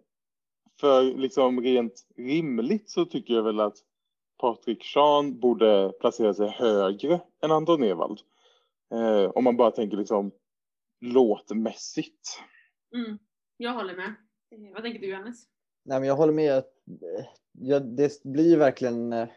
för 0.80 1.02
liksom 1.02 1.60
rent 1.60 2.06
rimligt 2.16 2.90
så 2.90 3.04
tycker 3.04 3.34
jag 3.34 3.42
väl 3.42 3.60
att 3.60 3.76
Patrik 4.40 4.84
Sean 4.84 5.40
borde 5.40 5.92
placera 6.00 6.34
sig 6.34 6.48
högre 6.48 7.20
än 7.42 7.50
Anton 7.50 7.82
Ewald. 7.82 8.20
Eh, 8.92 9.30
om 9.30 9.44
man 9.44 9.56
bara 9.56 9.70
tänker 9.70 9.96
liksom 9.96 10.32
låtmässigt. 11.00 12.28
Mm. 12.94 13.18
Jag 13.56 13.72
håller 13.74 13.96
med. 13.96 14.14
Eh, 14.50 14.72
Vad 14.74 14.82
tänker 14.82 15.00
du 15.00 15.06
Johannes? 15.10 15.44
Nej, 15.84 16.00
men 16.00 16.08
jag 16.08 16.16
håller 16.16 16.32
med. 16.32 16.52
att, 16.58 16.72
eh, 16.86 17.26
Ja, 17.52 17.80
det 17.80 18.22
blir 18.24 18.56
verkligen... 18.56 19.12
eh, 19.12 19.28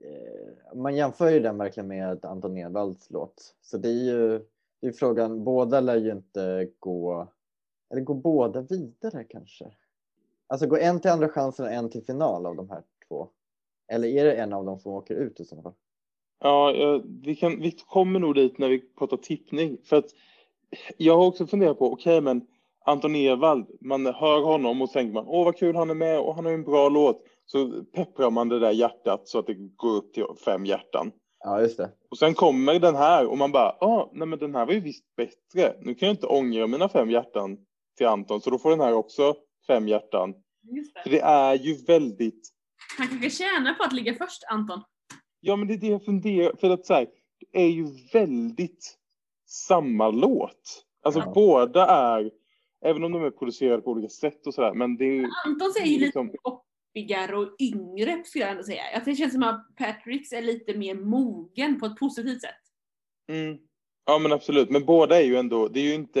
eh, 0.00 0.74
Man 0.76 0.96
jämför 0.96 1.30
ju 1.30 1.40
den 1.40 1.58
verkligen 1.58 1.88
med 1.88 2.24
Anton 2.24 2.58
Edvalls 2.58 3.10
låt. 3.10 3.54
Så 3.60 3.78
det 3.78 3.88
är 3.88 4.04
ju 4.04 4.46
det 4.80 4.86
är 4.86 4.92
frågan, 4.92 5.44
båda 5.44 5.80
lär 5.80 5.96
ju 5.96 6.12
inte 6.12 6.70
gå... 6.78 7.28
Eller 7.90 8.02
går 8.02 8.14
båda 8.14 8.60
vidare 8.60 9.24
kanske? 9.24 9.74
Alltså 10.46 10.66
går 10.66 10.78
en 10.78 11.00
till 11.00 11.10
andra 11.10 11.28
chansen 11.28 11.66
och 11.66 11.72
en 11.72 11.90
till 11.90 12.04
final 12.04 12.46
av 12.46 12.56
de 12.56 12.70
här 12.70 12.82
två? 13.08 13.28
Eller 13.88 14.08
är 14.08 14.24
det 14.24 14.32
en 14.34 14.52
av 14.52 14.64
dem 14.64 14.78
som 14.78 14.92
åker 14.92 15.14
ut 15.14 15.40
i 15.40 15.44
så 15.44 15.62
fall? 15.62 15.74
Ja, 16.40 16.74
eh, 16.74 17.00
vi, 17.22 17.36
kan, 17.36 17.60
vi 17.60 17.70
kommer 17.70 18.20
nog 18.20 18.34
dit 18.34 18.58
när 18.58 18.68
vi 18.68 18.78
pratar 18.98 19.16
tippning. 19.16 19.78
För 19.84 19.96
att 19.96 20.06
jag 20.96 21.16
har 21.16 21.26
också 21.26 21.46
funderat 21.46 21.78
på, 21.78 21.92
okej 21.92 22.20
men 22.20 22.46
Anton 22.84 23.16
Ewald, 23.16 23.66
man 23.80 24.06
hör 24.06 24.42
honom 24.42 24.82
och 24.82 24.92
tänker 24.92 25.14
man, 25.14 25.24
åh 25.26 25.44
vad 25.44 25.56
kul 25.56 25.76
han 25.76 25.90
är 25.90 25.94
med 25.94 26.20
och 26.20 26.34
han 26.34 26.44
har 26.44 26.52
en 26.52 26.64
bra 26.64 26.88
låt. 26.88 27.22
Så 27.46 27.82
pepprar 27.94 28.30
man 28.30 28.48
det 28.48 28.58
där 28.58 28.70
hjärtat 28.70 29.28
så 29.28 29.38
att 29.38 29.46
det 29.46 29.54
går 29.54 29.96
upp 29.96 30.12
till 30.12 30.24
fem 30.44 30.66
hjärtan. 30.66 31.12
Ja, 31.44 31.60
just 31.60 31.76
det. 31.76 31.90
Och 32.10 32.18
sen 32.18 32.34
kommer 32.34 32.78
den 32.78 32.94
här 32.94 33.26
och 33.26 33.38
man 33.38 33.52
bara, 33.52 33.76
ja, 33.80 34.10
nej 34.14 34.28
men 34.28 34.38
den 34.38 34.54
här 34.54 34.66
var 34.66 34.72
ju 34.72 34.80
visst 34.80 35.16
bättre. 35.16 35.76
Nu 35.80 35.94
kan 35.94 36.06
jag 36.06 36.14
inte 36.14 36.26
ångra 36.26 36.66
mina 36.66 36.88
fem 36.88 37.10
hjärtan 37.10 37.58
till 37.96 38.06
Anton, 38.06 38.40
så 38.40 38.50
då 38.50 38.58
får 38.58 38.70
den 38.70 38.80
här 38.80 38.92
också 38.92 39.34
fem 39.66 39.88
hjärtan. 39.88 40.34
Just 40.62 40.92
För 41.02 41.10
det. 41.10 41.16
det 41.16 41.22
är 41.22 41.54
ju 41.54 41.74
väldigt 41.74 42.48
Han 42.98 43.08
kanske 43.08 43.30
tjänar 43.30 43.74
på 43.74 43.82
att 43.84 43.92
ligga 43.92 44.14
först 44.14 44.44
Anton. 44.50 44.82
Ja, 45.46 45.56
men 45.56 45.68
det 45.68 45.74
är 45.74 45.78
det 45.78 45.86
jag 45.86 46.04
funderar 46.04 46.56
För 46.56 46.70
att 46.70 46.86
så 46.86 46.94
här, 46.94 47.06
det 47.52 47.60
är 47.60 47.68
ju 47.68 47.86
väldigt 48.12 48.96
samma 49.46 50.10
låt. 50.10 50.84
Alltså 51.02 51.20
Ja. 51.20 51.32
båda 51.34 51.86
är, 51.86 52.30
även 52.84 53.04
om 53.04 53.12
de 53.12 53.24
är 53.24 53.30
producerade 53.30 53.82
på 53.82 53.90
olika 53.90 54.08
sätt 54.08 54.46
och 54.46 54.54
sådär, 54.54 54.74
men 54.74 54.96
det 54.96 55.04
är 55.04 55.12
ju 55.12 55.28
Anton 55.46 55.72
säger 55.72 55.86
ju 55.86 55.92
lite 55.92 56.04
liksom, 56.04 56.30
poppigare 56.44 57.36
och 57.36 57.56
yngre 57.58 58.22
skulle 58.24 58.44
jag 58.44 58.50
ändå 58.50 58.62
säga. 58.62 58.82
Att 58.94 59.04
det 59.04 59.14
känns 59.14 59.32
som 59.32 59.42
att 59.42 59.76
Patricks 59.76 60.32
är 60.32 60.42
lite 60.42 60.74
mer 60.78 60.94
mogen 60.94 61.80
på 61.80 61.86
ett 61.86 61.96
positivt 61.96 62.40
sätt. 62.40 62.54
mm, 63.28 63.58
ja 64.06 64.18
men 64.18 64.32
absolut, 64.32 64.70
men 64.70 64.84
båda 64.84 65.20
är 65.20 65.24
ju 65.24 65.36
ändå, 65.36 65.68
det 65.68 65.80
är 65.80 65.84
ju 65.84 65.94
inte, 65.94 66.20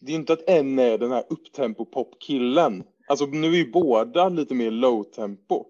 det 0.00 0.06
är 0.06 0.10
ju 0.10 0.16
inte 0.16 0.32
att 0.32 0.48
en 0.48 0.78
är 0.78 0.98
den 0.98 1.10
här 1.12 1.24
upptempo 1.30 1.84
popkillen. 1.84 2.84
Alltså 3.08 3.26
nu 3.26 3.46
är 3.46 3.56
ju 3.56 3.70
båda 3.70 4.28
lite 4.28 4.54
mer 4.54 4.70
low 4.70 5.04
tempo. 5.04 5.64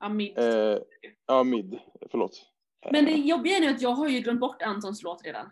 Ja, 0.00 0.08
mid. 0.08 0.38
Eh, 0.38 0.78
ja, 1.26 1.42
mid, 1.44 1.78
förlåt. 2.10 2.42
Men 2.92 3.04
det 3.04 3.10
jobbiga 3.12 3.56
är 3.56 3.60
nu 3.60 3.66
att 3.68 3.82
jag 3.82 3.90
har 3.90 4.08
ju 4.08 4.20
glömt 4.20 4.40
bort 4.40 4.62
Antons 4.62 5.02
låt 5.02 5.24
redan. 5.24 5.50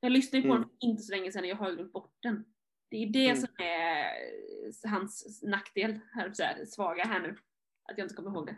Jag 0.00 0.12
lyssnade 0.12 0.42
ju 0.42 0.48
på 0.48 0.54
Mm. 0.54 0.60
den 0.62 0.70
för 0.80 0.86
inte 0.88 1.02
så 1.02 1.12
länge 1.12 1.32
sedan 1.32 1.42
och 1.42 1.48
jag 1.48 1.56
har 1.56 1.70
ju 1.70 1.76
glömt 1.76 1.92
bort 1.92 2.14
den. 2.22 2.44
Det 2.90 2.96
är 2.96 3.06
det 3.06 3.26
Mm. 3.28 3.36
som 3.36 3.48
är 3.58 4.06
hans 4.90 5.42
nackdel, 5.42 5.98
här, 6.12 6.32
så 6.32 6.42
här, 6.42 6.64
svaga 6.64 7.04
här 7.04 7.20
nu. 7.20 7.36
Att 7.92 7.98
jag 7.98 8.04
inte 8.04 8.14
kommer 8.14 8.30
ihåg 8.30 8.46
det. 8.46 8.56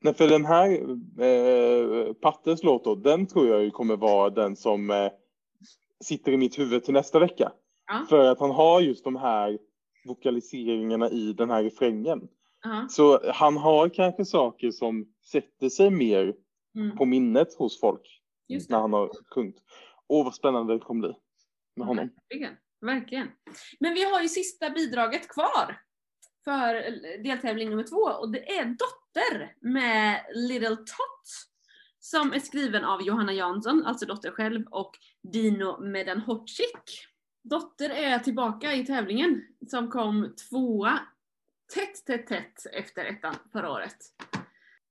Nej, 0.00 0.14
för 0.14 0.28
den 0.28 0.44
här 0.44 0.70
eh, 1.22 2.12
Pattes 2.12 2.62
låt 2.62 2.84
då, 2.84 2.94
den 2.94 3.26
tror 3.26 3.48
jag 3.48 3.64
ju 3.64 3.70
kommer 3.70 3.96
vara 3.96 4.30
den 4.30 4.56
som 4.56 4.90
eh, 4.90 5.10
sitter 6.04 6.32
i 6.32 6.36
mitt 6.36 6.58
huvud 6.58 6.84
till 6.84 6.94
nästa 6.94 7.18
vecka. 7.18 7.52
Ja. 7.86 8.06
För 8.08 8.18
att 8.30 8.40
han 8.40 8.50
har 8.50 8.80
just 8.80 9.04
de 9.04 9.16
här 9.16 9.58
vokaliseringarna 10.06 11.10
i 11.10 11.32
den 11.32 11.50
här 11.50 11.62
refrängen. 11.62 12.28
Så 12.90 13.32
han 13.32 13.56
har 13.56 13.88
kanske 13.88 14.24
saker 14.24 14.70
som 14.70 15.06
sätter 15.30 15.68
sig 15.68 15.90
mer 15.90 16.34
Mm. 16.76 16.96
på 16.96 17.04
minnet 17.04 17.54
hos 17.54 17.80
folk 17.80 18.20
Just 18.48 18.70
när 18.70 18.78
han 18.78 18.92
har 18.92 19.10
sjungit. 19.34 19.62
Åh, 20.08 20.24
vad 20.24 20.34
spännande 20.34 20.72
det 20.72 20.78
kommer 20.78 21.00
bli 21.00 21.16
med 21.76 21.86
honom. 21.86 22.10
Verkligen. 22.28 22.56
Verkligen. 22.80 23.30
Men 23.80 23.94
vi 23.94 24.04
har 24.04 24.22
ju 24.22 24.28
sista 24.28 24.70
bidraget 24.70 25.28
kvar 25.28 25.80
för 26.44 26.74
deltävling 27.22 27.70
nummer 27.70 27.82
två 27.82 27.96
och 27.96 28.32
det 28.32 28.58
är 28.58 28.64
Dotter 28.64 29.56
med 29.60 30.26
Little 30.34 30.76
Tot 30.76 31.26
som 31.98 32.32
är 32.32 32.40
skriven 32.40 32.84
av 32.84 33.02
Johanna 33.02 33.32
Jansson, 33.32 33.82
alltså 33.86 34.06
Dotter 34.06 34.30
själv, 34.30 34.66
och 34.70 34.92
Dino 35.32 35.80
Medanhocic. 35.80 37.06
Dotter 37.44 37.90
är 37.90 38.18
tillbaka 38.18 38.74
i 38.74 38.86
tävlingen 38.86 39.42
som 39.70 39.90
kom 39.90 40.34
tvåa 40.48 40.98
tätt, 41.74 42.06
tätt, 42.06 42.26
tätt 42.26 42.72
efter 42.72 43.04
ettan 43.04 43.34
förra 43.52 43.70
året. 43.70 43.96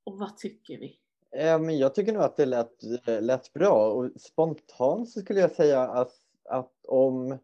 Och 0.03 0.17
vad 0.17 0.37
tycker 0.37 0.77
vi? 0.77 0.99
Eh, 1.35 1.59
Men 1.59 1.77
jag 1.77 1.95
tycker 1.95 2.13
nog 2.13 2.23
att 2.23 2.37
det 2.37 2.45
lät, 2.45 2.83
eh, 3.07 3.21
lät 3.21 3.53
bra 3.53 3.91
och 3.91 4.09
spontant 4.21 5.09
så 5.09 5.21
skulle 5.21 5.39
jag 5.39 5.51
säga 5.51 5.81
att, 5.81 6.13
att 6.49 6.71
om 6.87 7.37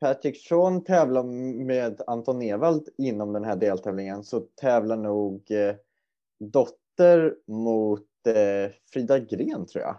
Patrick 0.00 0.46
Sean 0.48 0.84
tävlar 0.84 1.22
med 1.64 2.02
Anton 2.06 2.42
Ewald 2.42 2.88
inom 2.98 3.32
den 3.32 3.44
här 3.44 3.56
deltävlingen 3.56 4.24
så 4.24 4.40
tävlar 4.40 4.96
nog 4.96 5.50
eh, 5.50 5.74
Dotter 6.40 7.36
mot 7.46 8.06
eh, 8.26 8.72
Frida 8.92 9.18
Gren 9.18 9.66
tror 9.66 9.84
jag. 9.84 9.96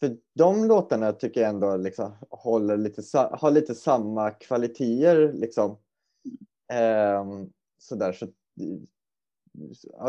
För 0.00 0.16
de 0.34 0.64
låtarna 0.64 1.12
tycker 1.12 1.40
jag 1.40 1.50
ändå 1.50 1.76
liksom 1.76 2.16
håller 2.30 2.76
lite, 2.76 3.02
har 3.32 3.50
lite 3.50 3.74
samma 3.74 4.30
kvaliteter 4.30 5.32
liksom. 5.32 5.78
Ehm, 6.72 7.50
Ehm, 7.78 7.80
sådär 7.80 8.12
så 8.12 8.26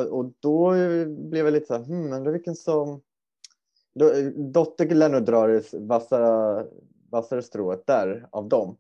och 0.10 0.34
då 0.40 0.72
blev 1.08 1.46
jag 1.46 1.54
lite 1.54 1.66
så 1.66 1.74
här, 1.74 1.84
hmm, 1.84 2.14
undrar 2.14 2.32
vilken 2.32 2.56
som... 2.56 3.02
Dotter 4.36 4.86
lär 4.96 5.10
nog 5.10 5.26
dra 5.26 5.48
det 5.48 5.74
vassare, 5.74 6.68
vassare 7.10 7.42
strået 7.42 7.88
där 7.88 8.28
av 8.32 8.50
dem. 8.50 8.68
Mm. 8.68 8.78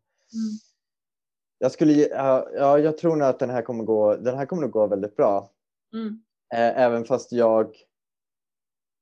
Jag 1.57 1.71
skulle, 1.71 1.93
ja, 1.93 2.79
jag 2.79 2.97
tror 2.97 3.15
nog 3.15 3.27
att 3.27 3.39
den 3.39 3.49
här 3.49 3.61
kommer 3.61 3.83
gå, 3.83 4.15
den 4.15 4.37
här 4.37 4.45
kommer 4.45 4.61
nog 4.61 4.71
gå 4.71 4.87
väldigt 4.87 5.15
bra. 5.15 5.51
Mm. 5.93 6.23
Eh, 6.53 6.83
även 6.83 7.05
fast 7.05 7.31
jag, 7.31 7.75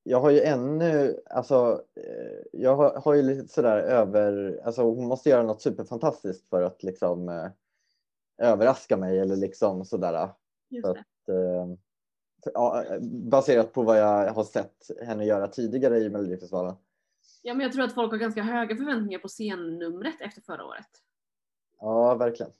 jag 0.03 0.19
har 0.19 0.29
ju 0.29 0.41
ännu, 0.41 1.19
alltså, 1.29 1.83
eh, 1.95 2.59
jag 2.61 2.75
har, 2.75 3.01
har 3.01 3.13
ju 3.13 3.21
lite 3.21 3.47
sådär 3.47 3.77
över, 3.77 4.61
alltså 4.63 4.81
hon 4.81 5.07
måste 5.07 5.29
göra 5.29 5.43
något 5.43 5.61
superfantastiskt 5.61 6.49
för 6.49 6.61
att 6.61 6.83
liksom 6.83 7.29
eh, 7.29 7.47
överraska 8.38 8.97
mig 8.97 9.19
eller 9.19 9.35
liksom 9.35 9.85
sådär. 9.85 10.29
Just 10.69 10.83
det. 10.83 10.91
att, 10.91 11.29
eh, 11.29 11.77
ja, 12.53 12.83
baserat 13.31 13.73
på 13.73 13.83
vad 13.83 13.99
jag 13.99 14.33
har 14.33 14.43
sett 14.43 14.91
henne 15.05 15.25
göra 15.25 15.47
tidigare 15.47 15.97
i 15.99 16.09
Melodifestivalen. 16.09 16.75
Ja 17.41 17.53
men 17.53 17.63
jag 17.63 17.73
tror 17.73 17.83
att 17.83 17.93
folk 17.93 18.11
har 18.11 18.17
ganska 18.19 18.41
höga 18.43 18.75
förväntningar 18.75 19.19
på 19.19 19.27
scennumret 19.27 20.15
efter 20.21 20.41
förra 20.41 20.65
året. 20.65 20.88
Ja, 21.79 22.15
verkligen. 22.15 22.51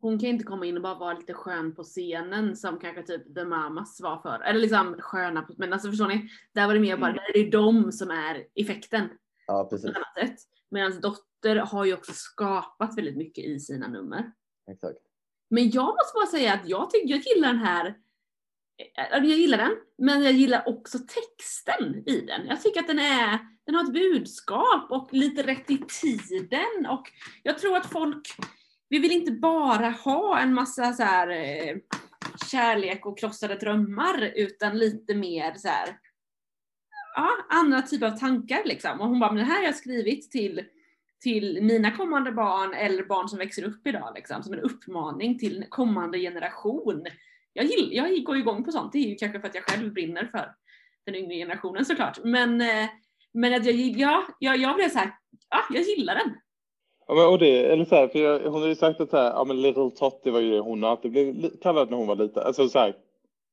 Hon 0.00 0.18
kan 0.18 0.28
inte 0.28 0.44
komma 0.44 0.66
in 0.66 0.76
och 0.76 0.82
bara 0.82 0.94
vara 0.98 1.14
lite 1.18 1.34
skön 1.34 1.74
på 1.74 1.82
scenen 1.82 2.56
som 2.56 2.78
kanske 2.78 3.02
typ 3.02 3.34
The 3.34 3.44
Mamas 3.44 4.00
var 4.00 4.18
för. 4.18 4.40
Eller 4.40 4.60
liksom 4.60 4.96
sköna, 4.98 5.42
på, 5.42 5.54
men 5.56 5.72
alltså 5.72 5.88
förstår 5.88 6.08
ni? 6.08 6.28
Där 6.54 6.66
var 6.66 6.74
det 6.74 6.80
mer 6.80 6.96
bara, 6.96 7.10
Mm. 7.10 7.16
där 7.16 7.40
är 7.40 7.44
det 7.44 7.50
de 7.50 7.92
som 7.92 8.10
är 8.10 8.46
effekten. 8.54 9.08
Ja, 9.46 9.68
precis. 9.70 9.90
Medan 10.70 11.00
Dotter 11.00 11.56
har 11.56 11.84
ju 11.84 11.94
också 11.94 12.12
skapat 12.14 12.98
väldigt 12.98 13.16
mycket 13.16 13.44
i 13.44 13.60
sina 13.60 13.88
nummer. 13.88 14.32
Exakt. 14.68 14.98
Men 15.50 15.70
jag 15.70 15.86
måste 15.86 16.14
bara 16.14 16.26
säga 16.26 16.52
att 16.52 16.68
jag 16.68 16.90
tycker, 16.90 17.08
jag 17.08 17.20
gillar 17.26 17.48
den 17.48 17.58
här 17.58 17.86
eh, 18.96 19.04
eh, 19.04 19.24
jag 19.24 19.38
gillar 19.38 19.58
den, 19.58 19.76
men 19.98 20.22
jag 20.22 20.32
gillar 20.32 20.68
också 20.68 20.98
texten 20.98 22.08
i 22.08 22.20
den. 22.20 22.46
Jag 22.46 22.62
tycker 22.62 22.80
att 22.80 22.86
den 22.86 22.98
är, 22.98 23.38
den 23.66 23.74
har 23.74 23.84
ett 23.84 23.92
budskap 23.92 24.90
och 24.90 25.08
lite 25.12 25.42
rätt 25.42 25.70
i 25.70 25.78
tiden 25.78 26.86
och 26.88 27.10
jag 27.42 27.58
tror 27.58 27.76
att 27.76 27.92
folk, 27.92 28.28
vi 28.88 28.98
vill 28.98 29.12
inte 29.12 29.32
bara 29.32 29.90
ha 29.90 30.38
en 30.38 30.54
massa 30.54 30.92
så 30.92 31.02
här 31.02 31.28
eh, 31.28 31.76
kärlek 32.50 33.06
och 33.06 33.18
krossade 33.18 33.54
drömmar 33.54 34.32
utan 34.36 34.78
lite 34.78 35.14
mer 35.14 35.54
så 35.54 35.68
här, 35.68 35.98
ja, 37.14 37.30
andra 37.48 37.82
typer 37.82 38.06
av 38.06 38.16
tankar 38.18 38.62
liksom. 38.64 39.00
Och 39.00 39.08
hon 39.08 39.20
bara, 39.20 39.32
men 39.32 39.38
det 39.38 39.52
här 39.52 39.56
har 39.56 39.64
jag 39.64 39.76
skrivit 39.76 40.30
till 40.30 40.64
till 41.20 41.62
mina 41.62 41.90
kommande 41.90 42.32
barn 42.32 42.74
eller 42.74 43.02
barn 43.02 43.28
som 43.28 43.38
växer 43.38 43.64
upp 43.64 43.86
idag 43.86 44.12
liksom, 44.14 44.42
som 44.42 44.52
en 44.52 44.60
uppmaning 44.60 45.38
till 45.38 45.64
kommande 45.68 46.18
generation. 46.18 47.06
Jag, 47.52 47.64
gill, 47.64 47.88
jag 47.92 48.24
går 48.24 48.36
igång 48.36 48.64
på 48.64 48.72
sånt, 48.72 48.92
det 48.92 48.98
är 48.98 49.08
ju 49.08 49.14
kanske 49.14 49.40
för 49.40 49.48
att 49.48 49.54
jag 49.54 49.64
själv 49.64 49.92
brinner 49.92 50.28
för 50.32 50.54
den 51.06 51.14
yngre 51.14 51.34
generationen 51.34 51.84
såklart. 51.84 52.18
Men, 52.24 52.60
eh, 52.60 52.88
men 53.32 53.54
att 53.54 53.66
jag, 53.66 53.74
ja, 53.74 54.22
jag, 54.38 54.56
jag 54.56 54.76
blev 54.76 54.88
såhär, 54.88 55.10
ja, 55.50 55.58
jag 55.74 55.82
gillar 55.82 56.14
den. 56.14 56.34
Ja, 57.06 57.14
men, 57.14 57.26
och 57.26 57.38
det, 57.38 57.72
eller 57.72 57.84
så 57.84 57.94
här, 57.94 58.08
för 58.08 58.18
jag, 58.18 58.50
hon 58.50 58.60
har 58.60 58.68
ju 58.68 58.74
sagt 58.74 59.00
att 59.00 59.10
så 59.10 59.16
här, 59.16 59.30
ja, 59.30 59.44
men 59.44 59.62
Little 59.62 59.90
Totty 59.90 60.30
var 60.30 60.40
ju 60.40 60.50
det 60.50 60.60
hon 60.60 60.84
alltid 60.84 61.10
blev 61.10 61.50
kallad 61.62 61.90
när 61.90 61.96
hon 61.96 62.06
var 62.06 62.16
liten. 62.16 62.42
Alltså, 62.42 62.68
så, 62.68 62.78
här, 62.78 62.96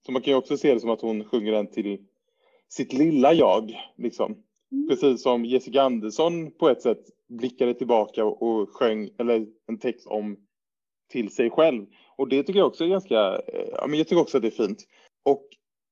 så 0.05 0.11
man 0.11 0.21
kan 0.21 0.31
ju 0.31 0.37
också 0.37 0.57
se 0.57 0.73
det 0.73 0.79
som 0.79 0.89
att 0.89 1.01
hon 1.01 1.23
sjunger 1.23 1.51
den 1.51 1.67
till 1.67 1.97
sitt 2.69 2.93
lilla 2.93 3.33
jag. 3.33 3.75
Liksom. 3.97 4.35
Mm. 4.71 4.87
Precis 4.87 5.23
som 5.23 5.45
Jessica 5.45 5.81
Andersson 5.81 6.51
på 6.51 6.69
ett 6.69 6.81
sätt 6.81 7.03
blickade 7.27 7.73
tillbaka 7.73 8.25
och, 8.25 8.41
och 8.41 8.69
sjöng 8.69 9.09
eller 9.19 9.47
en 9.67 9.79
text 9.79 10.07
om 10.07 10.37
till 11.09 11.35
sig 11.35 11.49
själv. 11.49 11.85
Och 12.17 12.29
det 12.29 12.43
tycker 12.43 12.59
jag 12.59 12.67
också 12.67 12.83
är 12.83 12.87
ganska, 12.87 13.41
eh, 13.47 13.67
ja 13.71 13.87
men 13.87 13.97
jag 13.97 14.07
tycker 14.07 14.21
också 14.21 14.37
att 14.37 14.41
det 14.41 14.49
är 14.49 14.65
fint. 14.67 14.83
Och 15.25 15.47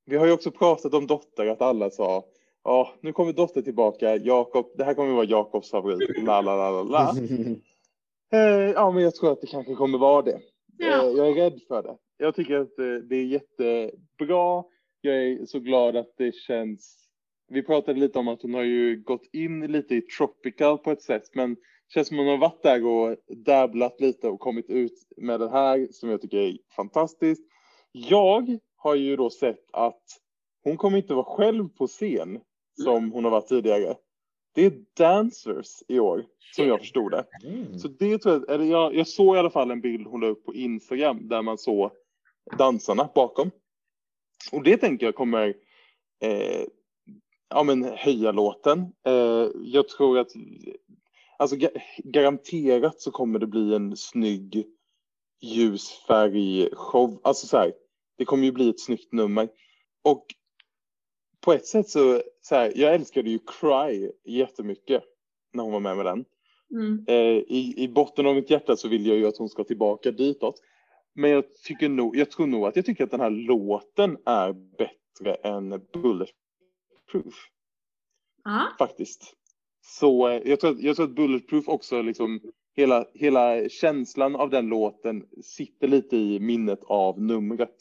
vi 0.05 0.17
har 0.17 0.25
ju 0.25 0.31
också 0.31 0.51
pratat 0.51 0.93
om 0.93 1.07
Dotter, 1.07 1.47
att 1.47 1.61
alla 1.61 1.89
sa 1.89 2.23
ja 2.63 2.93
nu 3.01 3.13
kommer 3.13 3.33
Dotter 3.33 3.61
tillbaka, 3.61 4.15
Jakob, 4.15 4.71
det 4.77 4.83
här 4.83 4.93
kommer 4.93 5.13
vara 5.13 5.25
Jakobs 5.25 5.71
favorit, 5.71 6.23
la 6.23 6.41
la 6.41 6.55
la 6.55 6.71
la 6.71 6.83
la. 6.83 7.13
Eh, 8.33 8.71
ja, 8.71 8.91
men 8.91 9.03
jag 9.03 9.15
tror 9.15 9.31
att 9.31 9.41
det 9.41 9.47
kanske 9.47 9.75
kommer 9.75 9.97
vara 9.97 10.21
det. 10.21 10.39
Ja. 10.77 11.03
Eh, 11.03 11.11
jag 11.11 11.27
är 11.29 11.33
rädd 11.33 11.59
för 11.67 11.83
det. 11.83 11.97
Jag 12.17 12.35
tycker 12.35 12.59
att 12.59 12.79
eh, 12.79 12.85
det 12.85 13.15
är 13.15 13.25
jättebra. 13.25 14.63
Jag 15.01 15.15
är 15.15 15.45
så 15.45 15.59
glad 15.59 15.95
att 15.95 16.13
det 16.17 16.35
känns. 16.35 17.02
Vi 17.47 17.63
pratade 17.63 17.99
lite 17.99 18.19
om 18.19 18.27
att 18.27 18.41
hon 18.41 18.53
har 18.53 18.63
ju 18.63 19.01
gått 19.01 19.29
in 19.33 19.71
lite 19.71 19.95
i 19.95 20.01
tropical 20.01 20.77
på 20.77 20.91
ett 20.91 21.01
sätt, 21.01 21.23
men 21.33 21.57
känns 21.93 22.07
som 22.07 22.17
hon 22.17 22.27
har 22.27 22.37
varit 22.37 22.63
där 22.63 22.85
och 22.85 23.17
dabblat 23.45 24.01
lite 24.01 24.27
och 24.27 24.39
kommit 24.39 24.69
ut 24.69 25.07
med 25.17 25.39
det 25.39 25.49
här 25.49 25.87
som 25.91 26.09
jag 26.09 26.21
tycker 26.21 26.37
är 26.37 26.57
fantastiskt. 26.75 27.43
Jag 27.91 28.57
har 28.75 28.95
ju 28.95 29.15
då 29.15 29.29
sett 29.29 29.65
att 29.73 30.03
hon 30.63 30.77
kommer 30.77 30.97
inte 30.97 31.13
vara 31.13 31.25
själv 31.25 31.69
på 31.69 31.87
scen 31.87 32.39
som 32.83 33.11
hon 33.11 33.23
har 33.23 33.31
varit 33.31 33.47
tidigare. 33.47 33.95
Det 34.55 34.65
är 34.65 34.73
dancers 34.97 35.83
i 35.87 35.99
år, 35.99 36.25
som 36.55 36.67
jag 36.67 36.79
förstod 36.79 37.11
det. 37.11 37.25
Mm. 37.43 37.79
Så 37.79 37.87
det 37.87 38.17
tror 38.17 38.35
jag, 38.35 38.49
eller 38.55 38.65
jag, 38.65 38.95
jag 38.95 39.07
såg 39.07 39.35
i 39.35 39.39
alla 39.39 39.49
fall 39.49 39.71
en 39.71 39.81
bild 39.81 40.07
hon 40.07 40.21
la 40.21 40.27
upp 40.27 40.45
på 40.45 40.53
Instagram 40.53 41.27
där 41.27 41.41
man 41.41 41.57
såg 41.57 41.91
dansarna 42.57 43.09
bakom. 43.15 43.51
Och 44.51 44.63
det 44.63 44.77
tänker 44.77 45.05
jag 45.05 45.15
kommer 45.15 45.47
eh, 46.21 46.65
ja, 47.53 47.63
men 47.63 47.83
höja 47.83 48.31
låten. 48.31 48.79
Eh, 49.05 49.47
jag 49.63 49.89
tror 49.89 50.19
att 50.19 50.31
alltså 51.37 51.55
ga- 51.55 51.81
garanterat 52.03 53.01
så 53.01 53.11
kommer 53.11 53.39
det 53.39 53.47
bli 53.47 53.75
en 53.75 53.97
snygg 53.97 54.65
ljusfärgshow. 55.41 57.19
Alltså 57.23 57.47
så 57.47 57.57
här, 57.57 57.73
det 58.17 58.25
kommer 58.25 58.45
ju 58.45 58.51
bli 58.51 58.69
ett 58.69 58.79
snyggt 58.79 59.13
nummer. 59.13 59.49
Och 60.03 60.25
på 61.41 61.53
ett 61.53 61.65
sätt 61.65 61.89
så, 61.89 62.21
så 62.41 62.55
här, 62.55 62.73
jag 62.75 62.93
älskade 62.93 63.29
ju 63.29 63.39
Cry 63.39 64.11
jättemycket 64.23 65.03
när 65.53 65.63
hon 65.63 65.73
var 65.73 65.79
med 65.79 65.97
med 65.97 66.05
den. 66.05 66.25
Mm. 66.73 67.05
Eh, 67.07 67.43
i, 67.47 67.73
I 67.77 67.87
botten 67.87 68.27
av 68.27 68.35
mitt 68.35 68.49
hjärta 68.49 68.75
så 68.75 68.87
vill 68.87 69.05
jag 69.05 69.17
ju 69.17 69.27
att 69.27 69.37
hon 69.37 69.49
ska 69.49 69.63
tillbaka 69.63 70.11
ditåt. 70.11 70.55
Men 71.15 71.29
jag, 71.29 71.43
tycker 71.63 71.89
nog, 71.89 72.15
jag 72.17 72.31
tror 72.31 72.47
nog 72.47 72.65
att 72.65 72.75
jag 72.75 72.85
tycker 72.85 73.03
att 73.03 73.11
den 73.11 73.19
här 73.19 73.29
låten 73.29 74.17
är 74.25 74.53
bättre 74.53 75.33
än 75.33 75.69
Bulletproof 77.11 77.35
Ja, 78.43 78.75
faktiskt. 78.79 79.33
Så 79.81 80.27
eh, 80.27 80.41
jag 80.45 80.59
tror, 80.59 80.71
att, 80.71 80.81
jag 80.81 80.95
tror 80.95 81.05
att 81.05 81.15
Bulletproof 81.15 81.67
också 81.67 82.01
liksom 82.01 82.41
hela, 82.75 83.05
hela 83.13 83.69
känslan 83.69 84.35
av 84.35 84.49
den 84.49 84.67
låten 84.67 85.27
sitter 85.43 85.87
lite 85.87 86.17
i 86.17 86.39
minnet 86.39 86.83
av 86.83 87.21
numret. 87.21 87.75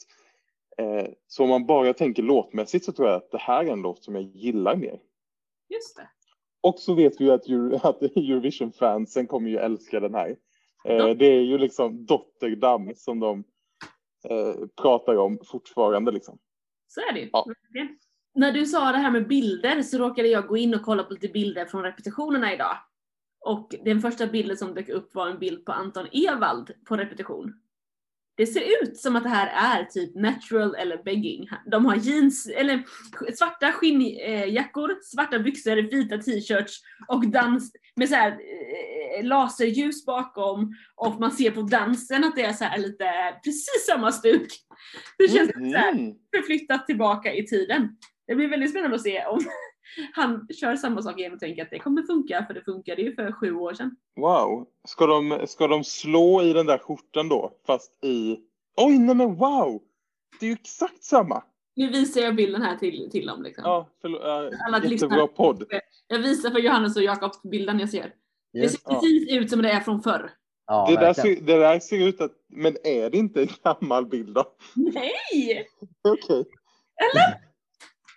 Eh, 0.77 1.07
så 1.27 1.43
om 1.43 1.49
man 1.49 1.65
bara 1.65 1.93
tänker 1.93 2.23
låtmässigt 2.23 2.85
så 2.85 2.91
tror 2.91 3.07
jag 3.07 3.17
att 3.17 3.31
det 3.31 3.37
här 3.37 3.65
är 3.65 3.71
en 3.71 3.81
låt 3.81 4.03
som 4.03 4.15
jag 4.15 4.23
gillar 4.23 4.75
mer. 4.75 4.99
just 5.69 5.95
det. 5.97 6.09
Och 6.61 6.79
så 6.79 6.93
vet 6.93 7.21
vi 7.21 7.25
ju 7.25 7.31
att, 7.31 7.47
Euro, 7.47 7.75
att 7.83 8.01
Eurovision-fansen 8.01 9.27
kommer 9.27 9.49
ju 9.49 9.57
älska 9.57 9.99
den 9.99 10.13
här. 10.13 10.37
Eh, 10.85 11.09
det 11.09 11.25
är 11.25 11.41
ju 11.41 11.57
liksom 11.57 12.05
Dotterdam 12.05 12.91
som 12.95 13.19
de 13.19 13.43
eh, 14.29 14.67
pratar 14.81 15.15
om 15.15 15.39
fortfarande 15.45 16.11
liksom. 16.11 16.39
Så 16.87 17.01
är 17.01 17.13
det 17.13 17.19
ju. 17.19 17.29
Ja. 17.33 17.45
När 18.35 18.51
du 18.51 18.65
sa 18.65 18.91
det 18.91 18.97
här 18.97 19.11
med 19.11 19.27
bilder 19.27 19.81
så 19.81 19.97
råkade 19.97 20.27
jag 20.27 20.47
gå 20.47 20.57
in 20.57 20.75
och 20.75 20.81
kolla 20.81 21.03
på 21.03 21.13
lite 21.13 21.27
bilder 21.27 21.65
från 21.65 21.83
repetitionerna 21.83 22.53
idag. 22.53 22.77
Och 23.45 23.75
den 23.85 24.01
första 24.01 24.27
bilden 24.27 24.57
som 24.57 24.73
dök 24.73 24.89
upp 24.89 25.15
var 25.15 25.27
en 25.29 25.39
bild 25.39 25.65
på 25.65 25.71
Anton 25.71 26.07
Ewald 26.11 26.71
på 26.87 26.97
repetition. 26.97 27.53
Det 28.37 28.45
ser 28.45 28.83
ut 28.83 28.97
som 28.97 29.15
att 29.15 29.23
det 29.23 29.29
här 29.29 29.79
är 29.79 29.83
typ 29.85 30.15
natural 30.15 30.75
eller 30.75 31.03
begging. 31.03 31.49
De 31.71 31.85
har 31.85 31.95
jeans, 31.95 32.47
eller 32.47 32.83
svarta 33.37 33.71
skinnjackor, 33.71 34.99
svarta 35.03 35.39
byxor, 35.39 35.75
vita 35.75 36.17
t-shirts 36.17 36.81
och 37.07 37.27
dans 37.27 37.71
med 37.95 38.09
så 38.09 38.15
här 38.15 38.31
eh, 38.31 39.25
laserljus 39.25 40.05
bakom 40.05 40.73
och 40.95 41.19
man 41.19 41.31
ser 41.31 41.51
på 41.51 41.61
dansen 41.61 42.23
att 42.23 42.35
det 42.35 42.41
är 42.41 42.53
så 42.53 42.63
här 42.63 42.77
lite 42.77 43.05
precis 43.43 43.85
samma 43.87 44.11
stuk. 44.11 44.47
Det 45.17 45.27
känns 45.27 45.51
så 45.51 45.77
här, 45.77 45.91
Mm. 45.93 46.13
förflyttat 46.35 46.85
tillbaka 46.85 47.33
i 47.33 47.45
tiden. 47.47 47.89
Det 48.27 48.35
blir 48.35 48.47
väldigt 48.47 48.69
spännande 48.69 48.95
att 48.95 49.01
se 49.01 49.25
om 49.25 49.39
han 50.13 50.47
kör 50.59 50.75
samma 50.75 51.01
sak 51.01 51.19
igen 51.19 51.33
och 51.33 51.39
tänker 51.39 51.61
att 51.61 51.69
det 51.69 51.79
kommer 51.79 52.03
funka, 52.03 52.45
för 52.47 52.53
det 52.53 52.61
funkade 52.61 53.01
ju 53.01 53.15
för 53.15 53.31
sju 53.31 53.53
år 53.55 53.73
sedan. 53.73 53.95
Wow. 54.15 54.67
Ska 54.87 55.05
de, 55.07 55.39
ska 55.47 55.67
de 55.67 55.83
slå 55.83 56.41
i 56.41 56.53
den 56.53 56.65
där 56.65 56.77
skjortan 56.77 57.29
då? 57.29 57.51
Fast 57.67 58.05
i... 58.05 58.37
Oj, 58.77 58.97
nej 58.99 59.15
men 59.15 59.35
wow! 59.35 59.81
Det 60.39 60.45
är 60.45 60.47
ju 60.47 60.53
exakt 60.53 61.03
samma. 61.03 61.43
Nu 61.75 61.87
visar 61.89 62.21
jag 62.21 62.35
bilden 62.35 62.61
här 62.61 62.77
till, 62.77 63.09
till 63.11 63.25
dem. 63.25 63.43
Liksom. 63.43 63.63
Ja, 63.65 63.89
förlåt. 64.01 64.21
Alla 64.23 64.47
Äh, 64.77 64.83
jättebra 64.83 64.89
lyssnare. 64.89 65.27
podd. 65.27 65.63
Jag 66.07 66.19
visar 66.19 66.49
för 66.49 66.59
Johannes 66.59 66.95
och 66.97 67.03
Jakob 67.03 67.31
bilden 67.43 67.79
jag 67.79 67.89
ser. 67.89 68.13
Det 68.53 68.69
ser 68.69 68.89
precis 68.93 69.31
ut 69.31 69.49
som 69.49 69.61
det 69.61 69.71
är 69.71 69.79
från 69.79 70.01
förr. 70.01 70.31
ja, 70.67 70.85
det, 70.89 70.95
där 70.95 71.13
ser, 71.13 71.35
det 71.41 71.57
där 71.57 71.79
ser 71.79 72.07
ut 72.07 72.21
att... 72.21 72.31
Men 72.49 72.75
är 72.83 73.09
det 73.09 73.17
inte 73.17 73.41
en 73.41 73.47
gammal 73.63 74.05
bild 74.05 74.35
då? 74.35 74.43
Nej! 74.75 75.67
Okej. 76.07 76.45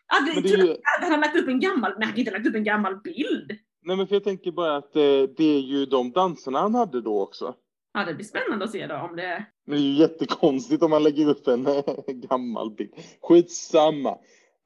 Ja, 0.09 0.35
det, 0.35 0.41
det 0.41 0.55
är 0.55 0.59
ju... 0.59 0.77
Han 1.01 1.13
har 1.13 1.19
lagt 1.19 1.37
upp 1.37 1.49
en 1.49 1.61
gammal, 1.61 1.91
nej 1.99 2.07
han 2.07 2.13
har 2.13 2.19
inte 2.19 2.31
lagt 2.31 2.47
upp 2.47 2.55
en 2.55 2.65
gammal 2.65 2.97
bild. 2.97 3.53
Nej 3.83 3.97
men 3.97 4.07
för 4.07 4.15
jag 4.15 4.25
tänker 4.25 4.53
bara 4.53 4.77
att 4.77 4.97
eh, 4.97 5.23
det 5.37 5.57
är 5.57 5.61
ju 5.61 5.87
de 5.87 6.13
danserna 6.13 6.59
han 6.59 6.75
hade 6.75 7.01
då 7.01 7.23
också. 7.23 7.55
Ja, 7.95 8.05
det 8.05 8.15
blir 8.15 8.25
spännande 8.25 8.65
att 8.65 8.71
se 8.71 8.87
då 8.87 8.95
om 8.95 9.17
det... 9.17 9.47
Men 9.67 9.77
det 9.77 9.83
är 9.83 9.87
ju 9.87 9.93
jättekonstigt 9.93 10.83
om 10.83 10.91
man 10.91 11.03
lägger 11.03 11.29
upp 11.29 11.49
en 11.49 11.67
eh, 11.67 11.83
gammal 12.07 12.71
bild. 12.71 12.91
Skitsamma. 13.23 14.19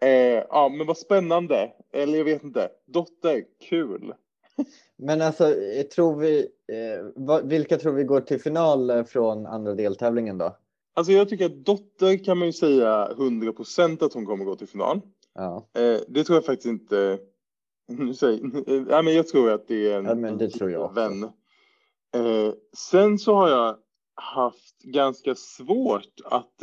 Eh, 0.03 0.45
ja 0.49 0.68
men 0.68 0.86
vad 0.86 0.99
spännande. 0.99 1.72
Eller 1.93 2.18
jag 2.18 2.24
vet 2.24 2.45
inte. 2.45 2.68
Dotter, 2.86 3.45
kul. 3.68 4.14
Men 4.97 5.22
alltså, 5.22 5.45
eh, 5.45 5.82
tror 5.82 6.16
vi, 6.16 6.47
eh, 6.72 7.41
vilka 7.45 7.78
tror 7.78 7.93
vi 7.93 8.05
går 8.05 8.20
till 8.20 8.41
final 8.41 9.05
från 9.05 9.47
andra 9.47 9.74
deltävlingen 9.74 10.38
då? 10.38 10.57
Alltså 10.95 11.12
jag 11.12 11.28
tycker 11.28 11.47
att 11.47 11.64
Dotter 11.64 12.24
kan 12.24 12.38
man 12.38 12.49
ju 12.49 12.53
säga 12.53 13.09
100% 13.16 14.03
att 14.03 14.14
hon 14.14 14.26
kommer 14.26 14.45
gå 14.45 14.57
till 14.57 14.68
final. 14.68 15.01
Ja, 15.35 15.68
Eh, 15.74 16.01
det 16.09 16.24
tror 16.24 16.37
jag 16.37 16.45
faktiskt 16.45 16.66
inte. 16.66 17.18
Nu 17.89 18.14
säger, 18.14 18.45
eh, 18.93 19.03
men 19.03 19.14
jag 19.14 19.28
tror 19.28 19.51
att 19.51 19.68
det 19.68 19.93
är 19.93 19.99
en, 19.99 20.05
Ja, 20.07 20.14
men 20.14 20.39
det 20.39 20.51
tror 20.51 20.70
jag 20.70 20.95
vän. 20.95 21.22
Eh, 22.14 22.53
sen 22.76 23.18
så 23.18 23.35
har 23.35 23.49
jag 23.49 23.78
haft 24.14 24.83
ganska 24.83 25.35
svårt 25.35 26.20
att 26.24 26.55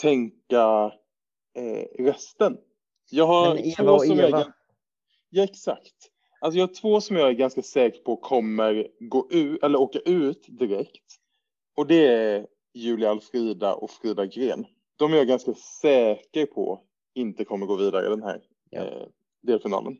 tänka 0.00 0.92
resten. 1.98 2.56
Jag 3.10 3.26
har 3.26 3.54
Men 3.54 3.58
Eva 3.64 3.74
två 3.76 3.92
och 3.92 4.06
jag 4.06 4.28
Eva. 4.28 4.38
gan- 4.40 4.52
Ja, 5.30 5.42
exakt. 5.44 5.94
Alltså 6.40 6.58
jag 6.58 6.66
har 6.66 6.74
två 6.74 7.00
som 7.00 7.16
jag 7.16 7.28
är 7.28 7.32
ganska 7.32 7.62
säker 7.62 8.00
på 8.02 8.16
kommer 8.16 8.88
gå 9.00 9.28
ut, 9.30 9.62
eller 9.64 9.80
åka 9.80 9.98
ut 9.98 10.46
direkt. 10.48 11.04
Och 11.76 11.86
det 11.86 12.06
är 12.06 12.46
Julia 12.74 13.10
Alfrida 13.10 13.74
och 13.74 13.90
Frida 13.90 14.26
Gren. 14.26 14.64
De 14.96 15.12
är 15.12 15.16
jag 15.16 15.26
ganska 15.28 15.54
säker 15.54 16.46
på 16.46 16.80
inte 17.14 17.44
kommer 17.44 17.66
gå 17.66 17.76
vidare 17.76 18.06
i 18.06 18.08
den 18.08 18.22
här 18.22 18.40
Ja. 18.70 18.80
eh, 18.82 19.06
delfinalen. 19.42 19.96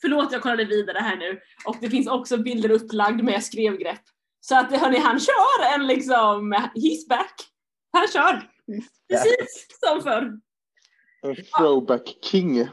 Förlåt 0.00 0.32
jag 0.32 0.42
kollade 0.42 0.64
vidare 0.64 0.98
här 0.98 1.16
nu 1.16 1.40
och 1.66 1.76
det 1.80 1.90
finns 1.90 2.08
också 2.08 2.36
bilder 2.36 2.70
upplagd 2.70 3.24
med 3.24 3.44
skrevgrepp. 3.44 4.00
Så 4.40 4.58
att 4.58 4.80
hörni, 4.80 4.98
han 4.98 5.20
kör 5.20 5.74
en 5.74 5.86
liksom, 5.86 6.54
he's 6.54 7.08
back. 7.08 7.34
Han 7.92 8.08
kör! 8.08 8.50
Precis 9.08 9.66
som 9.80 10.02
förr. 10.02 10.40
En 11.22 11.36
throwback 11.58 12.16
king. 12.22 12.58
Eh, 12.60 12.68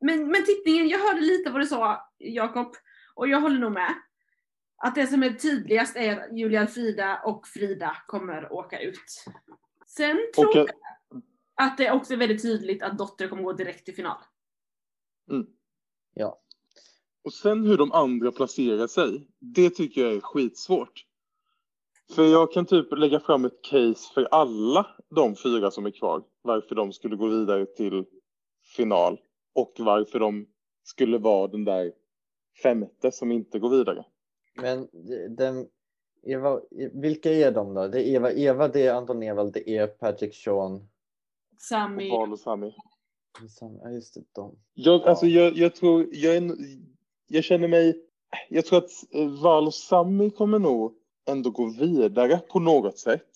men, 0.00 0.30
men 0.30 0.44
tippningen, 0.46 0.88
jag 0.88 0.98
hörde 0.98 1.20
lite 1.20 1.50
vad 1.50 1.60
du 1.60 1.66
sa 1.66 2.10
Jakob 2.18 2.74
och 3.14 3.28
jag 3.28 3.40
håller 3.40 3.58
nog 3.58 3.72
med. 3.72 3.94
Att 4.78 4.94
det 4.94 5.06
som 5.06 5.22
är 5.22 5.30
tydligast 5.30 5.96
är 5.96 6.20
att 6.20 6.38
Julia 6.38 6.66
Frida 6.66 7.20
och 7.24 7.46
Frida 7.46 7.96
kommer 8.06 8.52
åka 8.52 8.80
ut. 8.80 9.24
Sen 9.86 10.18
tror 10.34 10.48
Och, 10.48 10.56
jag 10.56 10.68
att 11.56 11.78
det 11.78 11.92
också 11.92 12.12
är 12.12 12.16
väldigt 12.16 12.42
tydligt 12.42 12.82
att 12.82 12.98
Dotter 12.98 13.28
kommer 13.28 13.42
gå 13.42 13.52
direkt 13.52 13.84
till 13.84 13.94
final. 13.94 14.16
Ja. 16.14 16.42
och 17.24 17.32
sen 17.32 17.66
hur 17.66 17.78
de 17.78 17.92
andra 17.92 18.32
placerar 18.32 18.86
sig, 18.86 19.28
det 19.38 19.70
tycker 19.70 20.00
jag 20.00 20.14
är 20.14 20.20
skitsvårt. 20.20 21.04
För 22.14 22.24
jag 22.24 22.52
kan 22.52 22.66
typ 22.66 22.98
lägga 22.98 23.20
fram 23.20 23.44
ett 23.44 23.62
case 23.62 24.14
för 24.14 24.28
alla 24.30 24.86
de 25.14 25.36
fyra 25.36 25.70
som 25.70 25.86
är 25.86 25.90
kvar. 25.90 26.22
Varför 26.42 26.74
de 26.74 26.92
skulle 26.92 27.16
gå 27.16 27.26
vidare 27.26 27.66
till 27.66 28.04
final. 28.76 29.20
Och 29.54 29.72
varför 29.78 30.18
de 30.18 30.46
skulle 30.82 31.18
vara 31.18 31.48
den 31.48 31.64
där 31.64 31.92
femte 32.62 33.12
som 33.12 33.32
inte 33.32 33.58
går 33.58 33.70
vidare. 33.70 34.04
Men 34.54 34.88
den, 35.36 35.66
Eva, 36.22 36.60
vilka 36.92 37.32
är 37.32 37.52
de 37.52 37.74
då? 37.74 37.88
Det 37.88 38.08
är 38.08 38.14
Eva 38.14 38.32
Eva, 38.32 38.68
det 38.68 38.86
är 38.86 38.94
Anton 38.94 39.22
Ewald, 39.22 39.52
det 39.52 39.70
är 39.70 39.86
Patrick 39.86 40.34
Sean. 40.34 40.88
Och 41.56 41.62
Sami. 41.62 42.10
Val 42.10 42.32
och 42.32 42.38
Sami. 42.38 42.74
Ja 43.82 43.90
just 43.90 44.14
det, 44.14 44.20
de. 44.34 44.58
Jag, 44.74 45.00
Ja. 45.00 45.08
alltså, 45.08 45.26
jag, 45.26 45.56
jag 45.56 45.74
tror, 45.74 46.06
jag, 46.12 46.36
är, 46.36 46.56
jag 47.26 47.44
känner 47.44 47.68
mig, 47.68 48.02
jag 48.48 48.66
tror 48.66 48.78
att 48.78 48.90
eh, 49.14 49.28
Val 49.42 49.66
och 49.66 49.74
Sami 49.74 50.30
kommer 50.30 50.58
nog 50.58 50.94
ändå 51.28 51.50
gå 51.50 51.66
vidare 51.80 52.38
på 52.38 52.58
något 52.60 52.98
sätt. 52.98 53.30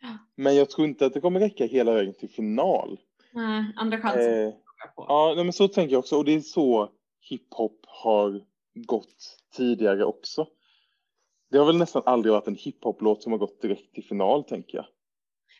Ja. 0.00 0.18
Men 0.36 0.56
jag 0.56 0.70
tror 0.70 0.86
inte 0.86 1.06
att 1.06 1.14
det 1.14 1.20
kommer 1.20 1.40
räcka 1.40 1.66
hela 1.66 1.92
vägen 1.92 2.14
till 2.14 2.30
final. 2.30 2.98
Nej, 3.32 3.72
andra 3.76 3.98
chansen. 4.00 4.48
Eh, 4.48 4.54
ja, 4.96 5.32
nej, 5.36 5.44
men 5.44 5.52
så 5.52 5.68
tänker 5.68 5.92
jag 5.92 5.98
också. 5.98 6.16
Och 6.16 6.24
det 6.24 6.34
är 6.34 6.40
så 6.40 6.90
hiphop 7.20 7.80
har 7.86 8.44
gått 8.74 9.36
tidigare 9.56 10.04
också. 10.04 10.46
Det 11.50 11.58
har 11.58 11.66
väl 11.66 11.78
nästan 11.78 12.02
aldrig 12.06 12.32
varit 12.32 12.46
en 12.48 12.56
hiphop-låt 12.56 13.22
som 13.22 13.32
har 13.32 13.38
gått 13.38 13.62
direkt 13.62 13.94
till 13.94 14.04
final, 14.04 14.44
tänker 14.44 14.78
jag. 14.78 14.86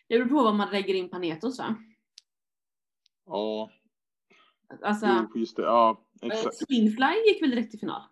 Det 0.09 0.19
beror 0.19 0.29
på 0.29 0.35
vad 0.45 0.55
man 0.55 0.73
lägger 0.73 0.95
in 0.95 1.09
Panetos 1.11 1.59
va? 1.59 1.77
Ja, 3.29 3.71
Alltså, 4.83 5.07
jo, 5.07 5.41
just 5.41 5.57
det. 5.57 5.63
Ja, 5.63 6.01
eh, 6.23 6.29
exakt. 6.29 6.57
Swingfly 6.57 7.15
gick 7.27 7.43
väl 7.43 7.51
direkt 7.51 7.71
till 7.71 7.81
final? 7.81 8.03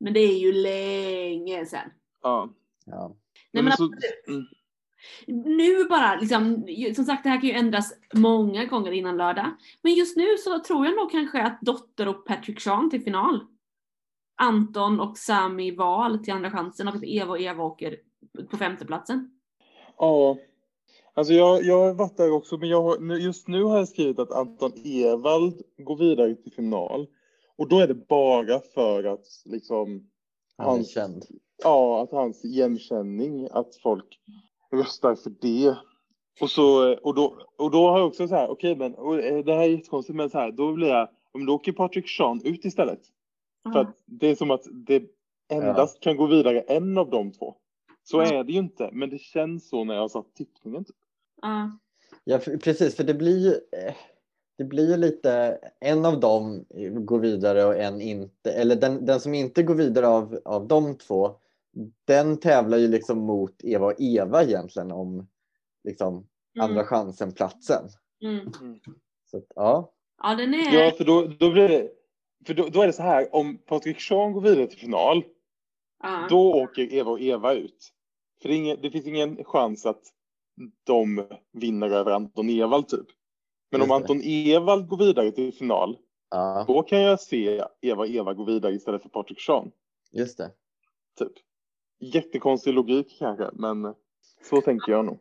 Men 0.00 0.12
det 0.12 0.20
är 0.20 0.38
ju 0.38 0.52
länge 0.52 1.66
sedan. 1.66 1.90
Ja. 2.22 2.48
Ja. 2.86 3.16
Nej, 3.52 3.62
men 3.62 3.64
men 3.64 3.72
så, 3.72 3.84
mm, 4.28 4.46
Nu 5.56 5.84
bara, 5.84 6.16
liksom, 6.16 6.66
som 6.94 7.04
sagt 7.04 7.22
det 7.22 7.28
här 7.28 7.40
kan 7.40 7.48
ju 7.48 7.54
ändras 7.54 7.92
många 8.14 8.64
gånger 8.64 8.92
innan 8.92 9.16
lördag. 9.16 9.56
Men 9.82 9.94
just 9.94 10.16
nu 10.16 10.36
så 10.38 10.58
tror 10.58 10.86
jag 10.86 10.96
nog 10.96 11.10
kanske 11.10 11.42
att 11.42 11.60
Dotter 11.60 12.08
och 12.08 12.26
Patrick 12.26 12.60
Sean 12.60 12.90
till 12.90 13.02
final. 13.02 13.46
Anton 14.36 15.00
och 15.00 15.18
Sami 15.18 15.70
Val 15.70 16.18
till 16.18 16.32
andra 16.32 16.50
chansen 16.50 16.88
och 16.88 16.94
att 16.94 17.04
Eva 17.04 17.30
och 17.30 17.40
Eva 17.40 17.64
åker 17.64 17.96
på 18.50 18.56
femteplatsen. 18.56 19.38
Ja, 19.98 20.38
alltså 21.14 21.32
jag, 21.34 21.64
jag 21.64 21.78
har 21.78 21.94
varit 21.94 22.16
där 22.16 22.32
också, 22.32 22.56
men 22.58 22.68
jag 22.68 23.20
just 23.20 23.48
nu 23.48 23.62
har 23.62 23.78
jag 23.78 23.88
skrivit 23.88 24.18
att 24.18 24.32
Anton 24.32 24.72
Ewald 24.84 25.62
går 25.78 25.96
vidare 25.96 26.34
till 26.34 26.52
final. 26.52 27.06
Och 27.56 27.68
då 27.68 27.78
är 27.78 27.86
det 27.88 27.94
bara 28.08 28.60
för 28.74 29.04
att 29.04 29.26
liksom, 29.44 30.10
Han 30.56 30.66
är 30.66 30.70
Hans- 30.70 30.90
känd. 30.94 31.24
ja, 31.62 32.02
att 32.02 32.10
hans 32.12 32.44
igenkänning, 32.44 33.48
att 33.50 33.76
folk 33.82 34.20
röstar 34.72 35.14
för 35.14 35.32
det. 35.40 35.76
Och, 36.40 36.50
så, 36.50 36.94
och, 36.94 37.14
då, 37.14 37.38
och 37.58 37.70
då 37.70 37.88
har 37.90 37.98
jag 37.98 38.08
också 38.08 38.28
så 38.28 38.34
här, 38.34 38.50
okej 38.50 38.76
men, 38.76 38.94
och 38.94 39.20
eh, 39.20 39.44
det 39.44 39.54
här 39.54 39.60
är 39.62 39.68
jättekonstigt, 39.68 40.16
men 40.16 40.30
så 40.30 40.38
här, 40.38 40.52
då 40.52 40.72
blir 40.72 40.88
jag, 40.88 41.08
om 41.32 41.46
då 41.46 41.54
åker 41.54 41.72
Patrik 41.72 42.08
Sean 42.08 42.40
ut 42.44 42.64
istället. 42.64 43.00
För 43.72 43.80
att 43.80 43.96
det 44.06 44.26
är 44.30 44.34
som 44.34 44.50
att 44.50 44.64
det 44.72 45.02
endast 45.50 46.00
kan 46.00 46.16
gå 46.16 46.26
vidare 46.26 46.60
en 46.60 46.98
av 46.98 47.10
de 47.10 47.32
två. 47.32 47.54
Så 48.02 48.16
Ja. 48.16 48.26
är 48.32 48.44
det 48.44 48.52
ju 48.52 48.58
inte, 48.58 48.90
men 48.92 49.10
det 49.10 49.18
känns 49.18 49.68
så 49.68 49.84
när 49.84 49.94
jag 49.94 50.00
har 50.00 50.08
satt 50.08 50.34
tippningen. 50.34 50.84
Typ. 50.84 50.96
Ja. 51.42 52.38
Precis, 52.38 52.96
för 52.96 53.04
det 53.04 53.14
blir 53.14 53.38
ju 53.38 53.50
eh, 53.52 53.94
det 54.58 54.64
blir 54.64 54.90
ju 54.90 54.96
lite, 54.96 55.58
en 55.80 56.04
av 56.04 56.20
dem 56.20 56.64
går 56.94 57.18
vidare 57.18 57.64
och 57.64 57.76
en 57.76 58.00
inte, 58.00 58.52
eller 58.52 58.76
den, 58.76 59.06
den 59.06 59.20
som 59.20 59.34
inte 59.34 59.62
går 59.62 59.74
vidare 59.74 60.08
av, 60.08 60.40
av 60.44 60.68
de 60.68 60.98
två, 60.98 61.36
den 62.04 62.36
tävlar 62.40 62.78
ju 62.78 62.88
liksom 62.88 63.18
mot 63.18 63.64
Eva 63.64 63.86
och 63.86 64.00
Eva 64.00 64.42
egentligen 64.42 64.92
om 64.92 65.28
liksom 65.84 66.26
andra 66.60 66.80
Mm. 66.80 66.86
chansen-platsen. 66.86 67.88
Mm. 68.22 68.52
Så 69.30 69.42
ja, 69.54 69.92
Ja, 70.22 70.34
den 70.34 70.54
är... 70.54 70.84
Ja, 70.84 70.90
för 70.90 71.04
då, 71.04 71.26
då 71.26 71.50
blir 71.50 71.68
det, 71.68 71.90
för 72.46 72.54
då, 72.54 72.68
då 72.68 72.82
är 72.82 72.86
det 72.86 72.92
så 72.92 73.02
här, 73.02 73.34
om 73.34 73.58
Patrik 73.58 74.00
Sean 74.00 74.32
går 74.32 74.40
vidare 74.40 74.66
till 74.66 74.78
final, 74.78 75.24
ja. 76.02 76.26
då 76.30 76.62
åker 76.62 76.94
Eva 76.94 77.10
och 77.10 77.20
Eva 77.20 77.54
ut. 77.54 77.92
För 78.42 78.48
det, 78.48 78.54
ingen, 78.54 78.78
det 78.82 78.90
finns 78.90 79.06
ingen 79.06 79.44
chans 79.44 79.86
att 79.86 80.02
de 80.86 81.26
vinner 81.52 81.90
över 81.90 82.12
Anton 82.12 82.50
Ewald 82.50 82.88
typ. 82.88 83.06
Men 83.70 83.82
om 83.82 83.88
det. 83.88 83.94
Anton 83.94 84.20
Ewald 84.24 84.88
går 84.88 84.96
vidare 84.96 85.30
till 85.32 85.54
final, 85.54 85.98
ja 86.30 86.64
då 86.68 86.82
kan 86.82 87.00
jag 87.00 87.20
se 87.20 87.64
Eva 87.80 88.06
Eva 88.06 88.34
gå 88.34 88.44
vidare 88.44 88.74
istället 88.74 89.02
för 89.02 89.08
Patrik 89.08 89.40
Sean. 89.40 89.70
just 90.12 90.38
det. 90.38 90.50
Typ. 91.18 91.32
Jättekonstig 92.00 92.74
logik 92.74 93.16
kanske, 93.18 93.50
men 93.52 93.94
så 94.42 94.60
tänker 94.60 94.92
jag 94.92 95.04
nog. 95.04 95.18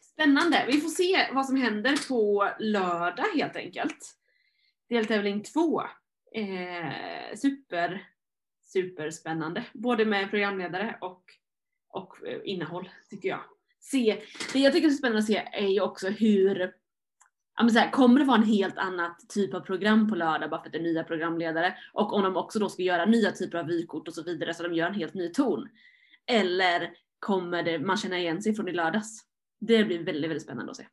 Spännande. 0.00 0.64
Vi 0.66 0.80
får 0.80 0.88
se 0.88 1.28
vad 1.32 1.46
som 1.46 1.56
händer 1.56 2.08
på 2.08 2.48
lördag 2.58 3.26
helt 3.34 3.56
enkelt. 3.56 4.14
Deltävling 4.88 5.42
två. 5.42 5.82
Eh, 6.34 7.36
super, 7.36 8.08
superspännande. 8.64 9.64
Både 9.72 10.04
med 10.04 10.30
programledare 10.30 10.98
och, 11.00 11.22
och 11.88 12.26
eh, 12.26 12.40
innehåll 12.44 12.88
tycker 13.10 13.28
jag. 13.28 13.40
Se, 13.90 14.22
det 14.52 14.58
jag 14.58 14.72
tycker 14.72 14.88
är 14.88 14.92
spännande 14.92 15.18
att 15.18 15.26
se 15.26 15.48
är 15.52 15.68
ju 15.68 15.80
också 15.80 16.08
hur 16.08 16.74
Ja, 17.58 17.64
men 17.64 17.72
så 17.72 17.78
här, 17.78 17.90
kommer 17.90 18.20
det 18.20 18.26
vara 18.26 18.36
en 18.36 18.48
helt 18.48 18.78
annat 18.78 19.28
typ 19.28 19.54
av 19.54 19.60
program 19.60 20.08
på 20.08 20.14
lördag 20.14 20.50
bara 20.50 20.60
för 20.60 20.66
att 20.66 20.72
det 20.72 20.78
är 20.78 20.82
nya 20.82 21.04
programledare? 21.04 21.74
Och 21.92 22.12
om 22.12 22.22
de 22.22 22.36
också 22.36 22.58
då 22.58 22.68
ska 22.68 22.82
göra 22.82 23.04
nya 23.04 23.32
typer 23.32 23.58
av 23.58 23.66
vykort 23.66 24.08
och 24.08 24.14
så 24.14 24.22
vidare 24.22 24.54
så 24.54 24.62
de 24.62 24.74
gör 24.74 24.86
en 24.86 24.94
helt 24.94 25.14
ny 25.14 25.28
ton. 25.28 25.68
Eller 26.26 26.92
kommer 27.18 27.62
det, 27.62 27.78
man 27.78 27.96
känna 27.96 28.18
igen 28.18 28.42
sig 28.42 28.54
från 28.54 28.68
i 28.68 28.72
lördags? 28.72 29.24
Det 29.60 29.84
blir 29.84 30.04
väldigt, 30.04 30.30
väldigt 30.30 30.42
spännande 30.42 30.70
att 30.70 30.76
se. 30.76 30.86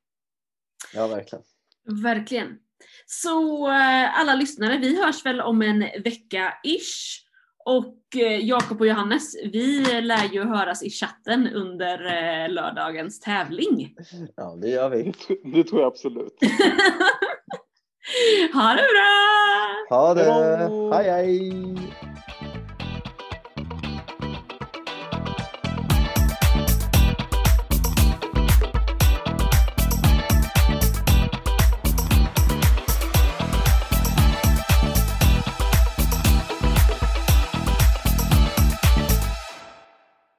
Ja, 0.93 1.07
verkligen. 1.07 1.43
Verkligen. 1.83 2.59
Så 3.05 3.67
eh, 3.71 4.19
alla 4.19 4.35
lyssnare, 4.35 4.77
vi 4.77 5.03
hörs 5.03 5.25
väl 5.25 5.41
om 5.41 5.61
en 5.61 5.81
vecka-ish. 5.81 7.24
Och 7.65 8.15
eh, 8.15 8.45
Jakob 8.45 8.81
och 8.81 8.87
Johannes, 8.87 9.35
vi 9.43 10.01
lär 10.01 10.33
ju 10.33 10.43
höras 10.43 10.83
i 10.83 10.89
chatten 10.89 11.47
under 11.47 12.05
eh, 12.05 12.49
lördagens 12.49 13.19
tävling. 13.19 13.95
Ja, 14.35 14.57
det 14.61 14.69
gör 14.69 14.89
vi. 14.89 15.03
Det, 15.03 15.11
tr- 15.11 15.53
det 15.53 15.63
tror 15.63 15.81
jag 15.81 15.87
absolut. 15.87 16.33
ha 18.53 18.69
det 18.73 18.85
bra! 18.93 19.97
Ha 19.97 20.13
det! 20.13 20.95
Hej 20.95 21.09
hej! 21.11 21.75